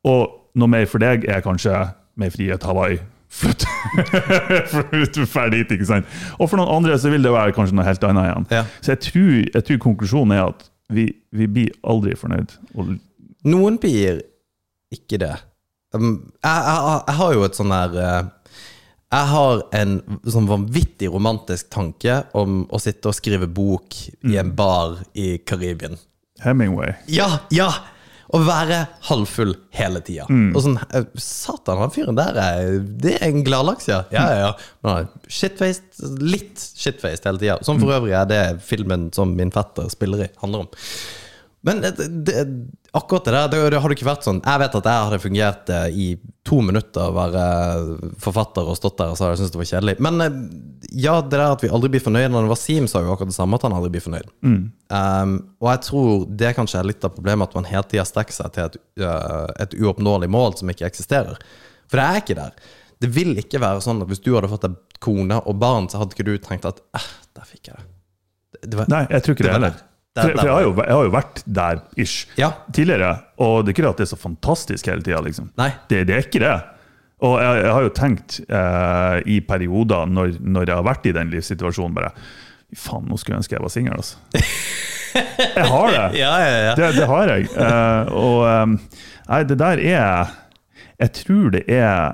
Og 0.08 0.22
noe 0.58 0.72
mer 0.72 0.88
for 0.90 1.04
deg 1.04 1.26
er 1.30 1.44
kanskje 1.46 1.74
mer 2.20 2.34
frihet 2.34 2.64
Hawaii. 2.68 3.00
Flytt 3.32 5.20
ferdig 5.32 5.64
ikke 5.64 5.88
sant? 5.88 6.10
Og 6.36 6.50
for 6.52 6.60
noen 6.60 6.74
andre 6.82 6.98
så 7.00 7.12
vil 7.14 7.24
det 7.24 7.32
være 7.32 7.56
kanskje 7.56 7.78
noe 7.78 7.88
helt 7.88 8.04
annet 8.08 8.28
igjen. 8.28 8.50
Ja. 8.52 8.66
Så 8.82 8.94
jeg 8.96 9.04
tror, 9.08 9.32
jeg 9.46 9.68
tror 9.68 9.80
konklusjonen 9.86 10.36
er 10.36 10.44
at 10.50 10.68
vi, 10.92 11.08
vi 11.32 11.48
blir 11.48 11.72
aldri 11.88 12.18
fornøyd. 12.20 12.58
Og 12.76 12.98
Noen 13.48 13.80
blir 13.82 14.20
ikke 14.94 15.18
det. 15.22 15.34
Um, 15.96 16.12
jeg, 16.44 16.60
jeg, 16.68 17.00
jeg 17.08 17.18
har 17.18 17.34
jo 17.34 17.42
et 17.48 17.58
sånn 17.58 17.74
her 17.74 17.96
eh, 18.00 18.28
Jeg 19.12 19.28
har 19.32 19.64
en 19.76 19.96
sånn 20.30 20.46
vanvittig 20.48 21.10
romantisk 21.12 21.72
tanke 21.74 22.22
om 22.38 22.62
å 22.72 22.80
sitte 22.80 23.10
og 23.12 23.18
skrive 23.18 23.50
bok 23.52 23.98
i 24.30 24.38
en 24.40 24.54
bar 24.56 25.02
i 25.18 25.34
Karibien. 25.44 25.98
Hemingway. 26.44 26.94
Ja, 27.12 27.42
ja! 27.52 27.72
Å 28.32 28.40
være 28.48 28.78
halvfull 29.10 29.54
hele 29.76 30.00
tida. 30.08 30.26
Og 30.56 30.62
sånn 30.64 30.78
eh, 30.96 31.08
Satan, 31.20 31.82
han 31.82 31.92
fyren 31.92 32.16
der 32.16 32.38
er 32.40 32.78
Det 32.80 33.18
er 33.18 33.28
en 33.28 33.44
gladlaks, 33.48 33.90
ja. 33.92 34.04
Ja, 34.14 34.28
ja, 34.32 34.52
ja. 34.86 34.96
Shitfaced, 35.28 36.00
litt 36.24 36.60
shitfaced 36.60 37.28
hele 37.28 37.42
tida. 37.42 37.58
Som 37.68 37.82
for 37.82 37.92
øvrig 37.98 38.16
er 38.16 38.30
det 38.30 38.42
filmen 38.64 39.10
som 39.16 39.36
min 39.36 39.52
fetter 39.52 39.90
spiller 39.92 40.26
i, 40.28 40.30
handler 40.44 40.66
om. 40.66 40.72
Men 41.62 41.82
det, 41.84 41.92
det, 42.26 42.42
akkurat 42.98 43.26
det 43.28 43.34
der, 43.36 43.50
det, 43.52 43.58
det 43.70 43.80
hadde 43.84 43.94
ikke 43.94 44.08
vært 44.08 44.26
sånn 44.26 44.40
Jeg 44.42 44.62
vet 44.64 44.78
at 44.80 44.88
jeg 44.90 45.06
hadde 45.06 45.20
fungert 45.22 45.70
eh, 45.70 45.84
i 45.94 46.08
to 46.48 46.58
minutter 46.66 47.06
å 47.06 47.14
være 47.14 47.44
forfatter 48.24 48.66
og 48.66 48.80
stått 48.80 48.98
der 48.98 49.14
og 49.14 49.20
så 49.20 49.28
hadde 49.28 49.36
jeg 49.36 49.42
syntes 49.44 49.54
det 49.54 49.62
var 49.62 49.70
kjedelig. 49.70 49.96
Men 50.02 50.26
eh, 50.26 50.40
ja, 51.06 51.16
det 51.22 51.38
der 51.38 51.46
at 51.46 51.62
vi 51.62 51.70
aldri 51.70 51.92
blir 51.94 52.04
fornøyd 52.04 52.34
Når 52.34 52.48
det 52.48 52.54
var 52.54 52.62
Sim, 52.64 52.90
sa 52.90 53.04
jo 53.06 53.14
akkurat 53.14 53.30
det 53.30 53.38
samme, 53.38 53.60
at 53.60 53.68
han 53.68 53.78
aldri 53.78 53.94
blir 53.94 54.06
fornøyd. 54.08 54.32
Um, 54.92 55.36
og 55.62 55.70
jeg 55.70 55.84
tror 55.88 56.26
det 56.42 56.56
kanskje 56.58 56.82
er 56.82 56.90
litt 56.90 57.06
av 57.06 57.14
problemet, 57.14 57.52
at 57.52 57.60
man 57.60 57.70
hele 57.70 57.86
tida 57.92 58.08
strekker 58.10 58.36
seg 58.36 58.56
til 58.58 58.68
et, 58.68 58.80
et 59.62 59.78
uoppnåelig 59.78 60.32
mål 60.34 60.58
som 60.60 60.74
ikke 60.74 60.90
eksisterer. 60.90 61.38
For 61.92 62.02
det 62.02 62.08
er 62.08 62.24
ikke 62.24 62.40
der. 62.42 62.58
Det 63.02 63.10
vil 63.14 63.38
ikke 63.42 63.62
være 63.62 63.82
sånn 63.86 64.02
at 64.04 64.10
hvis 64.10 64.22
du 64.26 64.34
hadde 64.36 64.50
fått 64.52 64.66
deg 64.66 64.76
kone 65.02 65.40
og 65.46 65.58
barn, 65.62 65.90
så 65.90 66.02
hadde 66.02 66.18
ikke 66.18 66.28
du 66.28 66.36
tenkt 66.42 66.68
at 66.70 66.82
eh, 66.98 67.08
der 67.38 67.48
fikk 67.50 67.72
jeg 67.72 67.80
det. 67.80 67.88
det. 68.58 68.68
det 68.70 68.82
var, 68.82 68.92
Nei, 68.94 69.06
jeg 69.10 69.26
tror 69.26 69.38
ikke 69.38 69.48
det 69.48 69.56
heller. 69.56 69.80
For, 70.18 70.28
for 70.36 70.44
jeg, 70.44 70.52
har 70.52 70.62
jo, 70.66 70.72
jeg 70.76 70.92
har 70.98 71.06
jo 71.08 71.12
vært 71.14 71.42
der 71.48 71.78
ish 72.04 72.28
Ja. 72.36 72.50
tidligere, 72.76 73.14
og 73.40 73.62
det 73.64 73.72
er 73.72 73.76
ikke 73.78 73.84
det 73.86 73.92
at 73.94 74.02
det 74.02 74.06
er 74.10 74.12
så 74.12 74.20
fantastisk 74.20 74.90
hele 74.92 75.06
tida. 75.06 75.22
Liksom. 75.24 75.52
Det, 75.88 76.02
det 76.10 76.16
er 76.18 76.26
ikke 76.26 76.42
det. 76.44 76.56
Og 77.24 77.38
jeg, 77.40 77.62
jeg 77.64 77.72
har 77.78 77.86
jo 77.86 77.92
tenkt 77.96 78.40
eh, 78.50 79.18
i 79.30 79.38
perioder 79.46 80.10
når, 80.10 80.34
når 80.42 80.66
jeg 80.68 80.76
har 80.82 80.88
vært 80.90 81.06
i 81.08 81.14
den 81.16 81.30
livssituasjonen, 81.32 81.94
bare 81.96 82.12
faen, 82.76 83.06
nå 83.08 83.16
skulle 83.20 83.38
jeg 83.38 83.44
ønske 83.46 83.56
jeg 83.56 83.64
var 83.64 83.74
singel, 83.74 84.00
altså. 84.00 84.18
Jeg 85.12 85.66
har 85.68 85.90
det. 85.92 86.04
Ja, 86.22 86.34
ja, 86.40 86.52
ja. 86.70 86.76
Det, 86.80 86.86
det 86.96 87.08
har 87.10 87.28
jeg. 87.34 87.48
Eh, 87.52 88.12
og 88.16 88.38
eh, 88.48 89.00
Nei, 89.28 89.40
det 89.44 89.58
der 89.60 89.82
er 89.84 90.30
Jeg 91.02 91.12
tror 91.18 91.50
det 91.52 91.62
er 91.68 92.14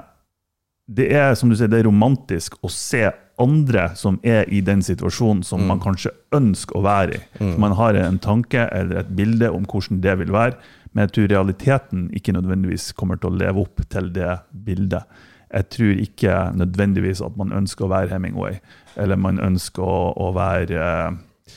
Det 0.97 1.05
er 1.13 1.35
som 1.37 1.49
du 1.51 1.55
sier, 1.59 1.69
det 1.69 1.83
er 1.83 1.85
romantisk 1.85 2.57
å 2.65 2.71
se 2.73 3.03
andre 3.37 3.91
som 3.95 4.17
er 4.25 4.47
i 4.49 4.63
den 4.65 4.81
situasjonen 4.85 5.43
som 5.45 5.67
man 5.69 5.81
kanskje 5.83 6.11
ønsker 6.33 6.77
å 6.77 6.83
være 6.85 7.19
i. 7.19 7.21
For 7.37 7.59
Man 7.61 7.75
har 7.77 7.97
en 7.99 8.19
tanke 8.19 8.65
eller 8.73 9.03
et 9.03 9.13
bilde 9.17 9.51
om 9.53 9.65
hvordan 9.69 10.01
det 10.01 10.17
vil 10.23 10.33
være, 10.33 10.57
men 10.93 11.05
jeg 11.05 11.13
tror 11.13 11.31
realiteten 11.35 12.07
ikke 12.17 12.33
nødvendigvis 12.33 12.91
kommer 12.97 13.19
til 13.21 13.29
å 13.29 13.37
leve 13.37 13.61
opp 13.61 13.83
til 13.91 14.09
det 14.15 14.39
bildet. 14.65 15.05
Jeg 15.53 15.69
tror 15.71 16.01
ikke 16.03 16.35
nødvendigvis 16.57 17.21
at 17.23 17.37
man 17.39 17.53
ønsker 17.55 17.85
å 17.85 17.91
være 17.93 18.11
Hemingway, 18.15 18.57
eller 18.97 19.19
man 19.21 19.39
ønsker 19.39 19.85
å, 19.85 20.11
å 20.17 20.31
være 20.35 20.81
eh, 20.81 21.55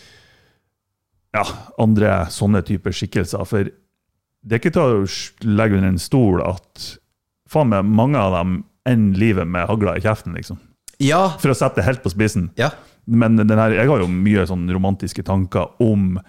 ja, 1.34 1.44
andre 1.80 2.26
sånne 2.30 2.62
typer 2.66 2.94
skikkelser. 2.94 3.46
For 3.48 3.70
det 3.70 4.56
er 4.56 4.62
ikke 4.62 4.74
til 4.76 5.00
å 5.00 5.06
legge 5.48 5.80
under 5.80 5.94
en 5.94 6.02
stol 6.02 6.44
at 6.44 6.90
faen 7.50 7.72
meg 7.72 7.88
mange 7.88 8.20
av 8.20 8.36
dem 8.36 8.60
ender 8.88 9.20
livet 9.20 9.48
med 9.48 9.68
hagla 9.68 9.96
i 9.98 10.04
kjeften, 10.04 10.36
liksom. 10.38 10.60
Ja. 11.00 11.22
For 11.40 11.52
å 11.52 11.56
sette 11.56 11.80
det 11.80 11.88
helt 11.88 12.04
på 12.04 12.12
spissen. 12.14 12.50
ja. 12.60 12.70
Men 13.10 13.34
den 13.40 13.58
her, 13.58 13.72
jeg 13.74 13.88
har 13.88 14.02
jo 14.04 14.06
mye 14.06 14.44
sånn 14.46 14.68
romantiske 14.70 15.24
tanker 15.26 15.72
om 15.82 16.20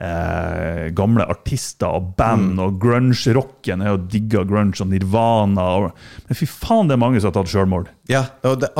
eh, 0.00 0.90
gamle 0.94 1.24
artister 1.32 1.88
og 1.90 2.12
band 2.18 2.60
og 2.62 2.76
grunge-rocken. 2.82 3.82
Jeg 3.82 3.90
har 3.94 4.02
digga 4.12 4.44
grunge 4.46 4.78
og 4.84 4.90
Nirvana. 4.92 5.64
Og, 5.80 6.04
men 6.28 6.38
fy 6.38 6.46
faen, 6.50 6.90
det 6.90 6.94
er 6.96 7.02
mange 7.02 7.22
som 7.22 7.32
har 7.32 7.36
tatt 7.40 7.50
sjølmord. 7.50 7.90
ja. 8.10 8.24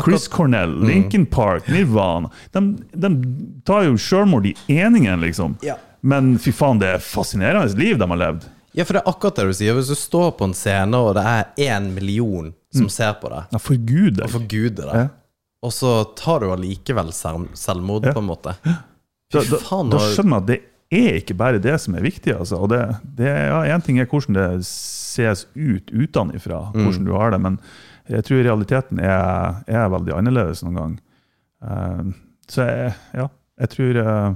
Chris 0.05 0.29
Cornell, 0.31 0.77
Lincoln 0.87 1.27
Park, 1.27 1.67
Nirvana. 1.73 2.31
De, 2.55 2.63
de 2.93 3.13
tar 3.67 3.89
jo 3.89 3.97
sjølmord 3.99 4.47
i 4.53 4.55
eningen, 4.69 5.25
liksom. 5.25 5.57
Ja. 5.65 5.79
Men 6.05 6.37
fy 6.39 6.53
faen, 6.55 6.79
det 6.83 6.93
er 6.99 7.03
fascinerende 7.03 7.73
liv 7.81 7.99
de 7.99 8.11
har 8.11 8.21
levd. 8.21 8.45
ja, 8.77 8.85
for 8.85 8.95
det 8.99 9.03
er 9.05 9.11
akkurat 9.11 9.41
det 9.41 9.49
du 9.49 9.57
sier. 9.57 9.75
Hvis 9.79 9.91
du 9.91 9.97
står 9.99 10.35
på 10.39 10.51
en 10.51 10.55
scene, 10.55 10.99
og 11.01 11.15
det 11.17 11.25
er 11.25 11.73
én 11.73 11.91
million 11.97 12.53
som 12.75 12.91
ser 12.93 13.15
på 13.21 13.31
deg, 13.33 13.55
Ja, 13.55 13.61
for 13.63 13.77
gud. 13.89 14.21
og 14.21 14.31
forguder 14.35 14.91
deg, 14.91 15.01
Ja. 15.05 15.09
og 15.63 15.73
så 15.73 15.95
tar 16.19 16.41
du 16.45 16.51
allikevel 16.53 17.13
selv, 17.13 17.49
selvmord, 17.55 18.07
på 18.11 18.21
en 18.23 18.29
måte. 18.29 18.57
Da, 19.33 19.41
da, 19.41 19.59
faen, 19.63 19.91
da 19.91 19.99
skjønner 19.99 20.37
jeg 20.37 20.43
at 20.43 20.51
det 20.51 20.61
er 20.95 21.17
ikke 21.19 21.35
bare 21.39 21.59
det 21.59 21.75
som 21.81 21.97
er 21.97 22.05
viktig. 22.05 22.35
Altså. 22.37 22.61
Og 22.61 22.69
det, 22.71 22.83
det, 23.19 23.27
ja, 23.27 23.63
en 23.75 23.83
ting 23.83 23.99
er 23.99 24.07
hvordan 24.07 24.37
det 24.37 24.67
ses 24.69 25.47
ut 25.57 25.91
utenfra, 25.91 26.71
hvordan 26.75 27.05
du 27.09 27.13
har 27.17 27.35
det, 27.35 27.41
men 27.41 27.59
jeg 28.11 28.27
tror 28.29 28.45
realiteten 28.45 29.01
er, 29.01 29.63
er 29.67 29.89
veldig 29.89 30.13
annerledes 30.13 30.63
noen 30.63 30.77
gang. 30.77 30.97
Uh, 31.65 32.13
så 32.53 32.67
jeg, 32.69 32.95
ja, 33.17 33.29
jeg 33.65 33.73
tror 33.73 34.01
uh, 34.05 34.35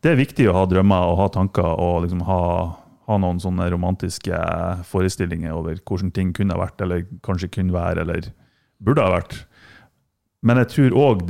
det 0.00 0.12
er 0.12 0.20
viktig 0.20 0.46
å 0.48 0.54
ha 0.54 0.66
drømmer 0.70 1.10
og 1.10 1.18
ha 1.18 1.28
tanker 1.34 1.66
og 1.66 2.04
liksom 2.04 2.22
ha, 2.28 2.42
ha 3.10 3.18
noen 3.20 3.40
sånne 3.42 3.68
romantiske 3.74 4.40
forestillinger 4.88 5.54
over 5.56 5.80
hvordan 5.82 6.12
ting 6.14 6.34
kunne 6.36 6.56
ha 6.56 6.62
vært, 6.62 6.80
eller 6.84 7.06
kanskje 7.26 7.50
kunne 7.58 7.74
være, 7.74 8.06
eller 8.06 8.30
burde 8.80 9.04
ha 9.04 9.14
vært. 9.18 9.40
Men 10.46 10.62
jeg 10.62 10.70
tror 10.72 10.94
òg 10.96 11.26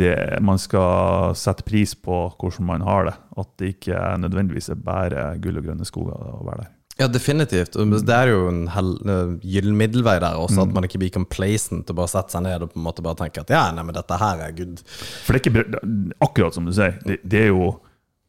man 0.46 0.60
skal 0.62 1.32
sette 1.38 1.66
pris 1.66 1.96
på 1.98 2.28
hvordan 2.38 2.68
man 2.68 2.84
har 2.86 3.08
det. 3.08 3.16
At 3.42 3.48
det 3.58 3.72
ikke 3.74 4.02
nødvendigvis 4.22 4.70
er 4.70 4.84
bare 4.84 5.32
gull 5.42 5.58
og 5.58 5.66
grønne 5.66 5.88
skoger 5.88 6.14
å 6.14 6.44
være 6.46 6.62
der. 6.62 6.76
Ja, 7.00 7.06
definitivt. 7.08 7.78
Det 7.80 8.12
er 8.12 8.28
jo 8.28 8.42
en 8.50 8.66
uh, 8.68 9.36
gyllen 9.40 9.76
middelvei 9.78 10.18
der 10.20 10.36
også, 10.36 10.66
at 10.66 10.74
man 10.76 10.84
ikke 10.84 11.00
blir 11.00 11.12
complacent 11.14 11.88
og 11.88 11.96
bare 11.96 12.12
setter 12.12 12.36
seg 12.36 12.44
ned 12.44 12.66
og 12.66 12.74
på 12.74 12.80
en 12.80 12.84
måte 12.84 13.04
bare 13.04 13.16
tenker 13.22 13.46
at 13.46 13.52
ja, 13.54 13.62
nei, 13.72 13.86
men 13.88 13.96
dette 13.96 14.18
her 14.20 14.42
er 14.44 14.52
good. 14.58 14.82
For 15.24 15.32
det 15.32 15.40
er 15.40 15.64
ikke 15.64 15.80
akkurat 16.26 16.58
som 16.58 16.68
du 16.68 16.74
sier, 16.76 16.98
det, 17.06 17.22
det 17.24 17.46
er 17.46 17.54
jo 17.54 17.70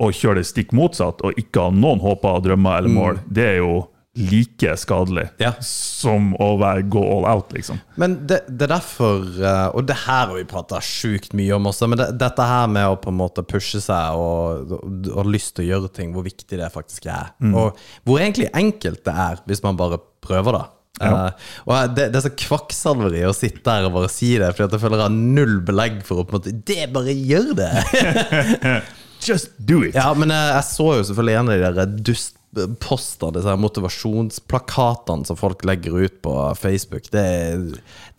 å 0.02 0.12
kjøre 0.16 0.42
det 0.42 0.50
stikk 0.50 0.74
motsatt 0.78 1.22
og 1.26 1.38
ikke 1.40 1.68
ha 1.68 1.74
noen 1.76 2.02
håper, 2.04 2.42
drømmer 2.48 2.82
eller 2.82 2.94
mål. 2.94 3.20
Det 3.30 3.48
er 3.54 3.60
jo 3.62 3.74
like 4.20 4.74
skadelig 4.76 5.30
Ja. 5.40 5.54
som 5.64 6.34
å 6.36 6.50
være, 6.60 6.82
gå 6.92 7.00
all 7.00 7.24
out, 7.32 7.54
liksom. 7.56 7.78
Men 7.96 8.18
det, 8.28 8.42
det 8.50 8.66
er 8.68 8.74
derfor, 8.74 9.22
uh, 9.40 9.70
og 9.72 9.86
det 9.88 9.96
her 10.02 10.26
har 10.28 10.34
vi 10.36 10.44
prata 10.52 10.82
sjukt 10.84 11.32
mye 11.38 11.54
om 11.56 11.70
også, 11.72 11.88
men 11.88 12.02
det, 12.02 12.10
dette 12.20 12.44
her 12.50 12.68
med 12.68 12.90
å 12.92 12.98
på 13.00 13.08
en 13.14 13.20
måte 13.22 13.46
pushe 13.48 13.80
seg 13.80 14.20
og, 14.20 14.74
og, 14.76 15.08
og 15.16 15.32
lyst 15.32 15.56
til 15.56 15.64
å 15.64 15.70
gjøre 15.70 15.94
ting, 15.96 16.12
hvor 16.12 16.28
viktig 16.28 16.60
det 16.60 16.68
faktisk 16.74 17.08
er. 17.08 17.32
Og 17.56 17.80
hvor 18.04 18.20
egentlig 18.20 18.50
enkelt 18.52 19.06
det 19.08 19.16
er 19.30 19.40
hvis 19.48 19.64
man 19.64 19.80
bare 19.80 20.02
prøver 20.28 20.60
det. 20.60 20.66
Uh, 21.02 21.32
og 21.66 21.96
det, 21.96 22.10
det 22.12 22.20
er 22.20 22.26
så 22.28 22.34
kvakksalveri 22.38 23.24
å 23.26 23.32
sitte 23.34 23.64
der 23.66 23.88
og 23.88 23.96
bare 23.96 24.12
si 24.12 24.34
det, 24.38 24.52
fordi 24.52 24.68
at 24.68 24.76
jeg 24.76 24.84
føler 24.84 25.00
jeg 25.00 25.08
har 25.08 25.16
null 25.40 25.56
belegg 25.66 26.02
for 26.06 26.20
å 26.22 26.28
på 26.28 26.36
en 26.36 26.42
måte 26.44 26.58
Det, 26.68 26.84
bare 26.94 27.16
gjør 27.16 27.54
det! 27.58 27.72
Just 29.22 29.52
do 29.58 29.84
it! 29.86 29.96
ja, 29.96 30.12
men 30.18 30.34
jeg, 30.34 30.54
jeg 30.56 30.68
så 30.70 30.88
jo 30.98 31.08
selvfølgelig 31.10 31.40
en 31.40 31.52
av 31.52 31.60
de 31.62 31.74
der 31.78 31.98
dust, 32.12 32.38
poster, 32.84 33.32
disse 33.32 33.54
motivasjonsplakatene 33.64 35.28
som 35.28 35.38
folk 35.40 35.64
legger 35.64 35.94
ut 36.02 36.18
på 36.26 36.34
Facebook. 36.60 37.06
Det, 37.14 37.24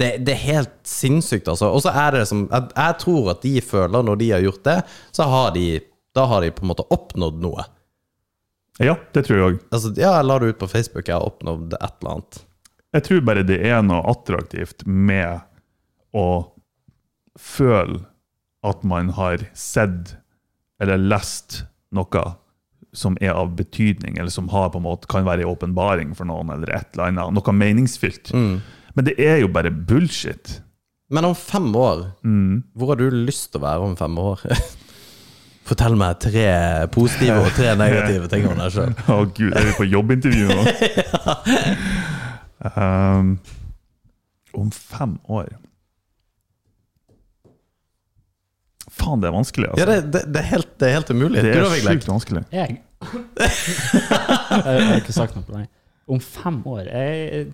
det, 0.01 0.09
det 0.25 0.33
er 0.33 0.47
helt 0.47 0.79
sinnssykt, 0.89 1.51
altså. 1.53 1.69
Og 1.69 1.83
så 1.85 1.93
er 1.93 2.17
det 2.17 2.23
som 2.31 2.47
jeg, 2.47 2.71
jeg 2.79 2.99
tror 3.03 3.33
at 3.35 3.43
de 3.45 3.53
føler, 3.61 4.07
når 4.09 4.21
de 4.23 4.31
har 4.33 4.47
gjort 4.47 4.65
det, 4.69 4.79
så 5.13 5.29
har 5.29 5.53
de 5.57 5.67
Da 6.13 6.27
har 6.29 6.43
de 6.45 6.51
på 6.53 6.61
en 6.65 6.69
måte 6.69 6.85
oppnådd 6.93 7.39
noe. 7.41 7.63
Ja, 8.81 8.99
det 9.15 9.23
tror 9.25 9.39
jeg 9.39 9.45
òg. 9.47 9.61
Altså, 9.73 9.93
ja, 9.97 10.11
jeg 10.19 10.27
la 10.29 10.39
det 10.41 10.51
ut 10.53 10.59
på 10.61 10.69
Facebook, 10.69 11.07
jeg 11.09 11.17
har 11.17 11.25
oppnådd 11.25 11.73
et 11.79 11.95
eller 12.03 12.11
annet. 12.11 12.41
Jeg 12.93 13.05
tror 13.07 13.23
bare 13.25 13.45
det 13.49 13.57
er 13.65 13.81
noe 13.85 14.03
attraktivt 14.13 14.85
med 14.85 15.41
å 16.13 16.27
føle 17.41 18.03
at 18.69 18.85
man 18.85 19.15
har 19.17 19.47
sett 19.57 20.13
eller 20.83 21.01
lest 21.01 21.63
noe 21.95 22.25
som 22.93 23.17
er 23.25 23.33
av 23.33 23.55
betydning, 23.57 24.19
eller 24.19 24.33
som 24.33 24.51
har 24.53 24.69
på 24.75 24.81
en 24.81 24.85
måte, 24.85 25.09
kan 25.09 25.25
være 25.25 25.47
en 25.47 25.55
åpenbaring 25.55 26.13
for 26.19 26.29
noen, 26.29 26.51
eller 26.53 26.75
et 26.77 26.93
eller 26.93 27.09
annet. 27.09 27.33
Noe 27.39 27.55
meningsfylt. 27.57 28.35
Men 28.35 29.07
det 29.07 29.17
er 29.23 29.41
jo 29.41 29.49
bare 29.53 29.73
bullshit. 29.73 30.59
Men 31.13 31.29
om 31.29 31.35
fem 31.37 31.71
år, 31.77 32.05
hvor 32.77 32.93
har 32.93 33.01
du 33.01 33.09
lyst 33.13 33.53
til 33.53 33.63
å 33.63 33.67
være 33.67 33.89
om 33.89 33.97
fem 33.97 34.19
år? 34.21 34.45
Fortell 35.69 35.95
meg 35.95 36.19
tre 36.21 36.47
positive 36.93 37.39
og 37.45 37.53
tre 37.55 37.75
negative 37.79 38.29
ting 38.33 38.49
om 38.51 38.59
deg 38.59 38.73
sjøl. 38.75 38.95
Å 39.15 39.19
gud, 39.31 39.53
er 39.55 39.69
vi 39.69 39.75
på 39.77 39.87
jobbintervju 39.87 40.49
nå? 40.51 40.65
um, 42.77 43.37
om 44.59 44.73
fem 44.75 45.15
år 45.31 45.53
Faen, 48.93 49.23
det 49.23 49.31
er 49.31 49.35
vanskelig, 49.35 49.69
altså. 49.73 49.83
Ja, 49.83 49.87
det, 49.89 50.01
det, 50.13 50.25
det, 50.35 50.41
er 50.43 50.49
helt, 50.51 50.73
det 50.81 50.89
er 50.89 50.99
helt 50.99 51.13
umulig. 51.15 51.45
det 51.45 51.53
er 51.57 51.79
sjukt 51.81 52.11
vanskelig. 52.11 52.43
Jeg 52.53 52.81
Jeg 54.63 54.83
har 54.87 54.99
ikke 55.01 55.15
sagt 55.17 55.39
noe 55.39 55.47
på 55.47 55.57
deg. 55.57 55.71
Om 56.13 56.21
fem 56.23 56.59
år 56.71 56.91
Jeg 56.91 57.47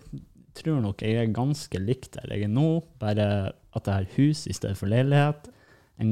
tror 0.58 0.80
nok 0.82 1.04
jeg 1.04 1.20
er 1.20 1.30
ganske 1.32 1.80
likt 1.80 2.16
der 2.16 2.34
jeg 2.34 2.48
er 2.48 2.50
nå, 2.52 2.80
bare 3.00 3.28
at 3.76 3.86
jeg 3.86 3.94
har 3.94 4.08
hus 4.16 4.46
i 4.50 4.56
stedet 4.56 4.76
for 4.80 4.90
leilighet. 4.90 5.46
En, 6.02 6.10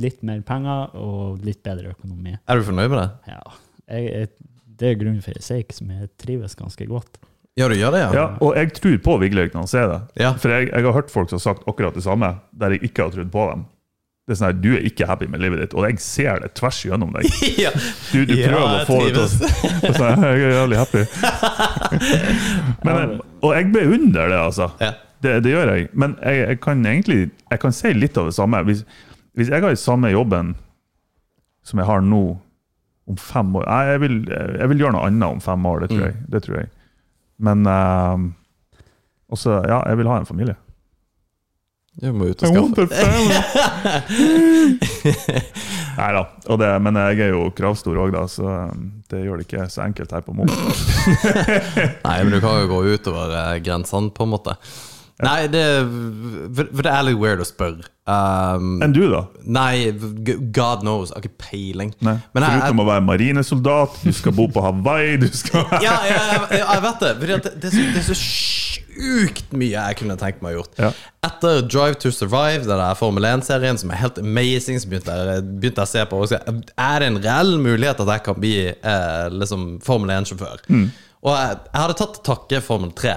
litt 0.00 0.20
mer 0.24 0.42
penger 0.46 0.94
og 0.98 1.40
litt 1.44 1.62
bedre 1.64 1.94
økonomi. 1.94 2.36
Er 2.36 2.60
du 2.60 2.68
fornøyd 2.68 2.92
med 2.92 3.00
det? 3.00 3.08
Ja, 3.32 3.40
jeg, 3.88 4.12
jeg, 4.12 4.52
Det 4.78 4.92
er 4.92 5.00
grunnen 5.00 5.24
for 5.24 5.36
jeg 5.36 5.46
sier 5.46 5.64
ikke 5.64 5.78
som 5.80 5.90
jeg 5.94 6.12
trives 6.20 6.56
ganske 6.58 6.88
godt. 6.90 7.18
Ja, 7.58 7.66
du 7.66 7.74
gjør 7.74 7.96
det, 7.96 8.04
ja? 8.04 8.10
Ja, 8.14 8.26
og 8.44 8.54
jeg 8.54 8.70
tror 8.76 9.00
på 9.02 9.16
Vigleik 9.24 9.56
når 9.56 9.64
han 9.64 9.72
sier 9.72 9.88
det. 9.90 9.98
Ja. 10.20 10.30
For 10.38 10.52
jeg, 10.52 10.68
jeg 10.70 10.86
har 10.86 10.94
hørt 10.94 11.10
folk 11.10 11.32
som 11.32 11.40
har 11.40 11.46
sagt 11.48 11.66
akkurat 11.66 11.96
det 11.96 12.04
samme, 12.04 12.36
der 12.54 12.76
jeg 12.76 12.86
ikke 12.86 13.08
har 13.08 13.16
trodd 13.16 13.32
på 13.34 13.48
dem. 13.50 13.64
Det 14.28 14.34
er 14.34 14.36
sånn 14.42 14.50
her, 14.50 14.56
Du 14.60 14.66
er 14.76 14.82
ikke 14.84 15.06
happy 15.08 15.24
med 15.32 15.40
livet 15.40 15.62
ditt, 15.62 15.72
og 15.72 15.86
jeg 15.88 15.96
ser 16.04 16.42
det 16.44 16.50
tvers 16.58 16.82
gjennom 16.84 17.14
deg. 17.16 17.24
ja. 17.64 17.70
Du, 18.12 18.18
du 18.28 18.34
Ja, 18.36 18.50
prøver 18.52 18.74
å 18.74 18.84
få 18.84 18.98
det 19.06 19.14
til 19.16 19.22
å 19.24 19.92
sånn, 20.02 20.26
jeg 20.28 20.42
er 20.44 20.52
jævlig 20.58 20.80
happy. 20.82 21.04
Men, 22.86 23.14
og 23.40 23.54
jeg 23.56 23.70
beundrer 23.72 24.28
det, 24.32 24.40
altså. 24.42 24.68
Ja. 24.82 24.92
Det, 25.24 25.32
det 25.42 25.50
gjør 25.54 25.72
jeg. 25.74 25.88
Men 25.98 26.14
jeg, 26.22 26.42
jeg 26.44 26.60
kan 26.62 26.84
egentlig 26.86 27.16
jeg 27.50 27.62
kan 27.64 27.74
si 27.74 27.90
litt 27.96 28.18
av 28.20 28.28
det 28.28 28.36
samme. 28.36 28.60
Hvis, 28.68 28.84
hvis 29.38 29.48
jeg 29.50 29.64
har 29.64 29.72
den 29.74 29.80
samme 29.80 30.12
jobben 30.12 30.52
som 31.66 31.80
jeg 31.82 31.88
har 31.88 32.04
nå, 32.04 32.20
om 33.08 33.16
fem 33.16 33.54
år 33.56 33.64
Nei, 33.64 33.80
jeg 33.88 34.00
vil, 34.02 34.16
jeg 34.28 34.68
vil 34.68 34.82
gjøre 34.84 34.94
noe 34.98 35.06
annet 35.08 35.30
om 35.32 35.40
fem 35.40 35.66
år, 35.72 35.80
det 35.86 35.88
tror 35.94 36.02
Mm. 36.04 36.06
jeg. 36.10 36.16
Det 36.34 36.42
tror 36.44 36.56
jeg. 36.60 36.68
Men 37.48 37.64
uh, 37.66 38.28
også, 39.32 39.58
ja, 39.68 39.78
jeg 39.88 39.98
vil 40.02 40.10
ha 40.12 40.18
en 40.20 40.28
familie. 40.28 40.54
Du 41.98 42.12
må 42.14 42.28
ut 42.30 42.38
og 42.46 42.54
skaffe 42.54 42.86
Nei 45.98 46.10
da. 46.14 46.20
og 46.46 46.58
det- 46.60 46.80
Men 46.82 46.94
jeg 46.94 47.18
er 47.26 47.30
jo 47.34 47.48
kravstor 47.50 47.96
òg, 47.98 48.12
da, 48.14 48.22
så 48.30 48.44
um, 48.70 49.02
det 49.10 49.24
gjør 49.24 49.36
det 49.40 49.46
ikke 49.48 49.64
så 49.72 49.82
enkelt 49.86 50.12
her 50.14 50.20
på 50.22 50.30
Mo. 50.36 50.44
Nei, 52.06 52.18
men 52.22 52.30
du 52.30 52.38
kan 52.44 52.60
jo 52.62 52.68
gå 52.70 52.78
utover 52.94 53.32
eh, 53.34 53.58
grensene, 53.64 54.10
på 54.14 54.22
en 54.28 54.32
måte. 54.36 54.54
Nei, 55.24 55.48
det, 55.50 55.62
for 56.54 56.84
det 56.86 56.90
er 56.94 57.06
litt 57.08 57.18
weird 57.18 57.40
å 57.42 57.46
spørre. 57.48 57.88
Um, 58.08 58.76
Enn 58.84 58.92
du, 58.94 59.02
da? 59.12 59.24
nei, 59.44 59.90
God 60.54 60.84
knows. 60.84 61.10
Jeg 61.10 61.16
har 61.18 61.24
ikke 61.26 61.42
peiling. 61.50 61.90
Nei. 62.06 62.14
Men 62.32 62.44
jeg- 62.46 62.60
Foruten 62.62 62.82
å 62.84 62.86
være 62.88 63.04
marinesoldat, 63.04 63.98
du 64.04 64.12
skal 64.14 64.32
bo 64.36 64.46
på 64.48 64.62
Hawaii, 64.62 65.16
du 65.20 65.26
skal 65.34 65.66
Ja, 65.86 65.96
ja, 66.06 66.20
jeg, 66.32 66.60
jeg 66.62 66.84
vet 66.86 67.02
det. 67.02 67.10
Fordi 67.18 67.32
det, 67.48 67.52
det, 67.64 67.72
er 67.72 67.74
så, 67.74 67.86
det 67.96 68.02
er 68.04 68.06
så 68.06 68.16
sjukt 68.22 69.52
mye 69.58 69.74
jeg 69.74 69.98
kunne 70.00 70.16
tenkt 70.20 70.40
meg 70.44 70.54
å 70.54 70.60
gjort. 70.62 70.78
Ja. 70.80 70.90
Etter 71.28 71.60
Drive 71.66 71.98
to 72.02 72.12
Survive, 72.14 72.62
den 72.66 72.80
der 72.80 72.94
Formel 72.98 73.26
1-serien 73.28 73.78
som 73.80 73.90
er 73.94 74.00
helt 74.00 74.18
amazing, 74.22 74.78
så 74.80 74.88
begynte 74.90 75.14
jeg, 75.18 75.42
begynte 75.60 75.82
jeg 75.82 75.90
å 75.90 75.92
se 75.92 76.06
på 76.10 76.22
også, 76.24 76.40
Er 76.78 77.02
det 77.02 77.10
en 77.10 77.20
reell 77.26 77.56
mulighet 77.62 78.00
at 78.06 78.14
jeg 78.14 78.24
kan 78.30 78.38
bli 78.38 78.54
eh, 78.70 79.26
liksom 79.34 79.66
Formel 79.86 80.14
1-sjåfør? 80.20 80.62
Og 81.18 81.34
jeg, 81.34 81.58
jeg 81.74 81.82
hadde 81.82 81.98
tatt 81.98 82.16
til 82.20 82.24
takke 82.30 82.62
Formel 82.64 82.94
3. 82.94 83.16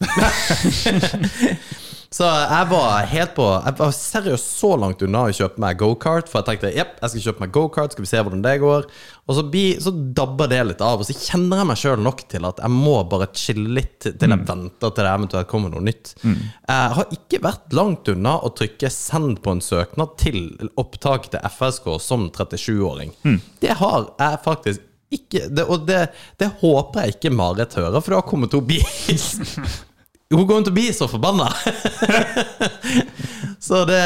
Så 2.14 2.26
jeg 2.28 2.66
var 2.70 3.08
helt 3.10 3.32
på 3.34 3.44
Jeg 3.64 3.74
var 3.80 3.94
seriøst 3.96 4.50
så 4.60 4.68
langt 4.78 5.00
unna 5.02 5.24
å 5.26 5.32
kjøpe 5.34 5.58
meg 5.62 5.80
gokart. 5.80 6.28
For 6.30 6.40
jeg 6.40 6.46
tenkte 6.46 6.70
jepp, 6.76 6.92
jeg 7.00 7.10
skal 7.10 7.24
kjøpe 7.24 7.42
meg 7.42 7.54
gokart, 7.56 7.96
skal 7.96 8.06
vi 8.06 8.10
se 8.12 8.20
hvordan 8.22 8.44
det 8.44 8.52
går. 8.62 8.86
Og 9.24 9.38
så, 9.38 9.44
bi, 9.50 9.64
så 9.82 9.90
dabber 9.90 10.50
det 10.52 10.60
litt 10.68 10.84
av. 10.84 11.02
Og 11.02 11.08
så 11.08 11.16
kjenner 11.16 11.62
jeg 11.62 11.70
meg 11.72 11.80
sjøl 11.80 12.04
nok 12.06 12.22
til 12.30 12.46
at 12.46 12.62
jeg 12.62 12.74
må 12.76 12.94
bare 13.10 13.30
chille 13.34 13.66
litt 13.80 13.98
til 14.04 14.14
jeg 14.14 14.30
jeg 14.30 14.46
venter 14.46 14.94
til 14.94 15.02
det 15.02 15.10
eventuelt 15.10 15.50
kommer 15.50 15.74
noe 15.74 15.82
nytt. 15.88 16.14
Jeg 16.22 16.94
har 17.00 17.18
ikke 17.18 17.42
vært 17.48 17.74
langt 17.80 18.14
unna 18.14 18.38
å 18.38 18.54
trykke 18.54 18.94
'send' 18.94 19.42
på 19.42 19.56
en 19.56 19.64
søknad 19.64 20.14
til 20.22 20.70
opptak 20.78 21.32
til 21.34 21.42
FSK 21.50 21.96
som 21.98 22.30
37-åring. 22.30 23.14
Det 23.58 23.74
har 23.82 24.12
jeg 24.22 24.44
faktisk 24.46 24.90
ikke 25.18 25.48
det, 25.50 25.66
Og 25.68 25.84
det, 25.88 26.06
det 26.40 26.50
håper 26.60 27.04
jeg 27.04 27.16
ikke 27.16 27.34
Marit 27.34 27.76
hører, 27.78 28.00
for 28.00 28.16
da 28.16 28.22
kommer 28.26 28.48
hun 28.48 28.54
til 28.54 28.62
å 28.62 28.68
bli 28.68 28.80
Hun 30.34 30.46
kommer 30.48 30.64
til 30.66 30.72
å 30.72 30.76
bli 30.78 30.86
så 30.96 31.06
forbanna! 31.10 31.50
så 33.66 33.84
det 33.88 34.00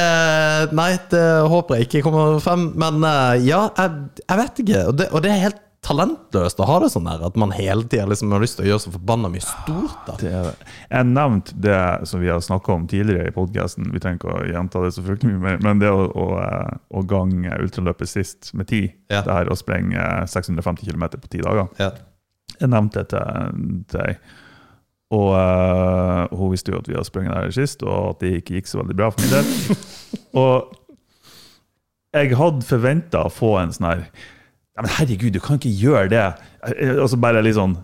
Nei, 0.77 0.91
det 1.13 1.25
håper 1.49 1.79
jeg 1.79 1.89
ikke 1.89 2.03
kommer 2.05 2.41
frem. 2.43 2.67
Men 2.79 3.01
eh, 3.07 3.47
ja, 3.49 3.63
jeg, 3.79 4.21
jeg 4.25 4.41
vet 4.43 4.61
ikke. 4.65 4.83
Og 4.91 4.99
det, 4.99 5.07
og 5.15 5.25
det 5.25 5.33
er 5.33 5.45
helt 5.47 5.63
talentløst 5.85 6.59
å 6.61 6.66
ha 6.66 6.79
det 6.83 6.89
sånn 6.93 7.07
her, 7.09 7.20
at 7.24 7.37
man 7.39 7.53
hele 7.55 7.85
tida 7.87 8.07
liksom 8.11 8.33
har 8.35 8.43
lyst 8.43 8.59
til 8.59 8.66
å 8.66 8.68
gjøre 8.72 8.83
så 8.83 8.93
forbanna 8.97 9.31
mye 9.31 9.45
stort. 9.45 9.95
da 10.09 10.16
Det 10.20 10.33
er. 10.35 10.49
Jeg 10.91 11.09
nevnte 11.12 11.55
det 11.68 11.79
som 12.11 12.20
vi 12.22 12.31
har 12.33 12.43
snakka 12.45 12.74
om 12.74 12.89
tidligere 12.91 13.31
i 13.31 13.35
podkasten. 13.37 13.93
Vi 13.95 14.03
trenger 14.03 14.18
ikke 14.18 14.35
å 14.35 14.49
gjenta 14.51 14.83
det 14.85 14.91
så 14.97 15.05
fryktelig 15.07 15.37
mye 15.37 15.45
mer. 15.45 15.62
Men 15.64 15.83
det 15.83 15.93
å, 15.95 16.09
å, 16.11 16.26
eh, 16.43 16.74
å 16.99 17.05
gange 17.09 17.55
ultraløpet 17.62 18.11
sist 18.11 18.53
med 18.59 18.68
ti, 18.72 18.83
Ja. 19.09 19.22
det 19.22 19.33
her 19.39 19.53
å 19.53 19.57
sprenge 19.57 20.03
650 20.29 20.91
km 20.91 21.09
på 21.16 21.31
ti 21.31 21.39
dager 21.39 21.68
Ja. 21.79 21.93
Jeg 22.59 22.70
nevnte 22.72 23.05
det 23.07 23.09
til 23.12 24.01
deg. 24.01 24.18
Og 25.14 25.31
uh, 25.33 26.26
hun 26.37 26.51
visste 26.53 26.72
jo 26.72 26.81
at 26.83 26.89
vi 26.89 26.97
hadde 26.97 27.09
sprunget 27.09 27.33
der 27.33 27.55
sist, 27.55 27.83
og 27.87 28.11
at 28.11 28.20
det 28.20 28.43
ikke 28.43 28.59
gikk 28.59 28.66
så 28.68 28.83
veldig 28.83 28.97
bra 28.99 29.09
for 29.14 29.22
min 29.22 29.31
del. 29.31 29.79
og 30.43 30.74
jeg 32.16 32.35
hadde 32.37 32.66
forventa 32.66 33.22
å 33.24 33.33
få 33.33 33.55
en 33.62 33.72
sånn 33.72 33.89
her 33.89 34.03
ja, 34.79 34.85
Men 34.87 34.93
herregud, 34.95 35.35
du 35.35 35.41
kan 35.43 35.59
ikke 35.59 35.74
gjøre 35.74 36.09
det! 36.12 36.24
Altså 36.95 37.18
bare 37.20 37.43
litt 37.43 37.59
sånn 37.59 37.76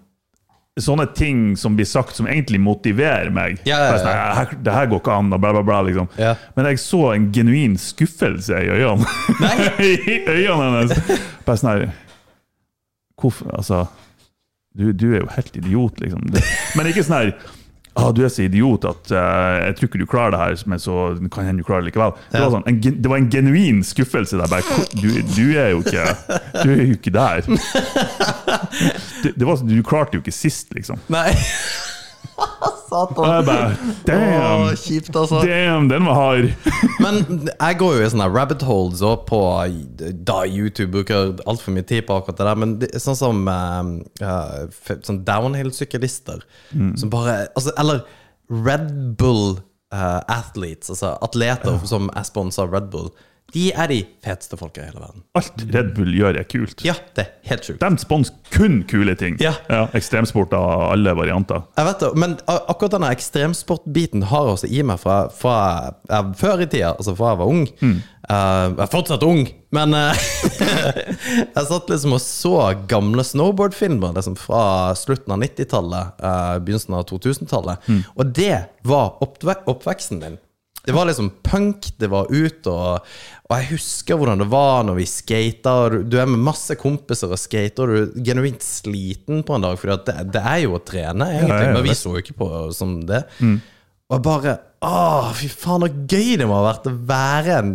Sånne 0.83 1.05
ting 1.15 1.53
som 1.55 1.77
blir 1.79 1.87
sagt, 1.87 2.17
som 2.19 2.27
egentlig 2.27 2.59
motiverer 2.59 3.29
meg. 3.31 3.61
Ja, 3.63 3.77
ja, 3.79 3.91
ja. 3.93 3.99
Sånn, 4.03 4.09
her- 4.39 4.57
Det 4.67 4.73
her 4.75 4.89
går 4.91 4.99
ikke 5.05 5.13
an, 5.15 5.29
og 5.37 5.39
bla, 5.43 5.53
bla, 5.55 5.61
bla. 5.63 5.77
liksom. 5.87 6.09
Ja. 6.19 6.33
Men 6.57 6.67
jeg 6.67 6.81
så 6.83 7.03
en 7.15 7.29
genuin 7.31 7.77
skuffelse 7.79 8.59
i 8.59 8.73
øynene. 8.75 9.07
I 9.87 10.17
øynene 10.27 10.81
hennes. 10.81 11.21
Bare 11.47 11.61
sånn 11.63 11.71
her 11.71 11.85
Hvorfor 13.21 13.55
Altså 13.55 13.85
du, 14.75 14.89
du 14.91 15.13
er 15.15 15.21
jo 15.21 15.29
helt 15.37 15.57
idiot, 15.63 16.01
liksom. 16.03 16.25
Men 16.75 16.89
ikke 16.91 17.05
sånn 17.07 17.21
her 17.21 17.29
ah, 17.95 18.11
du 18.15 18.23
er 18.25 18.33
så 18.33 18.45
idiot 18.47 18.85
at 18.89 19.13
uh, 19.15 19.67
jeg 19.67 19.77
tror 19.79 19.91
ikke 19.91 20.03
du 20.03 20.07
klarer 20.11 20.35
det 20.35 20.41
her, 20.43 20.63
men 20.71 20.83
så 20.83 20.99
kan 21.35 21.49
hende 21.49 21.63
du 21.63 21.69
klarer 21.69 21.85
det 21.85 21.93
likevel. 21.93 22.15
Det, 22.33 22.43
var 22.43 22.53
sånn, 22.57 22.67
en, 22.71 22.81
det 22.83 23.13
var 23.13 23.23
en 23.23 23.31
genuin 23.33 23.83
skuffelse 23.87 24.41
der. 24.41 24.51
Bare, 24.51 24.87
du, 24.99 25.09
du 25.35 25.45
er 25.61 25.73
jo 25.75 25.83
ikke 25.85 26.07
Du 26.65 26.75
er 26.75 26.83
jo 26.83 26.99
ikke 26.99 27.15
der. 27.15 27.45
Det, 29.25 29.31
det 29.39 29.47
var, 29.47 29.57
sånn, 29.57 29.71
du 29.71 29.81
klarte 29.87 30.19
jo 30.19 30.21
ikke 30.21 30.35
sist, 30.35 30.75
liksom. 30.77 30.99
Nei. 31.13 31.31
Satan. 32.85 33.25
jeg 33.27 33.45
bare 33.49 33.69
Damn! 34.07 34.65
Åh, 34.69 34.75
kjipt, 34.79 35.17
altså. 35.17 35.41
Damn, 35.47 35.89
den 35.91 36.05
var 36.07 36.15
hard! 36.19 36.51
Men 37.05 37.21
jeg 37.49 37.79
går 37.81 37.97
jo 37.97 38.05
i 38.05 38.11
sånne 38.13 38.29
rabbit 38.31 38.63
holes 38.67 39.03
og 39.07 39.25
på 39.29 39.41
da 40.29 40.41
YouTube. 40.47 40.91
Bruker 40.95 41.33
altfor 41.51 41.75
mye 41.75 41.87
tid 41.89 42.05
på 42.09 42.17
akkurat 42.21 42.39
det 42.43 42.47
der. 42.51 42.61
Men 42.63 42.75
det, 42.83 42.91
er 42.95 43.03
sånn 43.03 43.19
som 43.19 43.43
eh, 43.51 43.93
eh, 44.23 44.57
f- 44.69 45.01
sånn 45.07 45.23
downhill-syklister 45.27 46.45
som 47.01 47.11
bare 47.13 47.47
altså, 47.55 47.73
Eller 47.81 48.05
Red 48.53 48.91
Bull 49.19 49.57
eh, 49.95 50.21
athletes, 50.31 50.91
altså 50.93 51.15
atleter 51.25 51.81
som 51.89 52.11
er 52.15 52.27
sponsa 52.29 52.67
av 52.67 52.75
Red 52.77 52.91
Bull. 52.93 53.09
De 53.55 53.69
er 53.71 53.91
de 53.91 54.01
feteste 54.25 54.59
folka 54.59 54.83
i 54.83 54.89
hele 54.89 54.99
verden. 54.99 55.23
Alt 55.39 55.63
Red 55.71 55.93
Bull 55.95 56.11
gjør, 56.17 56.41
er 56.41 56.47
kult. 56.51 56.83
Ja, 56.87 56.97
det 57.15 57.27
er 57.29 57.53
helt 57.53 57.69
sjukt. 57.69 57.83
De 57.83 58.03
sponser 58.03 58.35
kun 58.55 58.81
kule 58.91 59.15
ting. 59.19 59.37
Ja. 59.43 59.55
Ekstremsport 59.95 60.55
av 60.59 60.89
alle 60.89 61.15
varianter. 61.15 61.63
Jeg 61.79 61.89
vet 61.89 62.03
det, 62.03 62.11
Men 62.19 62.37
akkurat 62.51 62.97
denne 62.97 63.13
ekstremsportbiten 63.15 64.27
har 64.33 64.51
også 64.57 64.71
i 64.71 64.83
meg 64.87 64.99
fra, 65.03 65.25
fra 65.31 65.57
ja, 66.11 66.25
før 66.39 66.65
i 66.65 66.69
tida, 66.69 66.97
altså 66.99 67.15
fra 67.15 67.35
jeg 67.35 67.43
var 67.45 67.55
ung. 67.55 67.65
Mm. 67.79 67.97
Uh, 68.25 68.73
jeg 68.73 68.81
er 68.81 68.89
fortsatt 68.89 69.25
ung, 69.27 69.43
men 69.77 69.93
uh, 69.93 70.23
jeg 71.57 71.67
satt 71.69 71.91
liksom 71.93 72.15
og 72.17 72.23
så 72.25 72.55
gamle 72.89 73.25
snowboardfilmer 73.27 74.15
liksom 74.17 74.39
fra 74.41 74.95
slutten 74.97 75.35
av 75.37 75.43
90-tallet, 75.45 76.25
uh, 76.25 76.57
begynnelsen 76.65 76.97
av 76.97 77.05
2000-tallet. 77.11 77.85
Mm. 77.87 78.01
Og 78.17 78.33
det 78.41 78.57
var 78.89 79.21
oppve 79.25 79.59
oppveksten 79.71 80.23
min. 80.25 80.41
Det 80.85 80.93
var 80.93 81.07
liksom 81.09 81.31
punk, 81.47 81.87
det 81.99 82.11
var 82.13 82.27
ut, 82.29 82.67
og, 82.69 83.07
og 83.49 83.55
jeg 83.57 83.69
husker 83.71 84.19
hvordan 84.21 84.43
det 84.43 84.49
var 84.53 84.83
når 84.85 84.99
vi 84.99 85.07
skata. 85.09 85.75
Du, 86.05 86.19
er 86.21 86.29
med 86.29 86.43
masse 86.45 86.77
kompiser 86.77 87.33
og 87.33 87.41
skater, 87.41 87.83
og 87.89 87.89
du 87.89 88.21
er 88.21 88.27
genuint 88.29 88.61
sliten 88.65 89.41
på 89.49 89.57
en 89.57 89.65
dag. 89.65 89.79
For 89.81 89.95
det, 89.97 90.17
det 90.35 90.43
er 90.45 90.59
jo 90.67 90.75
å 90.77 90.83
trene, 90.85 91.31
egentlig. 91.39 91.73
Men 91.79 91.87
vi 91.89 91.97
så 91.97 92.13
jo 92.13 92.21
ikke 92.25 92.37
på 92.43 92.51
som 92.77 92.99
det. 93.09 93.23
Og 93.41 94.19
jeg 94.19 94.25
bare 94.27 94.59
Å, 94.85 95.33
fy 95.33 95.49
faen, 95.49 95.87
så 95.87 95.89
gøy 96.13 96.35
det 96.43 96.45
må 96.51 96.59
ha 96.61 96.67
vært 96.67 96.91
å 96.91 96.93
være 97.09 97.55
en 97.63 97.71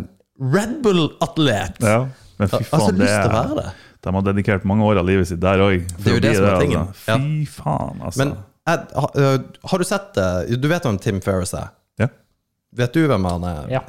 Red 0.54 0.76
Bull-atlet! 0.84 1.80
Ja, 1.82 2.04
men 2.38 2.48
fy 2.52 2.60
Jeg 2.62 2.68
har 2.70 2.84
så 2.86 2.92
det 2.94 3.02
lyst 3.02 3.16
til 3.16 3.32
å 3.32 3.34
være 3.40 3.56
det. 3.58 3.72
De 4.00 4.12
har 4.14 4.22
dedikert 4.30 4.62
mange 4.70 4.86
år 4.86 5.00
av 5.02 5.08
livet 5.10 5.28
sitt 5.28 5.42
der 5.42 5.60
òg. 5.60 5.82
Det 5.98 6.12
er 6.12 6.14
jo 6.14 6.22
det 6.24 6.36
som 6.38 6.46
er 6.48 6.62
tingen. 6.62 6.86
Ja. 7.10 7.16
Fy 7.18 7.42
faen, 7.58 7.98
altså. 8.06 8.22
Men 8.22 8.30
jeg, 8.70 8.86
ha- 9.02 9.10
øh, 9.24 9.36
har 9.72 9.82
du 9.82 9.84
sett 9.90 10.06
det, 10.16 10.60
Du 10.62 10.68
vet 10.70 10.86
hvem 10.86 11.00
Tim 11.02 11.18
Ferriss 11.24 11.52
er? 11.58 11.68
Vet 12.76 12.94
du 12.94 13.02
hvem 13.10 13.24
han 13.26 13.46
er? 13.48 13.62
Ja. 13.72 13.80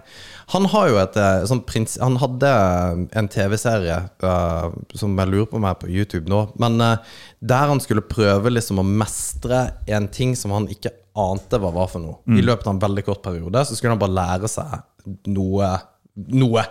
Han 0.51 0.65
et 0.65 1.17
sånn 1.47 1.61
prins... 1.67 1.97
Han 2.01 2.17
hadde 2.19 2.49
eh, 2.49 3.03
en 3.19 3.29
TV-serie 3.31 3.97
uh, 4.25 4.73
som 4.97 5.13
jeg 5.15 5.31
lurer 5.31 5.47
på 5.51 5.59
om 5.59 5.67
er 5.69 5.77
på 5.79 5.91
YouTube 5.91 6.31
nå, 6.31 6.41
men 6.59 6.81
uh, 6.81 7.19
der 7.39 7.69
han 7.71 7.79
skulle 7.83 8.03
prøve 8.03 8.51
liksom 8.51 8.81
å 8.81 8.87
mestre 8.87 9.67
en 9.87 10.09
ting 10.11 10.33
som 10.35 10.55
han 10.55 10.67
ikke 10.73 10.91
ante 11.21 11.59
hva 11.61 11.71
var 11.75 11.91
for 11.91 12.03
noe. 12.03 12.19
I 12.39 12.43
løpet 12.43 12.67
av 12.67 12.75
en 12.75 12.83
veldig 12.83 13.05
kort 13.07 13.23
periode 13.23 13.63
så 13.67 13.77
skulle 13.77 13.95
han 13.95 14.01
bare 14.01 14.17
lære 14.17 14.51
seg 14.51 15.29
noe. 15.31 15.71
Noe. 16.31 16.65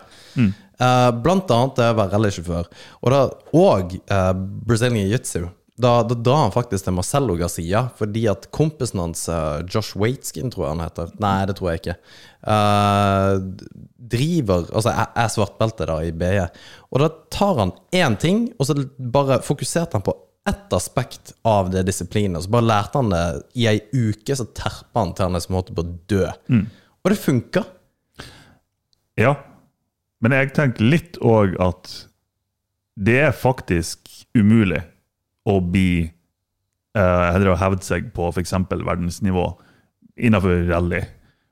Eh, 0.81 1.11
blant 1.21 1.51
annet 1.53 1.77
det 1.77 1.89
å 1.93 1.97
være 1.99 2.15
rallysjåfør. 2.15 2.69
Og, 3.03 3.11
da, 3.13 3.21
og 3.57 3.97
eh, 4.01 4.31
Brazilian 4.69 5.03
jiu-jitsu. 5.03 5.43
Da, 5.81 5.93
da 6.05 6.37
han 6.37 6.53
faktisk 6.53 6.85
til 6.87 6.95
Marcello 6.97 7.37
Garcia, 7.39 7.87
fordi 7.99 8.27
at 8.31 8.49
kompisen 8.55 9.01
hans, 9.01 9.27
eh, 9.33 9.61
Josh 9.71 9.97
Waitskin, 9.99 10.51
tror 10.53 10.67
jeg 10.67 10.75
han 10.75 10.83
heter 10.85 11.13
Nei, 11.23 11.37
det 11.49 11.57
tror 11.59 11.71
jeg 11.71 11.83
ikke. 11.83 11.97
Uh, 12.41 13.37
driver 14.11 14.63
Altså 14.71 14.95
jeg 14.95 15.09
er 15.21 15.29
svartbelte 15.29 15.87
da 15.91 15.99
i 16.05 16.13
BE. 16.17 16.47
Og 16.91 17.03
da 17.03 17.11
tar 17.33 17.61
han 17.61 17.73
én 17.97 18.17
ting, 18.21 18.49
og 18.59 18.69
så 18.69 18.77
bare 18.99 19.41
fokuserte 19.45 19.99
han 19.99 20.05
på 20.07 20.17
ett 20.49 20.73
aspekt 20.73 21.35
av 21.47 21.71
det 21.73 21.85
disiplinet. 21.89 22.45
Så 22.45 22.53
bare 22.53 22.69
lærte 22.69 23.01
han 23.01 23.13
det 23.13 23.25
i 23.61 23.69
ei 23.71 23.79
uke, 23.93 24.37
så 24.37 24.49
terpa 24.57 25.05
han 25.05 25.15
til 25.15 25.29
han 25.29 25.37
liksom 25.37 25.59
holdt 25.59 25.75
på 25.77 25.85
å 25.85 25.93
dø. 26.11 26.25
Og 27.01 27.13
det 27.13 27.21
funka. 27.21 27.65
ja. 29.21 29.37
Men 30.21 30.35
jeg 30.37 30.51
tenker 30.53 30.85
litt 30.85 31.17
òg 31.25 31.55
at 31.65 31.93
det 33.01 33.17
er 33.25 33.31
faktisk 33.33 34.11
umulig 34.37 34.83
å 35.51 35.61
bli 35.61 36.05
uh, 36.97 37.35
Eller 37.35 37.53
å 37.53 37.59
hevde 37.61 37.85
seg 37.87 38.11
på 38.17 38.31
f.eks. 38.31 38.55
verdensnivå 38.71 39.47
innenfor 40.21 40.67
rally 40.71 41.05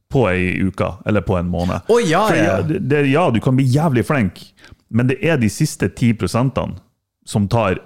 på 0.08 0.24
ei 0.30 0.54
uke 0.64 0.88
eller 1.06 1.24
på 1.24 1.36
en 1.36 1.48
måned. 1.52 1.88
Oh, 1.92 2.00
ja, 2.00 2.24
ja, 2.34 2.60
det, 2.64 2.78
det, 2.88 3.02
ja, 3.12 3.26
du 3.30 3.40
kan 3.44 3.56
bli 3.56 3.66
jævlig 3.68 4.06
flink, 4.08 4.40
men 4.88 5.10
det 5.10 5.18
er 5.24 5.36
de 5.40 5.50
siste 5.52 5.90
ti 5.92 6.14
prosentene 6.16 6.80
som 7.28 7.48
tar 7.48 7.82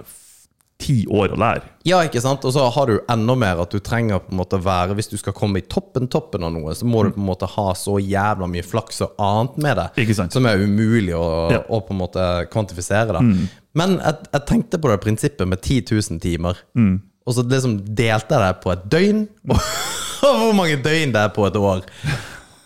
ti 0.83 0.97
år 1.07 1.33
å 1.35 1.39
lære. 1.41 1.63
Ja, 1.89 2.01
ikke 2.07 2.21
sant? 2.23 2.45
Og 2.47 2.53
så 2.55 2.65
har 2.75 2.91
du 2.91 2.97
enda 3.11 3.35
mer 3.39 3.63
at 3.63 3.73
du 3.75 3.79
trenger 3.83 4.21
på 4.23 4.31
en 4.35 4.39
måte 4.39 4.59
være 4.63 4.95
Hvis 4.99 5.09
du 5.11 5.17
skal 5.19 5.35
komme 5.35 5.59
i 5.63 5.65
toppen 5.67 6.09
toppen 6.11 6.45
av 6.47 6.53
noe, 6.55 6.75
så 6.79 6.87
må 6.87 7.05
du 7.07 7.13
på 7.15 7.23
en 7.23 7.27
måte 7.31 7.49
ha 7.55 7.69
så 7.79 7.97
jævla 8.03 8.47
mye 8.51 8.67
flaks 8.67 9.01
og 9.07 9.15
annet 9.23 9.57
med 9.63 9.81
det 9.81 9.89
som 10.35 10.47
er 10.51 10.63
umulig 10.63 11.15
å, 11.19 11.25
Ja. 11.55 11.63
å 11.71 11.81
på 11.87 11.95
en 11.95 12.01
måte 12.03 12.27
kvantifisere. 12.53 13.13
Da. 13.17 13.23
Men 13.75 13.97
jeg, 13.99 14.15
jeg 14.33 14.47
tenkte 14.51 14.79
på 14.83 14.91
det 14.93 15.01
prinsippet 15.03 15.49
med 15.49 15.63
10 15.63 15.87
000 16.11 16.21
timer, 16.23 16.59
og 17.27 17.35
så 17.35 17.43
liksom 17.47 17.79
delte 17.95 18.35
jeg 18.35 18.43
det 18.43 18.61
på 18.63 18.73
et 18.75 18.85
døgn. 18.91 19.25
Og 20.23 20.37
hvor 20.39 20.53
mange 20.55 20.77
døgn 20.79 21.11
det 21.15 21.19
er 21.19 21.33
på 21.35 21.47
et 21.49 21.57
år. 21.59 21.81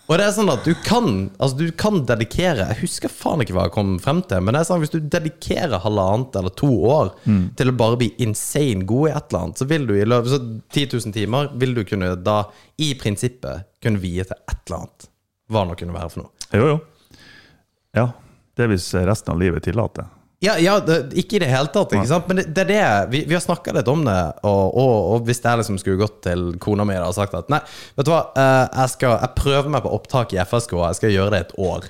Og 0.07 0.15
det 0.15 0.23
er 0.23 0.33
sånn 0.37 0.51
at 0.51 0.63
du 0.63 0.71
kan 0.85 1.07
Altså 1.35 1.57
du 1.59 1.65
kan 1.75 1.97
dedikere 2.07 2.69
Jeg 2.69 2.79
husker 2.79 3.11
faen 3.11 3.41
ikke 3.43 3.57
hva 3.57 3.65
jeg 3.67 3.73
kom 3.75 3.89
frem 3.99 4.21
til, 4.29 4.39
men 4.43 4.55
det 4.55 4.61
er 4.61 4.69
sånn 4.69 4.79
at 4.79 4.85
hvis 4.85 4.93
du 4.95 5.09
dedikerer 5.17 5.83
halvannet 5.83 6.37
eller 6.39 6.53
to 6.55 6.69
år 6.87 7.11
til 7.59 7.71
å 7.71 7.75
bare 7.81 7.99
bli 7.99 8.07
insane 8.23 8.87
god 8.87 9.09
i 9.09 9.13
et 9.13 9.27
eller 9.29 9.43
annet, 9.43 9.59
så 9.59 9.67
vil 9.67 9.87
du 9.89 9.93
i 9.97 10.07
løpet 10.07 10.37
av 10.37 10.47
10 10.77 10.87
000 10.95 11.15
timer 11.17 11.51
vil 11.59 11.75
du 11.75 11.83
kunne 11.87 12.13
da 12.23 12.37
i 12.79 12.93
prinsippet 12.99 13.67
kunne 13.83 13.99
vie 14.03 14.23
til 14.23 14.37
et 14.37 14.61
eller 14.69 14.79
annet. 14.79 15.09
Hva 15.51 15.63
det 15.65 15.71
nå 15.73 15.79
kunne 15.81 15.97
være 15.97 16.13
for 16.13 16.23
noe. 16.23 16.47
Jo, 16.55 16.71
jo. 16.71 17.19
Ja. 17.97 18.07
Det 18.57 18.65
er 18.65 18.71
hvis 18.71 18.87
resten 19.05 19.35
av 19.35 19.41
livet 19.41 19.67
tillater. 19.67 20.07
Ja, 20.39 20.53
ja 20.61 20.75
det, 20.85 20.99
ikke 21.17 21.39
i 21.39 21.41
det 21.41 21.49
hele 21.49 21.71
tatt, 21.73 21.93
ikke 21.97 22.09
sant? 22.09 22.27
men 22.29 22.37
det, 22.37 22.51
det 22.53 22.67
er 22.67 22.69
det 22.69 22.81
Vi, 23.13 23.23
vi 23.25 23.33
har 23.33 23.41
snakka 23.41 23.73
litt 23.73 23.87
om 23.89 24.03
det, 24.05 24.17
og, 24.45 24.65
og, 24.69 24.95
og 25.15 25.25
hvis 25.25 25.41
jeg 25.41 25.61
liksom 25.63 25.79
skulle 25.81 25.97
gått 26.03 26.19
til 26.27 26.51
kona 26.61 26.85
mi 26.85 26.97
og 27.01 27.15
sagt 27.17 27.33
at 27.37 27.49
nei, 27.49 27.59
vet 27.97 28.05
du 28.05 28.13
hva, 28.13 28.23
eh, 28.37 28.65
jeg, 28.67 28.93
skal, 28.93 29.17
jeg 29.23 29.37
prøver 29.39 29.71
meg 29.73 29.85
på 29.85 29.93
opptak 29.97 30.35
i 30.35 30.41
FSK, 30.43 30.75
jeg 30.83 30.99
skal 30.99 31.15
gjøre 31.15 31.33
det 31.33 31.39
et 31.47 31.55
år. 31.57 31.89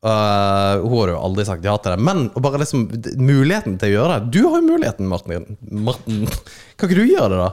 Eh, 0.00 0.74
hun 0.80 0.94
hadde 0.96 1.12
jo 1.12 1.22
aldri 1.24 1.44
sagt 1.48 1.64
ja 1.64 1.78
til 1.80 1.92
det, 1.96 2.04
men 2.10 2.28
bare 2.36 2.60
liksom 2.62 2.86
muligheten 3.20 3.80
til 3.80 3.90
å 3.90 3.96
gjøre 3.98 4.14
det 4.16 4.30
Du 4.32 4.38
har 4.46 4.60
jo 4.60 4.68
muligheten, 4.68 5.08
Martin. 5.08 5.58
Martin. 5.60 6.22
Kan 6.76 6.88
ikke 6.88 7.00
du 7.00 7.08
gjøre 7.08 7.32
det, 7.34 7.40
da? 7.40 7.50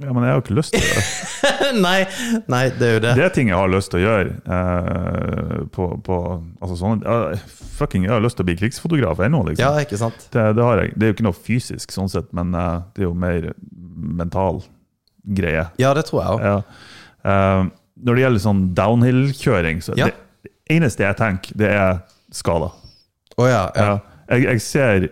Ja, 0.00 0.08
Men 0.12 0.24
jeg 0.24 0.32
har 0.32 0.38
jo 0.38 0.42
ikke 0.46 0.54
lyst 0.56 0.72
til 0.72 0.80
det. 0.80 1.02
nei, 1.86 1.98
nei, 2.48 2.62
det 2.78 2.86
er 2.88 2.94
jo 2.94 3.00
det. 3.04 3.10
Det 3.18 3.24
er 3.26 3.32
ting 3.36 3.50
jeg 3.50 3.58
har 3.60 3.68
lyst 3.68 3.90
til 3.92 4.00
å 4.00 4.04
gjøre. 4.06 4.30
eh, 4.56 5.58
på, 5.74 5.88
på 6.06 6.16
altså 6.64 6.78
sånne, 6.80 7.04
ja, 7.04 7.36
fucking, 7.76 8.06
Jeg 8.08 8.14
har 8.14 8.22
lyst 8.24 8.38
til 8.40 8.46
å 8.46 8.48
bli 8.48 8.56
krigsfotograf 8.56 9.20
ennå, 9.26 9.42
liksom. 9.50 9.66
Ja, 9.66 9.84
ikke 9.84 9.98
sant? 10.00 10.24
Det, 10.32 10.46
det 10.56 10.64
har 10.64 10.80
jeg. 10.80 10.94
Det 10.96 11.04
er 11.04 11.12
jo 11.12 11.16
ikke 11.18 11.26
noe 11.28 11.36
fysisk, 11.36 11.92
sånn 11.92 12.08
sett, 12.12 12.32
men 12.36 12.54
eh, 12.56 12.80
det 12.96 13.04
er 13.04 13.08
jo 13.10 13.14
mer 13.26 13.50
mental 14.22 14.62
greie. 15.36 15.66
Ja, 15.82 15.92
det 15.98 16.06
tror 16.08 16.22
jeg 16.22 16.38
òg. 16.38 16.46
Ja. 16.48 16.56
Eh, 17.28 17.64
når 18.02 18.16
det 18.18 18.24
gjelder 18.24 18.42
sånn 18.48 18.62
downhill-kjøring, 18.74 19.82
så 19.84 19.94
Ja. 20.00 20.08
det 20.08 20.54
eneste 20.72 21.04
jeg 21.04 21.20
tenker, 21.20 21.58
det 21.60 21.68
er 21.76 22.00
skader. 22.32 22.72
Oh, 23.36 23.44
ja, 23.48 23.66
ja. 23.76 23.84
Ja. 23.92 23.98
Jeg, 24.32 24.48
jeg 24.48 24.64
ser 24.64 25.08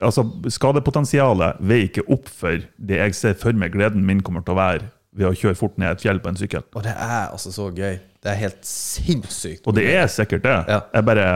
Altså, 0.00 0.24
skadepotensialet 0.48 1.58
veier 1.60 1.90
ikke 1.90 2.06
opp 2.08 2.28
for 2.32 2.62
det 2.80 3.00
jeg 3.02 3.16
ser 3.18 3.36
for 3.40 3.56
meg 3.56 3.74
gleden 3.74 4.04
min 4.06 4.22
kommer 4.24 4.44
til 4.46 4.54
å 4.56 4.60
være 4.60 4.88
ved 5.16 5.26
å 5.28 5.34
kjøre 5.36 5.58
fort 5.58 5.76
ned 5.80 5.90
et 5.92 6.04
fjell 6.04 6.20
på 6.22 6.30
en 6.30 6.38
sykkel. 6.38 6.64
Og 6.78 6.84
det 6.86 6.94
er 6.94 7.26
altså 7.28 7.52
så 7.52 7.66
gøy. 7.74 7.98
Det 8.20 8.30
er 8.30 8.38
helt 8.40 8.60
sinnssykt. 8.66 9.66
Og 9.66 9.76
det 9.76 9.88
er 9.92 10.06
sikkert 10.12 10.44
det. 10.46 10.58
Ja. 10.70 10.84
Jeg 10.94 11.08
bare 11.08 11.26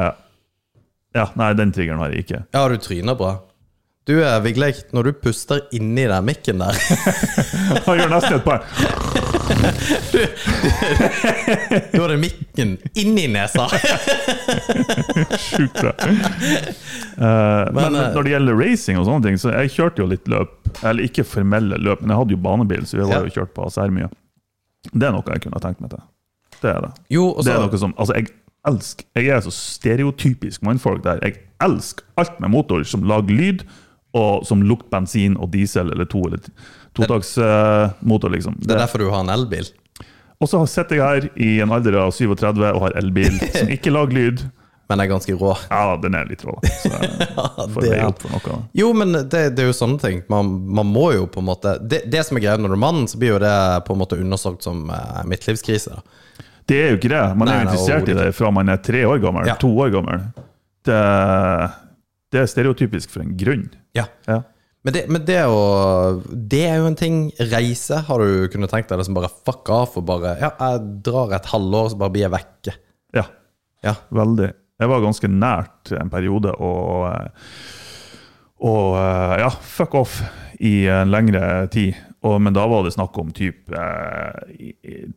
Ja, 1.14 1.28
nei, 1.38 1.52
den 1.54 1.70
triggeren 1.70 2.00
har 2.02 2.10
jeg 2.10 2.24
ikke. 2.24 2.40
Ja, 2.56 2.64
du 2.68 2.76
tryner 2.82 3.14
bra. 3.18 3.36
Du, 4.04 4.16
eh, 4.20 4.40
Vigleik, 4.44 4.82
når 4.92 5.02
du 5.02 5.12
puster 5.22 5.62
inni 5.72 6.04
den 6.10 6.26
mikken 6.26 6.58
der 6.60 6.76
Han 7.86 7.96
gjør 8.00 8.10
nesten 8.12 8.36
et 8.36 8.44
par 8.44 8.66
Du 11.92 12.01
hadde 12.03 12.16
mikken 12.20 12.76
inni 12.95 13.26
nesa! 13.30 13.66
sjukt 15.45 15.80
bra. 15.80 15.92
Uh, 15.99 17.70
men, 17.70 17.74
Men, 17.74 17.95
eh, 17.95 18.11
når 18.14 18.22
det 18.26 18.34
gjelder 18.34 18.59
racing 18.59 19.01
og 19.01 19.09
sånne 19.09 19.28
ting, 19.28 19.40
så 19.40 19.53
jeg 19.55 19.74
kjørte 19.76 20.05
jo 20.05 20.09
litt 20.11 20.30
løp. 20.30 20.57
Eller 20.82 21.07
ikke 21.09 21.26
formelle 21.28 21.78
løp, 21.80 22.03
men 22.03 22.14
jeg 22.14 22.22
hadde 22.22 22.36
jo 22.36 22.42
banebil, 22.47 22.86
så 22.88 22.99
vi 23.01 23.09
var 23.11 23.28
jo 23.28 23.34
kjørt 23.38 23.55
på 23.57 23.66
ACR 23.68 23.92
mye. 23.95 24.11
Det 24.92 25.09
er 25.09 25.14
noe 25.14 25.36
jeg 25.36 25.47
kunne 25.47 25.62
tenkt 25.64 25.84
meg 25.84 25.95
til. 25.95 26.03
Det 26.61 26.72
er 26.72 26.80
det. 26.86 26.92
Jo, 27.12 27.28
også, 27.32 27.47
Det 27.47 27.55
er 27.55 27.62
noe 27.66 27.80
som, 27.80 27.95
altså 28.01 28.18
jeg 28.18 28.30
elsker, 28.68 29.07
jeg 29.20 29.32
er 29.36 29.40
så 29.45 29.53
stereotypisk 29.55 30.64
mannfolk 30.64 31.05
der. 31.05 31.20
Jeg 31.24 31.42
elsker 31.64 32.07
alt 32.20 32.38
med 32.40 32.53
motor 32.55 32.84
som 32.88 33.05
lager 33.09 33.34
lyd, 33.34 33.66
og 34.14 34.45
som 34.47 34.62
lukter 34.62 34.92
bensin 34.95 35.36
og 35.42 35.51
diesel 35.53 35.90
eller 35.90 36.07
to 36.07 36.22
eller 36.28 36.42
totaksmotor, 36.97 38.34
liksom. 38.34 38.59
Det 38.62 38.74
er 38.74 38.84
derfor 38.84 39.05
du 39.05 39.09
har 39.11 39.24
en 39.24 39.32
elbil? 39.34 39.70
Og 40.42 40.51
så 40.51 40.61
sitter 40.68 40.99
jeg 40.99 41.07
her 41.07 41.40
i 41.40 41.55
en 41.64 41.72
alder 41.72 41.97
av 42.03 42.12
37 42.14 42.61
og 42.72 42.82
har 42.88 42.99
elbil 43.01 43.38
som 43.57 43.72
ikke 43.72 43.95
lager 43.95 44.18
lyd. 44.18 44.45
Men 44.84 45.01
er 45.01 45.09
ganske 45.09 45.32
rå. 45.40 45.55
Ja, 45.70 45.95
den 45.97 46.12
er 46.18 46.26
litt 46.28 46.42
rå, 46.45 46.59
da. 46.61 46.72
Så 46.76 47.68
får 47.72 47.86
det 47.86 48.01
opp 48.05 48.20
for 48.20 48.34
noe. 48.34 48.59
Jo, 48.76 48.90
men 48.92 49.14
det, 49.16 49.40
det 49.57 49.62
er 49.64 49.70
jo 49.70 49.76
sånne 49.76 49.97
ting. 50.03 50.20
Man, 50.28 50.51
man 50.76 50.90
må 50.90 51.07
jo 51.14 51.24
på 51.24 51.40
en 51.40 51.49
måte 51.49 51.78
Det, 51.80 52.03
det 52.12 52.20
som 52.28 52.36
er 52.36 52.45
greia 52.45 52.61
når 52.61 52.74
du 52.74 52.76
er 52.76 52.82
mann, 52.82 53.07
så 53.09 53.20
blir 53.20 53.32
jo 53.32 53.40
det 53.40 53.55
på 53.88 53.97
en 53.97 54.03
måte 54.03 54.18
undersøkt 54.20 54.66
som 54.66 54.84
eh, 54.92 55.22
midtlivskrise. 55.30 56.03
Det 56.68 56.80
er 56.80 56.92
jo 56.92 56.99
ikke 57.01 57.12
det. 57.12 57.22
Man 57.40 57.49
er 57.49 57.62
jo 57.62 57.62
jo 57.62 57.64
nei, 57.64 57.70
interessert 57.70 58.12
i 58.12 58.18
det 58.18 58.28
fra 58.36 58.53
man 58.53 58.72
er 58.72 58.84
tre 58.84 59.05
år 59.09 59.24
gammel. 59.24 59.49
Ja. 59.49 59.57
To 59.61 59.72
år 59.84 59.92
gammel. 59.95 60.26
Det, 60.84 61.01
det 62.32 62.42
er 62.42 62.53
stereotypisk 62.53 63.12
for 63.12 63.24
en 63.24 63.32
grunn. 63.40 63.66
Ja. 63.97 64.07
Ja. 64.28 64.42
Men, 64.85 64.93
det, 64.93 65.03
men 65.09 65.22
det 65.24 65.39
å 65.49 65.61
Det 66.28 66.61
er 66.68 66.76
jo 66.82 66.89
en 66.91 66.99
ting. 66.99 67.20
Reise, 67.53 68.03
har 68.05 68.20
du 68.20 68.49
kunnet 68.53 68.68
tenkt 68.72 68.91
deg 68.93 69.01
liksom 69.01 69.16
bare 69.16 69.30
fuck 69.32 69.70
off 69.72 69.95
og 70.01 70.05
bare 70.11 70.35
Ja, 70.43 70.51
jeg 70.61 70.82
drar 71.07 71.32
et 71.39 71.49
halvår, 71.55 71.89
så 71.95 72.01
bare 72.03 72.12
blir 72.14 72.26
jeg 72.26 72.35
vekke. 72.35 72.74
ja. 73.16 73.24
Ja. 73.85 73.95
Veldig. 74.16 74.51
Jeg 74.80 74.89
var 74.91 75.03
ganske 75.05 75.28
nært 75.28 75.91
en 75.95 76.09
periode 76.11 76.51
og, 76.57 77.05
og 78.64 78.95
ja, 79.41 79.51
fuck 79.51 79.95
off 79.99 80.18
i 80.64 80.87
en 80.91 81.11
lengre 81.12 81.66
tid. 81.72 81.95
Og, 82.24 82.39
men 82.41 82.55
da 82.57 82.64
var 82.70 82.87
det 82.87 82.95
snakk 82.95 83.16
om 83.20 83.32
typ 83.37 83.68
eh, 83.76 84.70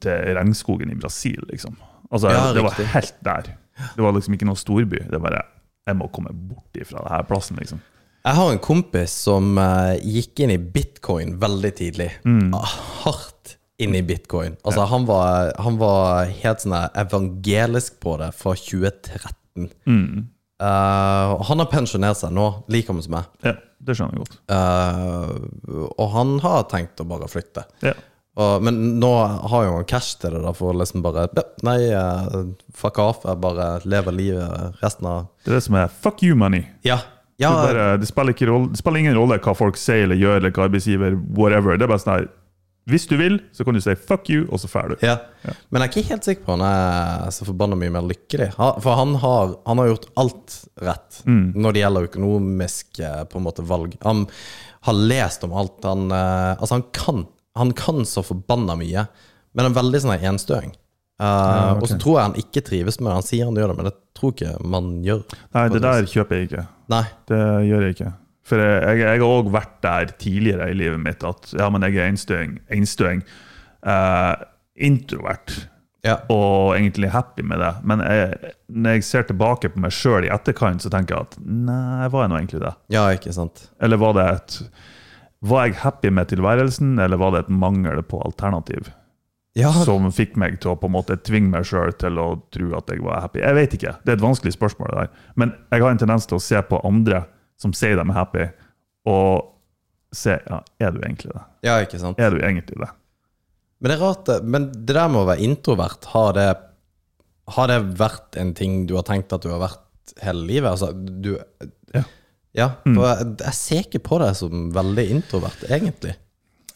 til 0.03 0.33
regnskogen 0.35 0.91
i 0.91 0.97
Brasil, 0.99 1.39
liksom. 1.47 1.77
Altså, 2.11 2.31
Ja, 2.35 2.49
det 2.55 2.63
var 2.65 2.75
helt 2.93 3.15
der. 3.23 3.53
Det 3.95 4.03
var 4.03 4.15
liksom 4.15 4.35
ikke 4.35 4.47
noen 4.49 4.59
storby. 4.59 4.99
Det 5.07 5.15
var 5.15 5.29
bare 5.29 5.43
Jeg 5.87 5.95
må 6.01 6.09
komme 6.11 6.33
bort 6.35 6.75
ifra 6.75 6.99
denne 7.05 7.23
plassen, 7.29 7.55
liksom. 7.61 7.79
Jeg 8.27 8.35
har 8.35 8.49
en 8.51 8.59
kompis 8.59 9.13
som 9.23 9.53
uh, 9.55 9.95
gikk 10.03 10.41
inn 10.43 10.51
i 10.51 10.59
bitcoin 10.59 11.37
veldig 11.39 11.69
tidlig. 11.77 12.09
Ah, 12.57 12.73
Hardt 13.05 13.53
inn 13.79 13.95
i 13.95 14.01
bitcoin. 14.03 14.57
Altså, 14.67 14.83
han, 14.89 15.05
var, 15.07 15.53
han 15.63 15.77
var 15.79 16.27
helt 16.41 16.65
sånn 16.65 16.75
evangelisk 16.97 18.01
på 18.03 18.17
det 18.19 18.33
fra 18.35 18.51
2013. 18.57 19.69
Mm. 19.87 20.27
Uh, 20.59 21.37
han 21.47 21.63
har 21.63 21.71
pensjonert 21.71 22.19
seg 22.19 22.35
nå, 22.35 22.49
like 22.73 22.89
gammel 22.89 23.05
som 23.05 23.15
meg. 23.15 23.31
Ja, 23.45 23.55
det 23.87 23.95
skjønner 23.95 24.17
jeg 24.17 24.25
godt. 24.25 24.37
Uh, 24.51 25.87
og 25.95 26.07
han 26.17 26.37
har 26.43 26.67
tenkt 26.73 26.99
å 26.99 27.07
bare 27.07 27.31
flytte. 27.31 27.63
Ja. 27.85 27.95
Og, 28.37 28.65
men 28.65 28.97
nå 28.99 29.11
har 29.23 29.69
jo 29.69 29.77
han 29.77 29.87
cash 29.87 30.17
til 30.19 30.35
det, 30.35 30.43
da, 30.43 30.51
for 30.57 30.73
å 30.73 30.81
liksom 30.81 31.05
bare 31.05 31.29
Nei, 31.65 31.79
fuck 32.75 32.99
off. 33.01 33.23
Jeg 33.23 33.39
bare 33.41 33.77
lever 33.87 34.13
livet 34.13 34.81
resten 34.83 35.07
av 35.09 35.29
Det 35.45 35.53
er 35.53 35.61
det 35.61 35.67
som 35.69 35.79
er 35.79 35.93
fuck 36.03 36.25
you 36.25 36.35
money. 36.37 36.67
Ja. 36.85 36.99
Ja 37.41 37.51
bare, 37.53 37.85
det, 38.01 38.09
spiller 38.09 38.33
rolle, 38.49 38.71
det 38.73 38.79
spiller 38.81 39.03
ingen 39.03 39.17
rolle 39.17 39.37
hva 39.43 39.53
folk 39.57 39.77
sier 39.77 40.07
eller 40.07 40.17
gjør, 40.17 40.39
eller 40.39 40.53
hva 40.55 40.65
arbeidsgiver, 40.65 41.17
whatever. 41.37 41.77
Det 41.77 41.85
er 41.85 41.91
bare 41.91 42.01
sånn 42.01 42.13
her 42.15 42.27
Hvis 42.87 43.05
du 43.09 43.17
vil, 43.19 43.35
så 43.53 43.65
kan 43.67 43.75
du 43.77 43.81
si 43.83 43.93
fuck 43.99 44.29
you, 44.31 44.45
og 44.47 44.61
så 44.63 44.69
drar 44.71 44.93
du. 44.93 44.95
Ja. 45.05 45.17
Men 45.69 45.83
jeg 45.83 45.89
er 45.89 45.91
ikke 45.91 46.13
helt 46.13 46.27
sikker 46.29 46.45
på 46.47 46.55
han 46.55 46.63
er 46.65 47.33
så 47.35 47.45
forbanna 47.45 47.77
mye 47.77 47.93
mer 47.93 48.07
lykkelig. 48.07 48.53
For 48.55 48.95
han 48.95 49.17
har, 49.21 49.57
han 49.67 49.81
har 49.83 49.91
gjort 49.91 50.07
alt 50.23 50.55
rett 50.87 51.19
når 51.27 51.75
det 51.75 51.83
gjelder 51.83 52.07
økonomisk 52.07 53.01
eh, 53.03 53.23
på 53.27 53.41
en 53.41 53.45
måte 53.45 53.65
valg. 53.67 53.97
Han 54.07 54.23
har 54.87 55.01
lest 55.11 55.43
om 55.43 55.53
alt. 55.59 55.77
Han, 55.83 56.07
eh, 56.15 56.53
altså 56.55 56.79
han 56.79 56.87
kan 56.95 57.25
Han 57.57 57.71
kan 57.73 58.05
så 58.05 58.21
forbanna 58.21 58.75
mye, 58.77 59.07
men 59.53 59.65
han 59.65 59.71
er 59.71 59.79
veldig 59.79 59.99
sånn 60.03 60.11
her 60.13 60.27
enstøing. 61.17 61.57
ja, 61.57 61.71
okay. 61.73 61.81
Og 61.81 61.91
så 61.91 61.97
tror 62.01 62.19
jeg 62.19 62.29
han 62.29 62.39
ikke 62.43 62.63
trives 62.69 62.99
med 62.99 63.09
det. 63.09 63.17
Han 63.17 63.27
sier 63.27 63.49
han 63.49 63.59
gjør 63.59 63.73
det, 63.73 63.77
men 63.79 63.89
det 63.89 63.95
tror 64.17 64.33
ikke 64.35 64.53
man 64.77 64.93
gjør. 65.05 65.23
Nei, 65.57 65.67
det 65.73 65.83
der 65.85 66.09
kjøper 66.13 66.39
jeg 66.39 66.49
ikke. 66.49 66.65
Nei. 66.93 67.03
Det 67.29 67.43
gjør 67.67 67.85
jeg 67.87 67.97
ikke. 67.97 68.11
For 68.47 68.63
jeg, 68.63 68.99
jeg, 69.01 69.07
har 69.09 69.25
òg 69.27 69.49
vært 69.51 69.73
der 69.83 70.13
tidligere 70.21 70.69
i 70.71 70.77
livet 70.77 71.01
mitt 71.03 71.25
at 71.27 71.49
ja, 71.57 71.67
men 71.73 71.83
jeg 71.83 71.97
er 71.97 72.11
einstøing. 72.11 72.59
einstøing 72.71 73.25
eh, 73.83 74.35
introvert. 74.87 75.57
Ja. 76.05 76.19
Og 76.31 76.77
egentlig 76.77 77.09
happy 77.11 77.43
med 77.43 77.59
det. 77.59 77.73
Men 77.83 78.03
jeg, 78.05 78.53
når 78.71 78.97
jeg 78.97 79.07
ser 79.07 79.25
tilbake 79.27 79.71
på 79.73 79.81
meg 79.83 79.95
sjøl 79.95 80.27
i 80.27 80.31
etterkant, 80.31 80.85
så 80.85 80.91
tenker 80.93 81.17
jeg 81.17 81.27
at 81.27 81.39
nei, 81.43 82.07
var 82.13 82.23
jeg 82.23 82.31
nå 82.31 82.37
egentlig 82.39 82.63
det? 82.63 82.75
ja, 82.95 83.07
ikke 83.15 83.35
sant. 83.35 83.67
Eller 83.83 83.99
var 84.01 84.15
det 84.17 84.29
et 84.35 84.61
Var 85.47 85.67
jeg 85.67 85.75
happy 85.83 86.09
med 86.09 86.31
tilværelsen, 86.31 86.95
eller 86.99 87.19
var 87.21 87.35
det 87.35 87.43
et 87.43 87.51
mangel 87.53 87.99
på 88.01 88.21
alternativ? 88.25 88.87
Ja, 89.57 89.71
Som 89.73 90.05
fikk 90.13 90.35
meg 90.37 90.59
til 90.61 90.75
å 90.75 90.77
på 90.77 90.85
en 90.89 90.93
måte 90.93 91.17
tvinge 91.25 91.49
meg 91.55 91.65
sjøl 91.65 91.95
til 91.97 92.19
å 92.21 92.27
tro 92.53 92.67
at 92.77 92.91
jeg 92.93 93.01
var 93.05 93.23
happy? 93.23 93.41
Jeg 93.41 93.57
vet 93.57 93.75
ikke. 93.77 93.93
Det 94.05 94.13
er 94.13 94.19
et 94.19 94.25
vanskelig 94.25 94.53
spørsmål. 94.53 94.91
det 94.93 95.05
der. 95.07 95.25
Men 95.35 95.53
jeg 95.73 95.81
har 95.81 95.93
en 95.95 96.01
tendens 96.03 96.27
til 96.29 96.37
å 96.37 96.43
se 96.43 96.61
på 96.69 96.81
andre 96.85 97.23
som 97.57 97.73
sier 97.73 97.97
de 97.97 98.03
er 98.05 98.13
happy, 98.13 98.45
og 99.09 99.47
se 100.13 100.35
ja, 100.37 100.59
er 100.83 100.93
du 100.93 100.99
egentlig 101.01 101.33
det? 101.33 101.41
ja 101.65 101.79
ikke 101.81 101.97
sant. 101.99 102.19
Er 102.21 102.35
du 102.35 102.37
egentlig 102.37 102.77
det? 102.77 102.89
Men 103.81 103.91
det 103.91 103.95
er 103.97 104.03
rart. 104.03 104.29
Men 104.45 104.69
det 104.73 104.93
der 104.93 105.09
med 105.09 105.23
å 105.23 105.27
være 105.31 105.45
introvert, 105.45 106.05
har 106.13 106.37
det, 106.37 106.47
har 107.57 107.67
det 107.71 107.79
vært 107.97 108.37
en 108.37 108.53
ting 108.57 108.85
du 108.89 108.95
har 108.97 109.07
tenkt 109.09 109.33
at 109.33 109.41
du 109.41 109.49
har 109.49 109.63
vært 109.63 110.13
hele 110.21 110.45
livet? 110.45 110.69
Altså, 110.75 110.93
du 110.93 111.33
Ja. 111.95 112.05
Ja, 112.57 112.71
for 112.81 113.03
jeg, 113.05 113.25
jeg 113.43 113.53
ser 113.53 113.81
ikke 113.83 113.99
på 114.01 114.17
deg 114.17 114.31
som 114.37 114.69
veldig 114.73 115.03
introvert, 115.13 115.65
egentlig. 115.69 116.15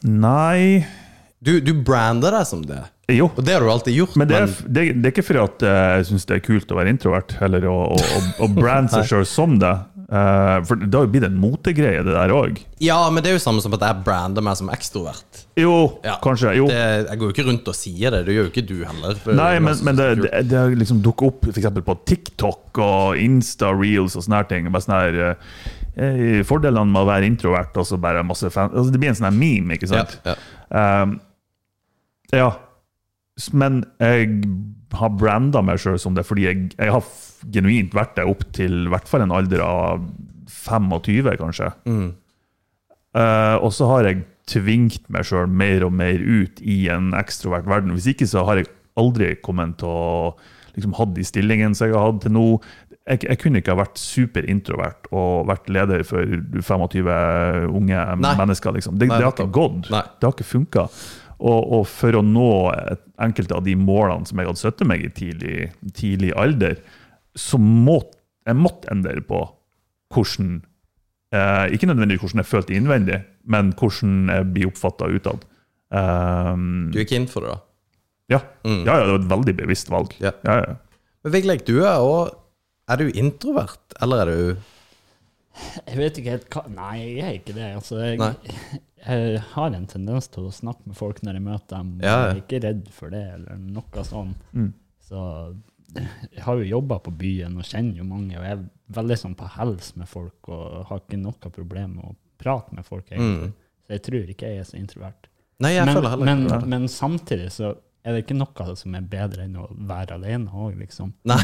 Nei 0.06 0.84
Du, 1.42 1.56
du 1.66 1.72
brander 1.74 2.36
deg 2.38 2.46
som 2.46 2.62
det, 2.70 2.84
Jo. 3.10 3.26
og 3.34 3.42
det 3.44 3.56
har 3.56 3.64
du 3.66 3.72
alltid 3.74 3.96
gjort. 3.98 4.16
Men 4.22 4.28
det 4.30 4.38
er, 4.44 4.52
det, 4.70 4.84
det 5.02 5.08
er 5.10 5.14
ikke 5.16 5.26
fordi 5.26 5.40
at 5.42 5.64
eh, 5.66 5.86
jeg 5.98 6.10
syns 6.12 6.28
det 6.30 6.36
er 6.38 6.44
kult 6.46 6.70
å 6.74 6.78
være 6.78 6.92
introvert, 6.94 7.34
eller 7.42 7.66
å, 7.66 7.78
å, 7.96 7.98
å, 7.98 8.20
å 8.46 8.50
brande 8.54 8.94
seg 8.94 9.08
sjøl 9.12 9.26
som 9.26 9.58
det. 9.62 9.72
Uh, 10.12 10.58
for 10.68 10.76
det 10.76 10.92
har 10.92 11.06
jo 11.06 11.10
blitt 11.14 11.24
en 11.24 11.38
motegreie, 11.40 12.02
det 12.04 12.12
der 12.12 12.34
òg. 12.36 12.58
ja, 12.84 12.98
men 13.16 13.24
det 13.24 13.30
er 13.32 13.38
jo 13.38 13.42
samme 13.46 13.62
som 13.64 13.72
at 13.78 13.86
jeg 13.88 14.02
brander 14.04 14.44
meg 14.44 14.58
som 14.60 14.68
ekstrovert. 14.74 15.46
Jo, 15.56 15.72
Ja. 16.04 16.18
kanskje. 16.20 16.52
Jo. 16.60 16.66
Det, 16.68 16.82
jeg 17.08 17.22
går 17.22 17.30
jo 17.30 17.36
ikke 17.38 17.46
rundt 17.48 17.70
og 17.72 17.78
sier 17.80 18.12
det, 18.18 18.20
det 18.28 18.36
gjør 18.36 18.50
jo 18.50 18.52
ikke 18.52 18.66
du 18.68 18.76
heller. 18.84 19.22
Nei, 19.40 19.54
men, 19.64 19.80
men 19.88 19.96
det, 20.02 20.10
det, 20.26 20.34
det 20.52 20.60
har 20.60 20.76
liksom 20.76 21.00
dukket 21.06 21.30
opp 21.32 21.48
eksempel 21.56 21.86
på 21.88 21.96
TikTok 22.12 22.82
og 22.84 23.22
Insta-reels 23.24 24.20
og 24.20 24.28
sånne 24.28 24.42
her 24.44 24.52
ting. 24.52 24.68
Bare 24.76 24.84
sånne 24.84 25.00
her, 25.08 25.40
eh, 25.96 26.44
fordelene 26.52 26.92
med 26.92 27.06
å 27.06 27.10
være 27.14 27.32
introvert 27.32 27.80
og 27.80 27.88
så 27.88 27.98
bare 28.04 28.22
masse 28.28 28.52
fan... 28.52 28.70
Altså, 28.76 28.92
det 28.92 29.00
blir 29.02 29.14
en 29.16 29.20
sånn 29.24 29.40
meme, 29.40 29.80
ikke 29.80 29.88
ja, 29.94 30.04
sant? 30.04 30.20
ja. 30.28 30.36
Um, 30.76 31.22
ja. 32.36 32.52
Men 33.58 33.82
jeg 34.02 34.42
har 34.98 35.14
branda 35.16 35.62
meg 35.64 35.80
sjøl 35.82 36.00
som 36.02 36.18
det 36.18 36.26
fordi 36.28 36.48
jeg, 36.50 36.66
jeg 36.76 36.92
har 36.94 37.06
genuint 37.54 37.96
vært 37.96 38.18
det 38.20 38.28
opp 38.30 38.44
til 38.56 38.86
i 38.86 38.92
hvert 38.92 39.08
fall 39.10 39.24
en 39.24 39.34
alder 39.34 39.64
av 39.66 40.04
25, 40.52 41.32
kanskje. 41.40 41.72
Mm. 41.88 42.10
Uh, 43.16 43.58
og 43.60 43.72
så 43.76 43.88
har 43.90 44.08
jeg 44.08 44.24
tvingt 44.52 45.08
meg 45.12 45.26
sjøl 45.28 45.50
mer 45.50 45.86
og 45.88 45.96
mer 45.96 46.22
ut 46.22 46.62
i 46.62 46.84
en 46.92 47.12
ekstrovert 47.18 47.68
verden. 47.70 47.96
Hvis 47.96 48.12
ikke 48.14 48.28
så 48.30 48.44
har 48.48 48.62
jeg 48.62 48.72
aldri 49.00 49.34
kommet 49.44 49.78
til 49.80 49.92
å 49.92 50.36
liksom, 50.76 50.96
hatt 51.00 51.16
de 51.16 51.26
stillingene 51.28 51.78
som 51.78 51.90
jeg 51.90 51.98
har 51.98 52.10
hatt 52.12 52.24
til 52.26 52.36
nå. 52.36 52.46
Jeg, 53.10 53.24
jeg 53.26 53.40
kunne 53.42 53.62
ikke 53.62 53.74
ha 53.74 53.82
vært 53.82 54.00
superintrovert 54.00 55.10
og 55.10 55.48
vært 55.50 55.72
leder 55.74 56.04
for 56.08 56.36
25 56.62 57.72
unge 57.72 58.04
Nei. 58.22 58.36
mennesker. 58.44 58.76
Liksom. 58.78 59.00
Det, 59.02 59.10
Nei, 59.10 59.18
det 59.18 59.28
har 59.28 59.36
ikke 59.36 59.50
gått. 59.56 59.90
Nei. 59.94 60.04
Det 60.20 60.28
har 60.28 60.36
ikke 60.36 60.52
funka. 60.52 60.86
Og, 61.42 61.72
og 61.74 61.86
for 61.90 62.14
å 62.14 62.22
nå 62.26 62.50
enkelte 63.22 63.56
av 63.58 63.64
de 63.66 63.74
målene 63.80 64.30
som 64.30 64.38
jeg 64.38 64.50
hadde 64.50 64.62
satt 64.62 64.84
meg 64.86 65.06
i 65.08 65.10
tidlig, 65.18 65.72
tidlig 65.98 66.36
alder, 66.38 66.78
så 67.34 67.58
måtte 67.62 68.20
jeg 68.48 68.58
måtte 68.58 68.90
endre 68.92 69.22
på 69.26 69.40
hvordan 70.12 70.56
eh, 71.34 71.74
Ikke 71.76 71.88
nødvendigvis 71.90 72.24
hvordan 72.24 72.42
jeg 72.42 72.50
følte 72.50 72.76
innvendig, 72.78 73.20
men 73.46 73.70
hvordan 73.78 74.32
jeg 74.34 74.48
blir 74.56 74.70
oppfatta 74.72 75.10
utad. 75.14 75.46
Um, 75.92 76.90
Du 76.94 77.00
gikk 77.02 77.14
inn 77.18 77.28
for 77.30 77.46
det, 77.46 77.54
da? 77.54 77.60
ja. 78.32 78.40
Mm. 78.64 78.86
ja, 78.88 78.96
ja, 78.96 79.04
det 79.04 79.12
var 79.12 79.20
et 79.20 79.32
veldig 79.34 79.56
bevisst 79.60 79.90
valg. 79.92 80.14
Ja. 80.24 80.32
Ja, 80.48 80.58
ja. 80.64 80.76
Men 81.22 81.34
Vigleik, 81.36 81.66
du 81.68 81.84
er 81.84 82.02
òg 82.02 82.32
Er 82.90 82.98
du 82.98 83.12
introvert, 83.14 83.94
eller 84.02 84.24
er 84.24 84.32
du 84.32 84.56
Jeg 85.86 86.00
vet 86.00 86.18
ikke 86.18 86.34
helt 86.38 86.48
hva 86.56 86.64
Nei, 86.72 86.96
jeg 87.20 87.26
er 87.28 87.36
ikke 87.38 87.56
det. 87.58 87.68
Altså, 87.78 88.00
jeg, 88.02 88.18
Nei. 88.22 88.32
Jeg 89.02 89.42
har 89.54 89.76
en 89.76 89.88
tendens 89.90 90.30
til 90.32 90.48
å 90.48 90.54
snakke 90.54 90.90
med 90.90 90.98
folk 90.98 91.22
når 91.26 91.38
jeg 91.38 91.46
møter 91.46 91.76
dem. 91.76 91.92
Ja, 92.04 92.12
ja. 92.12 92.22
Jeg 92.22 92.32
er 92.32 92.42
ikke 92.44 92.62
redd 92.68 92.88
for 92.94 93.14
det, 93.14 93.24
eller 93.36 93.60
noe 93.62 94.06
sånn. 94.08 94.36
Mm. 94.54 94.72
Så 95.08 95.24
jeg 95.96 96.44
har 96.46 96.60
jo 96.60 96.70
jobba 96.70 97.00
på 97.04 97.14
byen 97.20 97.58
og 97.60 97.68
kjenner 97.68 98.00
jo 98.00 98.08
mange, 98.08 98.38
og 98.38 98.46
jeg 98.46 98.58
er 98.58 98.64
veldig 98.96 99.18
sånn 99.20 99.38
på 99.40 99.50
hels 99.58 99.94
med 100.00 100.10
folk 100.12 100.52
og 100.52 100.86
har 100.90 101.04
ikke 101.04 101.20
noe 101.20 101.52
problem 101.52 101.98
med 101.98 102.12
å 102.12 102.16
prate 102.42 102.76
med 102.78 102.88
folk, 102.88 103.10
egentlig. 103.12 103.52
Mm. 103.52 103.86
Så 103.86 103.98
jeg 103.98 104.04
tror 104.08 104.34
ikke 104.34 104.52
jeg 104.52 104.62
er 104.62 104.68
så 104.70 104.80
introvert. 104.80 105.32
Nei, 105.62 105.76
jeg 105.76 105.86
men, 105.86 105.98
føler 105.98 106.14
heller 106.14 106.30
men, 106.30 106.44
ikke 106.46 106.60
det. 106.62 106.70
men 106.74 106.88
samtidig 106.90 107.50
så 107.54 107.74
er 108.02 108.16
det 108.16 108.24
ikke 108.24 108.38
noe 108.40 108.76
som 108.80 108.96
er 108.98 109.10
bedre 109.10 109.44
enn 109.46 109.60
å 109.62 109.68
være 109.90 110.16
alene 110.18 110.50
òg, 110.50 110.80
liksom. 110.80 111.12
Nei. 111.30 111.42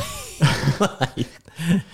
Nei. 1.02 1.28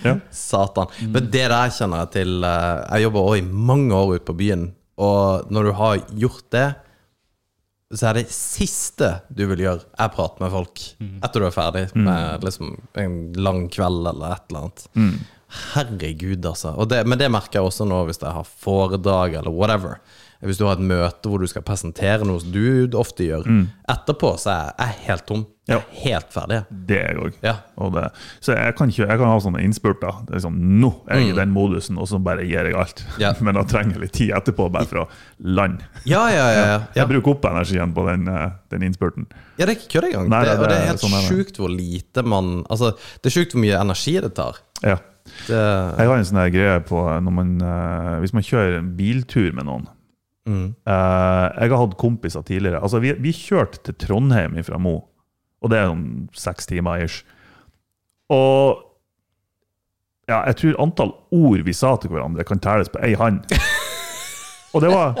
Ja. 0.04 0.14
Satan. 0.32 0.92
Men 1.08 1.28
det 1.32 1.44
der 1.52 1.72
kjenner 1.72 2.04
jeg 2.04 2.10
til 2.18 2.44
eh, 2.44 2.80
Jeg 2.92 3.06
jobber 3.06 3.28
også 3.28 3.40
i 3.40 3.44
mange 3.70 3.96
år 3.96 4.14
ute 4.16 4.26
på 4.28 4.36
byen, 4.40 4.66
og 5.00 5.50
når 5.50 5.64
du 5.68 5.72
har 5.78 6.02
gjort 6.24 6.50
det, 6.54 6.66
så 7.94 8.08
er 8.10 8.18
det 8.18 8.30
siste 8.32 9.10
du 9.30 9.44
vil 9.50 9.60
gjøre, 9.66 9.84
er 10.00 10.10
prate 10.10 10.42
med 10.42 10.50
folk 10.50 10.80
etter 11.22 11.40
du 11.40 11.46
er 11.46 11.54
ferdig 11.54 11.84
med 11.94 12.42
liksom 12.42 12.72
en 12.98 13.16
lang 13.38 13.68
kveld 13.70 14.06
eller 14.10 14.34
et 14.34 14.44
eller 14.50 14.60
annet. 14.64 14.86
Herregud, 15.74 16.42
altså. 16.46 16.72
Og 16.74 16.88
det, 16.90 17.04
men 17.06 17.18
det 17.20 17.30
merker 17.30 17.60
jeg 17.60 17.68
også 17.68 17.86
nå 17.86 18.00
hvis 18.08 18.18
jeg 18.18 18.34
har 18.34 18.48
foredrag 18.64 19.36
eller 19.38 19.54
whatever. 19.54 20.00
Hvis 20.42 20.58
du 20.58 20.64
har 20.66 20.74
et 20.80 20.88
møte 20.88 21.28
hvor 21.30 21.38
du 21.38 21.46
skal 21.46 21.62
presentere 21.62 22.26
noe 22.26 22.40
som 22.42 22.50
du 22.52 22.98
ofte 22.98 23.24
gjør. 23.28 23.46
Etterpå 23.88 24.34
så 24.40 24.50
er 24.50 24.72
jeg 24.80 24.98
helt 25.06 25.26
tom. 25.28 25.44
Er 25.64 25.80
helt 26.02 26.28
ferdig. 26.28 26.58
Det 26.68 26.96
er 27.00 27.14
jeg 27.14 27.20
òg. 27.24 27.36
Ja. 27.40 27.54
Så 28.44 28.52
jeg 28.52 28.74
kan, 28.76 28.90
ikke, 28.92 29.06
jeg 29.08 29.20
kan 29.20 29.30
ha 29.30 29.36
sånne 29.40 29.62
innspurter. 29.64 30.18
Det 30.28 30.34
er 30.36 30.42
sånn, 30.44 30.58
Nå 30.82 30.90
er 31.08 31.22
jeg 31.22 31.30
i 31.30 31.36
den 31.38 31.54
modusen, 31.54 31.96
og 31.96 32.08
så 32.10 32.18
bare 32.20 32.44
gir 32.44 32.68
jeg 32.68 32.76
alt. 32.76 33.00
Mm. 33.06 33.22
Ja. 33.22 33.30
Men 33.46 33.56
da 33.56 33.62
trenger 33.70 33.96
jeg 33.96 34.02
litt 34.02 34.14
tid 34.18 34.34
etterpå 34.36 34.66
bare 34.74 34.90
for 34.90 35.04
å 35.04 35.06
lande. 35.40 35.88
Ja, 36.04 36.26
ja, 36.28 36.44
ja. 36.52 36.66
ja. 36.68 36.76
Jeg 37.00 37.08
bruker 37.14 37.32
opp 37.32 37.48
energien 37.48 37.94
på 37.96 38.04
den, 38.10 38.28
eh, 38.28 38.50
den 38.74 38.84
innspurten. 38.90 39.24
Ja, 39.56 39.64
det 39.64 39.70
er 39.70 39.78
ikke 39.78 39.90
kødd 39.96 40.08
engang. 40.10 40.28
Nei, 40.34 40.42
Det, 40.44 40.58
det- 40.60 40.68
det 40.68 40.76
er 40.82 40.86
helt 40.90 41.04
sånn 41.06 41.16
sjukt 41.30 41.58
hvor 41.62 41.72
lite 41.72 42.22
man 42.28 42.52
Altså, 42.68 42.92
det 43.22 43.30
er 43.30 43.36
sjukt 43.38 43.56
hvor 43.56 43.64
mye 43.64 43.80
energi 43.80 44.18
det 44.20 44.34
tar. 44.36 44.60
Ja. 44.84 44.98
Det, 45.48 45.56
Jeg 45.56 46.08
har 46.10 46.18
en 46.20 46.28
sånn 46.28 46.42
greie 46.52 46.80
på 46.84 47.00
når 47.24 47.32
man, 47.32 47.54
eh, 47.64 48.18
Hvis 48.20 48.34
man 48.36 48.44
kjører 48.44 48.74
en 48.82 48.90
biltur 48.98 49.54
med 49.56 49.64
noen 49.64 49.86
mm. 50.44 50.66
eh, 50.84 51.46
Jeg 51.62 51.72
har 51.72 51.80
hatt 51.80 51.96
kompiser 51.96 52.44
tidligere. 52.44 52.82
Altså, 52.84 53.00
vi, 53.00 53.14
vi 53.24 53.32
kjørte 53.32 53.80
til 53.88 53.96
Trondheim 54.04 54.58
fra 54.68 54.76
Mo, 54.76 54.98
og 55.64 55.70
det 55.72 55.78
er 55.80 55.88
sånn 55.88 56.08
seks 56.36 56.68
timer 56.70 57.04
ish. 57.06 57.22
Og 58.32 58.82
Ja, 60.28 60.38
jeg 60.48 60.56
tror 60.56 60.78
antall 60.80 61.10
ord 61.36 61.64
vi 61.66 61.72
sa 61.76 61.96
til 62.00 62.08
hverandre, 62.14 62.44
kan 62.48 62.60
telles 62.64 62.88
på 62.88 63.00
ei 63.04 63.12
hand. 63.20 63.42
Og 64.74 64.80
det 64.82 64.88
var 64.90 65.12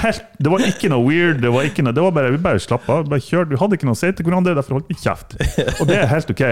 helt 0.00 0.22
Det 0.40 0.48
var 0.52 0.62
ikke 0.64 0.88
noe 0.88 1.02
weird. 1.04 1.40
Det 1.42 1.50
var 1.52 1.66
ikke 1.68 1.82
noe, 1.84 1.92
det 1.92 2.00
var 2.04 2.14
bare, 2.16 2.30
Vi 2.32 2.38
bare 2.40 2.62
slapp 2.62 2.86
av. 2.88 3.08
bare 3.10 3.20
kjørte, 3.20 3.50
Vi 3.52 3.58
hadde 3.60 3.76
ikke 3.76 3.88
noe 3.88 3.96
å 3.96 4.00
si 4.00 4.08
til 4.16 4.24
hverandre, 4.28 4.54
derfor 4.56 4.78
holdt 4.78 4.88
vi 4.88 4.96
kjeft. 5.02 5.34
Og 5.80 5.88
det 5.90 5.98
er 6.00 6.06
helt 6.14 6.30
OK. 6.32 6.44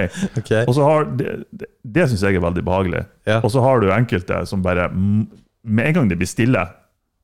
okay. 0.43 0.65
Og 0.69 0.75
så 0.77 0.85
har, 0.85 1.07
Det, 1.21 1.37
det, 1.55 1.71
det 1.97 2.09
syns 2.11 2.25
jeg 2.27 2.37
er 2.37 2.45
veldig 2.45 2.65
behagelig. 2.67 3.05
Ja. 3.31 3.39
Og 3.41 3.51
så 3.55 3.63
har 3.65 3.81
du 3.81 3.89
enkelte 3.95 4.43
som 4.51 4.63
bare 4.67 4.91
Med 4.93 5.87
en 5.87 5.95
gang 6.01 6.11
det 6.11 6.19
blir 6.21 6.29
stille, 6.29 6.67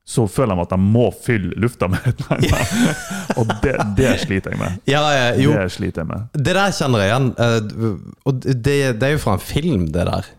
så 0.07 0.25
føler 0.27 0.57
de 0.59 0.63
at 0.65 0.73
de 0.73 0.79
må 0.81 1.11
fylle 1.23 1.53
lufta 1.61 1.87
med 1.93 2.01
et 2.09 2.23
eller 2.25 2.37
annet. 2.37 3.05
Og 3.39 3.51
det, 3.63 3.75
det 3.99 4.15
sliter 4.25 4.55
jeg 4.55 4.59
med. 4.59 4.81
Ja, 4.91 5.03
ja, 5.15 5.27
jo, 5.39 5.53
Det 5.55 5.69
sliter 5.77 6.03
jeg 6.03 6.09
med. 6.11 6.25
det 6.35 6.55
der 6.57 6.73
kjenner 6.75 7.05
jeg 7.05 7.11
igjen. 7.13 7.29
eh, 7.47 8.27
Og 8.27 8.41
det, 8.43 8.77
det 8.99 9.07
er 9.11 9.13
jo 9.15 9.21
fra 9.23 9.37
en 9.39 9.45
film, 9.45 9.85
det 9.95 10.07
der. 10.09 10.31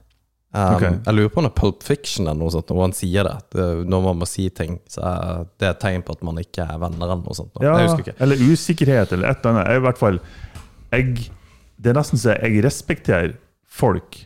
Um, 0.51 0.73
okay. 0.75 0.97
Jeg 1.05 1.15
lurer 1.15 1.29
på 1.31 1.39
om 1.39 1.45
det 1.47 1.51
er 1.53 1.59
Pulp 1.61 1.83
Fiction 1.87 2.25
eller 2.27 2.41
noe 2.41 2.51
sånt, 2.51 2.67
når 2.75 2.81
han 2.89 2.93
sier 2.97 3.23
det. 3.23 3.35
det. 3.55 3.67
Når 3.87 4.01
man 4.09 4.17
må 4.19 4.27
si 4.27 4.49
ting, 4.51 4.81
så 4.91 5.05
er 5.07 5.45
det 5.63 5.69
et 5.69 5.79
tegn 5.79 6.03
på 6.03 6.17
at 6.17 6.25
man 6.27 6.41
ikke 6.41 6.65
er 6.65 6.81
venner 6.81 7.05
eller 7.07 7.21
noe 7.21 7.37
sånt. 7.37 7.61
Ja, 7.63 7.77
eller 8.19 8.41
usikkerhet, 8.51 9.13
eller 9.15 9.31
et 9.31 9.45
eller 9.45 9.53
annet. 9.61 9.69
Jeg, 9.71 9.79
i 9.79 9.85
hvert 9.85 10.01
fall, 10.01 10.19
jeg, 10.91 11.29
det 11.79 11.93
er 11.93 11.95
nesten 12.01 12.19
så 12.19 12.35
jeg 12.35 12.59
respekterer 12.67 13.37
folk 13.71 14.25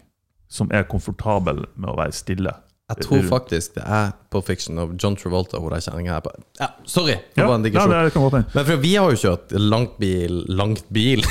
som 0.50 0.72
er 0.74 0.88
komfortable 0.90 1.68
med 1.76 1.92
å 1.94 1.98
være 2.00 2.16
stille. 2.18 2.56
Jeg 2.86 3.02
tror 3.02 3.24
faktisk 3.26 3.74
det 3.80 3.84
er 3.90 4.12
på 4.30 4.42
Fiction 4.46 4.78
av 4.78 4.92
John 5.02 5.16
Travolta. 5.18 5.58
Er 5.58 5.82
kjerringa 5.82 6.20
her 6.20 6.22
på 6.22 6.34
Ja, 6.60 6.68
sorry! 6.86 7.16
Det 7.34 7.42
Ja, 7.42 7.48
var 7.50 7.56
en 7.58 7.64
ja, 7.66 7.70
digresjon. 7.72 7.96
det 8.06 8.14
kan 8.14 8.22
godt 8.28 8.36
hende. 8.38 8.52
Men 8.54 8.66
for 8.68 8.84
vi 8.84 8.92
har 8.96 9.10
jo 9.16 9.18
kjørt 9.24 9.56
langt 9.58 9.96
bil 9.98 10.44
Langt 10.54 10.86
bil? 10.94 11.26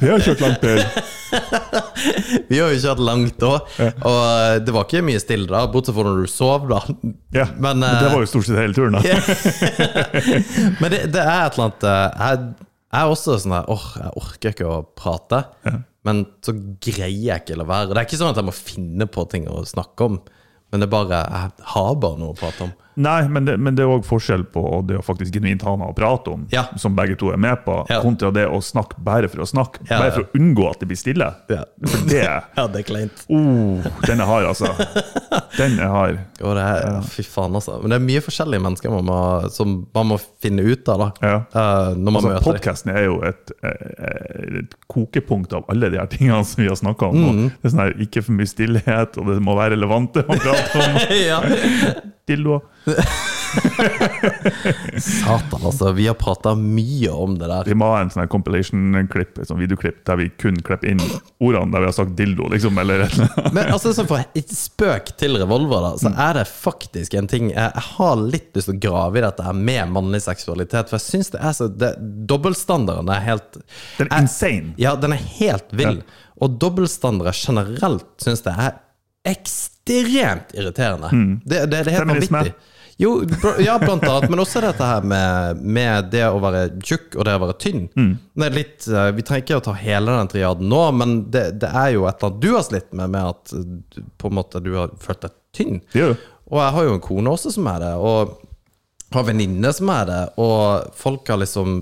Vi 0.00 0.08
har 0.10 0.20
kjørt 0.20 0.40
langt 0.44 0.60
bil. 0.60 0.82
vi 2.50 2.58
har 2.60 2.72
jo 2.74 2.80
kjørt 2.82 3.00
langt 3.08 3.40
òg, 3.46 3.72
Og 4.04 4.64
det 4.66 4.74
var 4.76 4.84
ikke 4.84 5.02
mye 5.06 5.20
stille 5.22 5.48
da, 5.48 5.62
bortsett 5.72 5.96
fra 5.96 6.04
når 6.10 6.20
du 6.26 6.30
sov, 6.32 6.68
da. 6.68 6.80
Ja, 7.36 7.46
Men, 7.56 7.80
men, 7.80 7.86
det 7.88 8.08
eh, 8.10 8.12
var 8.14 8.24
jo 8.26 8.30
stort 8.34 8.48
sett 8.50 8.60
hele 8.60 8.76
turen. 8.76 8.98
da. 8.98 9.00
Men 10.82 10.92
det, 10.92 11.00
det 11.14 11.22
er 11.24 11.46
et 11.46 11.56
eller 11.56 11.70
annet 11.70 11.86
eh, 11.88 12.26
Jeg, 12.26 12.50
er 13.00 13.12
også 13.16 13.38
sånn 13.40 13.54
her 13.56 13.68
Åh, 13.72 13.86
jeg 14.02 14.12
orker 14.20 14.54
ikke 14.54 14.68
å 14.68 14.80
prate. 14.98 15.44
Men 16.08 16.22
så 16.44 16.54
greier 16.56 17.12
jeg 17.12 17.42
ikke 17.42 17.56
å 17.58 17.60
la 17.60 17.66
være. 17.68 17.90
Det 17.92 18.00
er 18.00 18.08
ikke 18.08 18.20
sånn 18.20 18.32
at 18.32 18.40
jeg 18.40 18.48
må 18.48 18.56
finne 18.56 19.08
på 19.10 19.24
ting 19.32 19.48
å 19.52 19.64
snakke 19.68 20.08
om. 20.08 20.20
Men 20.70 20.82
det 20.82 20.86
er 20.86 20.94
bare 20.94 21.18
Jeg 21.20 21.66
har 21.74 21.90
bare 22.00 22.20
noe 22.20 22.34
å 22.34 22.38
prate 22.38 22.68
om. 22.68 22.72
Nei, 22.96 23.28
men 23.28 23.44
det, 23.46 23.54
men 23.62 23.74
det 23.78 23.84
er 23.84 23.88
òg 23.94 24.02
forskjell 24.04 24.42
på 24.52 24.62
det 24.86 24.96
å 24.98 25.02
faktisk 25.04 25.32
genuint 25.38 25.62
ha 25.62 25.76
noe 25.78 25.92
å 25.92 25.96
prate 25.96 26.32
om, 26.34 26.46
Ja. 26.52 26.64
som 26.76 26.96
begge 26.96 27.16
to 27.16 27.30
er 27.32 27.36
med 27.38 27.62
på, 27.64 27.86
Ja. 27.88 28.00
kontra 28.02 28.30
det 28.34 28.46
å 28.50 28.58
snakke 28.60 28.98
bare 28.98 29.28
for 29.28 29.38
å 29.44 29.46
snakke. 29.46 29.78
Ja, 29.88 29.98
Bare 30.00 30.10
for 30.12 30.22
å 30.24 30.28
unngå 30.40 30.70
at 30.70 30.80
det 30.80 30.88
blir 30.90 30.98
stille. 30.98 31.28
Ja. 31.48 31.64
For 31.86 32.06
det 32.10 32.24
Ja, 32.56 32.66
det 32.66 32.82
er 32.82 32.86
kleint. 32.88 33.24
oh, 33.30 33.80
Den 34.06 34.20
er 34.20 34.26
hard, 34.26 34.44
altså. 34.50 34.72
Den 35.56 35.78
er 35.78 35.88
hard. 35.88 36.18
Oh, 36.42 36.52
det 36.54 36.62
er, 36.66 37.00
Fy 37.08 37.22
faen, 37.22 37.54
altså. 37.54 37.78
Men 37.80 37.90
det 37.94 38.00
er 38.00 38.04
mye 38.08 38.20
forskjellige 38.26 38.62
mennesker 38.66 38.90
man 38.90 39.04
må, 39.08 39.20
som 39.54 39.86
man 39.94 40.06
må 40.12 40.18
finne 40.42 40.60
ut 40.66 40.88
av, 40.88 40.98
da. 40.98 41.10
Ja. 41.22 41.36
Eh, 41.54 41.94
når 41.94 42.10
man 42.10 42.20
Altså, 42.20 42.34
møter. 42.34 42.46
Podkasten 42.52 42.92
er 42.96 43.04
jo 43.06 43.20
et, 43.22 43.52
eh, 43.62 44.60
et 44.60 44.74
kokepunkt 44.92 45.52
av 45.56 45.64
alle 45.70 45.88
de 45.90 45.96
her 46.02 46.06
tingene 46.10 46.44
som 46.44 46.62
vi 46.62 46.68
har 46.68 46.76
snakka 46.76 47.08
om. 47.08 47.16
Mm. 47.16 47.42
Det 47.62 47.64
er 47.64 47.74
sånn 47.74 47.84
her, 47.86 47.94
Ikke 48.04 48.22
for 48.24 48.32
mye 48.36 48.50
stillhet, 48.50 49.16
og 49.18 49.26
det 49.30 49.40
må 49.40 49.54
være 49.56 49.76
relevante 49.78 50.24
å 50.26 50.36
prate 50.36 50.84
om. 50.84 51.00
ja. 51.30 51.40
Satan, 55.00 55.60
altså. 55.64 55.92
Vi 55.92 56.06
har 56.06 56.14
prata 56.14 56.54
mye 56.54 57.10
om 57.10 57.38
det 57.38 57.48
der. 57.50 57.64
Vi 57.64 57.74
må 57.74 57.88
ha 57.92 58.00
en 58.04 58.10
sånn 58.12 58.28
compilation-klipp, 58.30 59.40
sånn 59.46 59.60
videoklipp 59.60 60.04
der 60.06 60.20
vi 60.20 60.28
kun 60.40 60.60
klipper 60.64 60.92
inn 60.92 61.02
ordene 61.42 61.72
der 61.74 61.84
vi 61.84 61.88
har 61.90 61.96
sagt 61.96 62.14
dildo, 62.18 62.48
liksom, 62.52 62.78
eller 62.78 63.06
et 63.06 63.16
eller 63.16 63.30
annet. 63.32 63.52
Men 63.56 63.72
altså, 63.74 63.94
sånn 63.96 64.08
for 64.10 64.18
spøk 64.54 65.12
til 65.20 65.38
revolver, 65.40 65.86
da, 65.86 65.92
så 66.00 66.12
er 66.14 66.40
det 66.40 66.46
faktisk 66.50 67.14
en 67.18 67.28
ting 67.30 67.50
Jeg, 67.50 67.84
har 67.90 68.16
litt 68.20 68.56
lyst 68.56 68.68
til 68.70 68.76
å 68.76 68.82
grave 68.82 69.20
i 69.20 69.24
dette 69.24 69.44
her 69.46 69.56
med 69.56 69.94
mannlig 69.94 70.22
seksualitet, 70.26 70.90
for 70.90 70.98
jeg 70.98 71.06
syns 71.06 71.32
det 71.34 71.40
er 71.42 71.54
så 71.56 71.68
det, 71.70 71.92
Dobbeltstandarden 72.30 73.10
er 73.12 73.22
helt 73.24 73.58
Den 73.98 74.10
er 74.10 74.24
insane. 74.24 74.74
Ja, 74.80 74.94
den 75.00 75.14
er 75.16 75.22
helt 75.40 75.70
vill. 75.76 76.02
Og 76.40 76.56
dobbeltstandere 76.60 77.32
generelt 77.36 78.08
syns 78.22 78.44
jeg 78.46 78.54
er 78.54 78.78
ekstremt 79.28 80.54
irriterende. 80.56 81.10
Det, 81.44 81.64
det, 81.66 81.66
det 81.70 81.80
er 81.80 81.98
helt 81.98 82.08
vanvittig. 82.14 82.54
Jo, 83.00 83.12
ja, 83.64 83.78
blant 83.80 84.04
annet. 84.04 84.28
Men 84.30 84.42
også 84.42 84.60
dette 84.64 84.84
her 84.84 85.06
med, 85.08 85.62
med 85.64 86.10
det 86.12 86.26
å 86.28 86.40
være 86.42 86.66
tjukk 86.84 87.16
og 87.16 87.24
det 87.28 87.36
å 87.38 87.42
være 87.46 87.56
tynn. 87.62 87.86
Det 87.96 88.48
er 88.50 88.56
litt, 88.58 88.84
eh, 88.90 89.08
vi 89.16 89.24
trenger 89.24 89.46
ikke 89.46 89.60
å 89.62 89.64
ta 89.70 89.76
hele 89.80 90.18
den 90.18 90.30
triaden 90.34 90.68
nå, 90.68 90.82
men 91.00 91.16
det, 91.32 91.46
det 91.62 91.70
er 91.72 91.94
jo 91.96 92.04
et 92.10 92.20
eller 92.20 92.28
annet 92.30 92.44
du 92.44 92.50
har 92.58 92.66
slitt 92.68 92.92
med, 92.92 93.14
med 93.16 93.32
at 93.32 93.54
eh, 93.56 94.04
på 94.20 94.28
en 94.30 94.36
måte 94.36 94.60
du 94.64 94.74
har 94.76 94.92
følt 95.00 95.24
deg 95.24 95.36
tynn. 95.56 95.80
Det. 95.94 96.10
Og 96.50 96.60
jeg 96.60 96.76
har 96.76 96.86
jo 96.88 96.94
en 96.98 97.04
kone 97.08 97.32
også 97.32 97.54
som 97.56 97.68
er 97.72 97.80
det, 97.86 97.94
og 97.96 98.36
har 99.14 99.26
venninner 99.26 99.72
som 99.74 99.90
er 99.94 100.04
det, 100.10 100.20
og 100.42 100.92
folk 100.98 101.26
har 101.32 101.40
liksom 101.42 101.80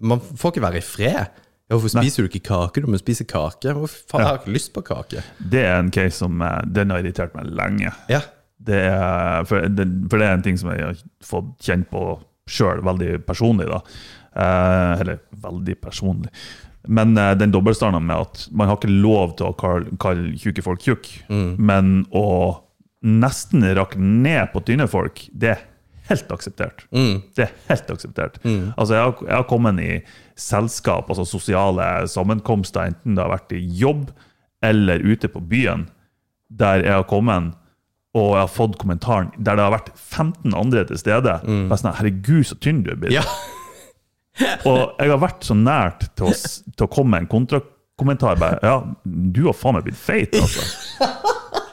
Man 0.00 0.20
får 0.22 0.52
ikke 0.52 0.62
være 0.62 0.78
i 0.78 0.84
fred. 0.86 1.38
Ja, 1.70 1.76
Hvorfor 1.76 1.90
spiser 2.00 2.22
du 2.22 2.28
ikke 2.30 2.48
kake? 2.48 2.82
Du 2.82 2.86
må 2.90 2.98
spise 2.98 3.24
kake. 3.26 3.72
Hvorfor 3.74 4.02
faen, 4.10 4.22
jeg 4.22 4.28
har 4.28 4.38
ikke 4.40 4.52
lyst 4.54 4.72
på 4.74 4.82
kake. 4.86 5.22
Det 5.38 5.62
er 5.66 5.78
en 5.78 5.90
case 5.94 6.16
som 6.18 6.42
eh, 6.42 6.60
Den 6.66 6.90
har 6.90 7.02
irritert 7.02 7.34
meg 7.38 7.50
lenge. 7.54 7.92
Ja. 8.10 8.20
Det 8.60 8.80
er, 8.90 9.44
for, 9.48 9.64
det, 9.72 9.86
for 10.10 10.20
det 10.20 10.26
er 10.28 10.34
en 10.36 10.42
ting 10.44 10.58
som 10.60 10.72
jeg 10.74 10.84
har 10.84 10.98
fått 11.24 11.54
kjent 11.64 11.88
på 11.92 12.02
sjøl, 12.50 12.82
veldig 12.84 13.22
personlig. 13.28 13.68
da. 13.70 13.78
Eh, 14.30 15.00
eller 15.00 15.22
veldig 15.42 15.78
personlig. 15.82 16.28
Men 16.88 17.16
eh, 17.18 17.32
den 17.40 17.52
dobbeltstanden 17.54 18.04
med 18.06 18.16
at 18.26 18.44
man 18.52 18.68
har 18.70 18.78
ikke 18.78 18.92
lov 18.92 19.32
til 19.38 19.48
å 19.50 19.56
kalle, 19.58 19.96
kalle 20.00 20.34
tjukke 20.38 20.62
folk 20.64 20.84
tjukk, 20.84 21.08
men 21.60 22.04
å 22.16 22.26
nesten 23.04 23.64
rakke 23.76 23.98
ned 24.00 24.50
på 24.52 24.60
tynne 24.68 24.86
folk, 24.90 25.22
det 25.32 25.54
er 25.54 25.62
helt 26.10 26.32
akseptert. 26.34 26.84
Det 27.36 27.46
er 27.46 27.52
helt 27.70 27.90
akseptert. 27.94 28.40
Altså, 28.76 28.94
jeg 28.96 29.04
har, 29.06 29.14
jeg 29.28 29.36
har 29.38 29.46
kommet 29.48 29.80
i 29.80 29.92
selskap, 30.40 31.08
altså 31.08 31.24
sosiale 31.28 31.86
sammenkomster, 32.10 32.90
enten 32.92 33.14
det 33.16 33.22
har 33.24 33.32
vært 33.32 33.52
i 33.56 33.62
jobb 33.80 34.10
eller 34.62 35.00
ute 35.00 35.28
på 35.32 35.40
byen, 35.40 35.86
der 36.50 36.82
jeg 36.84 36.92
har 36.92 37.06
kommet 37.08 37.54
og 38.16 38.28
jeg 38.34 38.40
har 38.42 38.50
fått 38.50 38.76
kommentaren 38.80 39.28
der 39.38 39.54
det 39.58 39.62
har 39.68 39.74
vært 39.76 39.90
15 39.94 40.54
andre 40.58 40.84
til 40.88 40.98
stede. 40.98 41.36
Bare 41.46 41.78
sånn, 41.78 41.92
Herregud, 41.94 42.44
så 42.48 42.56
tynn 42.58 42.80
du 42.86 42.90
er 42.94 43.00
blitt. 43.02 43.14
ja. 43.18 43.24
Og 44.64 44.94
jeg 45.02 45.10
har 45.10 45.18
vært 45.20 45.44
så 45.44 45.54
nært 45.58 46.06
til 46.16 46.30
å, 46.30 46.32
til 46.32 46.86
å 46.86 46.88
komme 46.88 47.12
med 47.16 47.24
en 47.26 47.30
kontrakommentar. 47.32 48.38
Bare, 48.40 48.58
ja, 48.64 48.76
du 49.04 49.42
har 49.50 49.56
faen 49.58 49.76
meg 49.76 49.84
blitt 49.90 49.98
feit, 50.00 50.32
altså. 50.38 50.64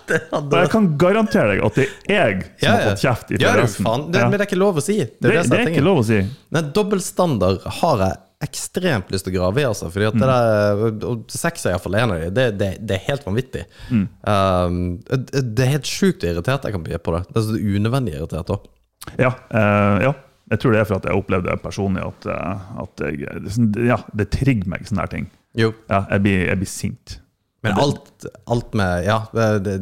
Og 0.07 0.53
jeg 0.55 0.69
kan 0.71 0.85
garantere 0.99 1.53
deg 1.55 1.61
at 1.67 1.77
det 1.79 1.85
er 2.07 2.29
jeg 2.31 2.43
som 2.43 2.63
Ja, 2.63 2.73
har 2.73 2.83
fått 2.89 3.01
kjeft 3.03 3.31
i 3.35 3.39
Ja, 3.41 3.53
du, 3.57 3.63
faen. 3.67 4.05
Det, 4.11 4.21
Ja. 4.21 4.27
Men 4.29 4.37
det 4.37 4.45
er 4.45 4.49
ikke 4.49 4.59
lov 4.61 4.79
å 4.79 4.83
si. 4.83 4.97
Det 5.03 5.09
er 5.09 5.17
Det, 5.21 5.31
det, 5.37 5.49
det 5.51 5.59
er 5.59 5.71
ikke 5.73 5.83
lov 5.87 5.99
å 5.99 6.05
si. 6.07 6.19
Nei, 6.55 6.61
dobbeltstandard 6.77 7.65
har 7.81 8.03
jeg 8.05 8.19
ekstremt 8.43 9.09
lyst 9.09 9.25
til 9.25 9.33
å 9.33 9.39
grave 9.39 9.61
i, 9.63 9.65
altså. 9.65 9.89
Fordi 9.93 10.09
at 10.11 10.17
det 10.19 10.27
der, 10.29 10.83
og 11.09 11.33
sex 11.33 11.65
er 11.65 11.73
iallfall 11.73 11.97
en 11.97 12.13
av 12.13 12.21
dem. 12.21 12.35
Det, 12.37 12.45
det, 12.59 12.69
det 12.85 12.97
er 12.99 13.05
helt 13.07 13.25
vanvittig. 13.25 13.63
Um, 13.89 14.79
det 15.07 15.65
er 15.65 15.73
helt 15.77 15.89
sjukt 15.89 16.25
irritert 16.27 16.67
jeg 16.67 16.75
kan 16.75 16.85
bli 16.85 16.99
på 17.01 17.15
det. 17.17 17.23
Det 17.31 17.41
er 17.41 17.47
så 17.49 17.57
unødvendig 17.57 18.15
irritert 18.19 18.53
òg. 18.53 18.69
Ja, 19.17 19.33
uh, 19.53 19.97
ja. 20.05 20.13
Jeg 20.47 20.61
tror 20.63 20.71
det 20.71 20.79
er 20.79 20.87
for 20.87 21.01
at 21.01 21.07
jeg 21.09 21.19
opplevde 21.19 21.51
det 21.51 21.59
personlig, 21.59 22.03
at, 22.07 22.25
eh, 22.31 22.67
at 22.79 23.01
jeg, 23.03 23.39
det, 23.75 23.81
ja, 23.89 23.97
det 24.15 24.29
trigger 24.31 24.69
meg, 24.71 24.85
sånne 24.87 25.03
her 25.03 25.09
ting. 25.11 25.25
Jo. 25.59 25.73
Ja, 25.91 26.05
jeg 26.13 26.23
blir, 26.23 26.43
jeg 26.47 26.61
blir 26.61 26.69
sint. 26.71 27.17
Men 27.65 27.79
alt, 27.81 28.27
alt 28.47 28.75
med 28.77 29.03
Ja, 29.03 29.17
det, 29.33 29.73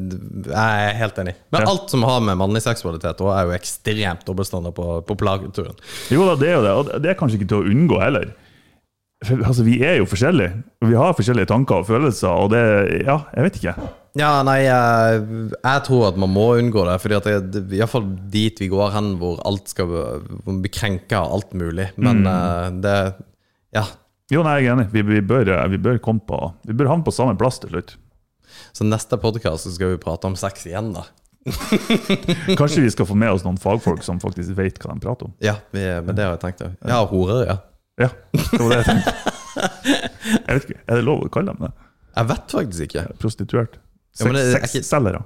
jeg 0.48 0.88
er 0.88 0.96
helt 0.98 1.20
enig. 1.22 1.36
Men 1.54 1.62
Ja. 1.62 1.70
alt 1.70 1.92
som 1.94 2.02
har 2.08 2.24
med 2.24 2.40
mannlig 2.40 2.64
seksualitet 2.66 3.22
å, 3.22 3.30
er 3.36 3.46
jo 3.46 3.54
ekstremt 3.54 4.26
dobbeltstandard 4.26 4.74
på 4.74 4.88
populærkulturen. 5.06 5.78
Jo 6.10 6.26
da, 6.32 6.36
det 6.40 6.50
er 6.50 6.58
jo 6.58 6.64
det, 6.66 6.74
og 6.80 7.04
det 7.04 7.12
er 7.12 7.20
kanskje 7.20 7.38
ikke 7.38 7.52
til 7.52 7.62
å 7.62 7.70
unngå 7.76 8.02
heller. 8.02 8.34
Altså, 9.24 9.64
vi 9.64 9.78
er 9.82 9.96
jo 10.02 10.06
forskjellige, 10.10 10.58
vi 10.86 10.98
har 11.00 11.16
forskjellige 11.16 11.48
tanker 11.50 11.82
og 11.82 11.88
følelser, 11.88 12.30
og 12.30 12.52
det 12.52 13.06
Ja, 13.06 13.22
jeg 13.34 13.48
vet 13.48 13.62
ikke. 13.62 13.76
Ja, 14.16 14.32
nei, 14.48 14.62
jeg, 14.64 15.24
jeg 15.52 15.84
tror 15.88 16.06
at 16.08 16.20
man 16.20 16.32
må 16.32 16.46
unngå 16.56 16.86
det. 16.88 16.96
Fordi 17.04 17.18
at 17.18 17.26
det, 17.28 17.40
det, 17.52 17.64
i 17.76 17.82
hvert 17.82 17.92
fall 17.92 18.06
dit 18.32 18.62
vi 18.64 18.70
går 18.72 18.94
hen 18.94 19.16
hvor 19.20 19.42
alt 19.48 19.68
skal 19.72 19.90
hvor 19.92 20.62
vi 20.64 20.72
av 21.18 21.34
alt 21.36 21.52
mulig. 21.58 21.90
Men 22.00 22.24
eh, 22.24 22.70
det 22.84 22.98
Ja. 23.76 23.84
Jo, 24.32 24.42
nei, 24.42 24.56
jeg 24.62 24.72
er 24.72 24.78
enig. 24.78 24.88
Vi, 24.94 25.04
vi, 25.06 25.20
bør, 25.22 25.52
vi 25.70 25.78
bør 25.78 26.00
komme 26.02 26.24
på 26.26 26.40
Vi 26.66 26.74
bør 26.74 26.94
havne 26.94 27.06
på 27.06 27.14
samme 27.14 27.36
plass 27.38 27.60
til 27.60 27.76
slutt. 27.76 27.98
Så 28.74 28.88
neste 28.88 29.20
podkast 29.20 29.68
skal 29.76 29.94
vi 29.94 30.02
prate 30.02 30.32
om 30.32 30.40
sex 30.40 30.64
igjen, 30.70 30.94
da. 30.96 31.04
Kanskje 32.60 32.82
vi 32.82 32.90
skal 32.90 33.06
få 33.06 33.18
med 33.20 33.36
oss 33.36 33.44
noen 33.46 33.60
fagfolk 33.62 34.02
som 34.06 34.18
faktisk 34.24 34.56
vet 34.58 34.80
hva 34.82 34.96
de 34.96 35.04
prater 35.04 35.28
om. 35.28 35.36
Ja, 35.44 35.60
vi, 35.76 35.84
men 36.08 36.16
det 36.16 36.24
har 36.26 36.38
jeg 36.38 36.44
tenkt. 36.48 36.64
Ja, 36.88 37.04
horer, 37.10 37.44
ja. 37.52 37.58
Ja, 38.02 38.10
det 38.34 38.60
var 38.60 38.70
det 38.74 38.80
jeg 38.82 38.88
tenkte. 38.92 39.34
Jeg 40.36 40.56
vet 40.58 40.66
ikke, 40.70 40.80
Er 40.84 40.96
det 41.00 41.04
lov 41.08 41.22
å 41.24 41.30
kalle 41.32 41.54
dem 41.54 41.68
det? 41.68 41.74
Jeg 42.16 42.28
vet 42.32 42.56
faktisk 42.58 42.88
ikke. 42.90 43.04
Prostituert? 43.22 43.78
Ja, 44.20 44.26
men 44.28 44.36
det 44.40 44.42
er 44.56 44.66
ikke- 44.66 44.82
Sexselgere? 44.84 45.24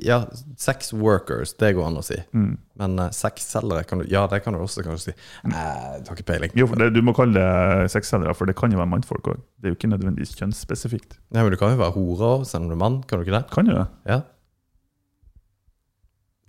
Ja, 0.00 0.22
sex 0.56 0.92
workers, 0.96 1.50
det 1.60 1.74
går 1.76 1.84
an 1.84 1.98
å 2.00 2.02
si. 2.04 2.16
Men 2.32 2.94
uh, 2.98 3.10
sexselgere 3.12 3.84
kan 3.84 4.00
du 4.00 4.06
Ja, 4.08 4.22
det 4.26 4.38
kan 4.44 4.54
du 4.56 4.60
også 4.62 4.80
kanskje 4.86 5.10
si. 5.12 5.14
Eh, 5.44 5.98
du 6.00 6.08
har 6.08 6.16
ikke 6.16 6.24
peiling. 6.30 6.54
Jo, 6.56 6.64
for 6.66 6.80
det, 6.80 6.94
Du 6.94 7.02
må 7.04 7.12
kalle 7.16 7.34
det 7.36 7.90
sexselgere, 7.92 8.32
for 8.34 8.48
det 8.48 8.56
kan 8.56 8.72
jo 8.72 8.80
være 8.80 8.88
mannfolk 8.88 9.28
òg. 9.34 9.42
Det 9.60 9.68
er 9.68 9.74
jo 9.74 9.76
ikke 9.76 9.90
nødvendigvis 9.92 10.32
kjønnsspesifikt. 10.40 11.18
Nei, 11.36 11.42
men 11.44 11.52
du 11.52 11.58
kan 11.60 11.74
jo 11.74 11.80
være 11.82 11.92
hore 11.98 12.30
òg, 12.38 12.46
selv 12.48 12.64
om 12.64 12.68
du 12.72 12.76
er 12.78 12.80
mann. 12.80 13.02
Kan 13.04 13.20
du 13.20 13.26
ikke 13.26 13.36
det? 13.36 13.44
Kan 13.52 13.68
jo 13.68 13.76
det? 13.76 13.86
Ja. 14.08 14.22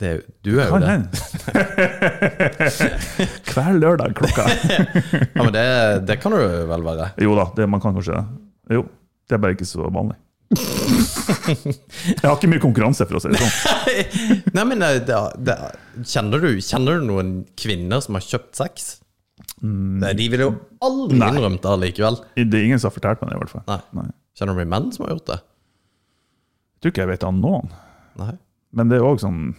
Det 0.04 0.12
du 0.44 0.58
er 0.60 0.68
jo 0.68 0.80
det. 0.84 0.96
Hver 3.54 3.78
lørdag 3.78 4.16
klokka 4.18 4.48
Ja, 4.50 5.40
men 5.40 5.54
det, 5.56 5.64
det 6.10 6.18
kan 6.20 6.36
du 6.36 6.42
vel 6.68 6.84
være. 6.84 7.14
Jo 7.24 7.38
da, 7.40 7.48
det, 7.56 7.70
man 7.72 7.84
kan 7.84 7.96
kanskje 7.96 8.18
det. 8.18 8.26
Jo, 8.80 8.84
det 9.30 9.38
er 9.38 9.44
bare 9.46 9.56
ikke 9.56 9.70
så 9.70 9.88
vanlig. 9.88 10.18
Jeg 10.54 12.26
har 12.26 12.36
ikke 12.36 12.50
mye 12.52 12.62
konkurranse, 12.62 13.08
for 13.10 13.18
å 13.18 13.22
si 13.24 13.32
det 13.32 13.40
sånn. 13.40 14.52
Nei, 14.54 14.66
men 14.74 14.84
eh, 14.86 15.00
det, 15.08 15.20
det, 15.48 15.56
kjenner, 16.10 16.44
du, 16.44 16.60
kjenner 16.64 17.00
du 17.00 17.08
noen 17.08 17.32
kvinner 17.60 18.04
som 18.04 18.20
har 18.20 18.28
kjøpt 18.28 18.60
sex? 18.60 18.92
Nei, 19.64 20.12
de 20.20 20.28
ville 20.32 20.50
jo 20.50 20.54
aldri 20.84 21.18
Nei. 21.20 21.32
innrømt 21.32 21.64
det 21.64 21.80
likevel. 21.88 22.20
Det 22.38 22.60
er 22.60 22.68
ingen 22.68 22.82
som 22.82 22.92
har 22.92 22.98
fortalt 22.98 23.24
meg 23.24 23.32
det, 23.32 23.40
i 23.40 23.44
hvert 23.44 23.56
fall. 23.56 23.66
Nei. 23.72 23.80
Nei. 24.02 24.08
Kjenner 24.38 24.58
du 24.58 24.62
noen 24.62 24.74
menn 24.76 24.92
som 24.94 25.08
har 25.08 25.16
gjort 25.16 25.30
det? 25.32 25.40
Jeg 26.74 26.84
tror 26.84 26.94
ikke 26.94 27.06
jeg 27.06 27.12
vet 27.14 27.28
av 27.28 27.36
noen. 27.38 27.72
Nei. 28.20 28.34
Men 28.74 28.90
det 28.92 29.00
er 29.00 29.08
òg 29.08 29.22
sånn 29.24 29.54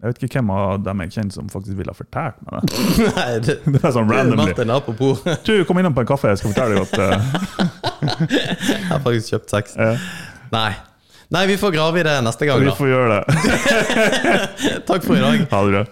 Jeg 0.00 0.14
vet 0.14 0.22
ikke 0.24 0.40
hvem 0.40 0.50
av 0.56 0.78
dem 0.80 1.00
jeg 1.04 1.12
kjenner 1.12 1.34
som 1.34 1.48
faktisk 1.52 1.76
ville 1.76 1.92
ha 1.92 1.96
fortalt 1.98 2.38
meg 2.46 2.62
det. 2.64 2.84
Nei 3.18 3.26
det, 3.44 3.56
Det 3.66 3.80
er 3.84 3.92
sånn 3.92 4.08
randomly. 4.08 4.46
Martin, 4.48 4.72
apropos, 4.72 5.20
Du, 5.48 5.52
kom 5.68 5.80
innom 5.82 5.96
på 5.96 6.06
en 6.06 6.08
kaffe, 6.08 6.32
jeg 6.32 6.40
skal 6.40 6.54
fortelle 6.54 6.78
deg 6.78 6.86
at 6.88 8.30
Jeg 8.32 8.86
har 8.88 9.02
faktisk 9.04 9.34
kjøpt 9.34 9.52
sex. 9.58 9.76
Ja. 9.76 9.92
Nei. 10.54 10.70
Nei, 11.30 11.44
vi 11.46 11.58
får 11.60 11.70
grave 11.76 12.00
i 12.00 12.06
det 12.06 12.16
neste 12.26 12.48
gang, 12.48 12.64
da. 12.64 12.72
Vi 12.72 12.78
får 12.80 12.88
gjøre 12.90 13.18
det. 13.20 13.22
Takk 14.88 15.04
for 15.04 15.14
i 15.14 15.20
dag. 15.22 15.44
Ha 15.52 15.60
det 15.66 15.70
bra. 15.76 15.84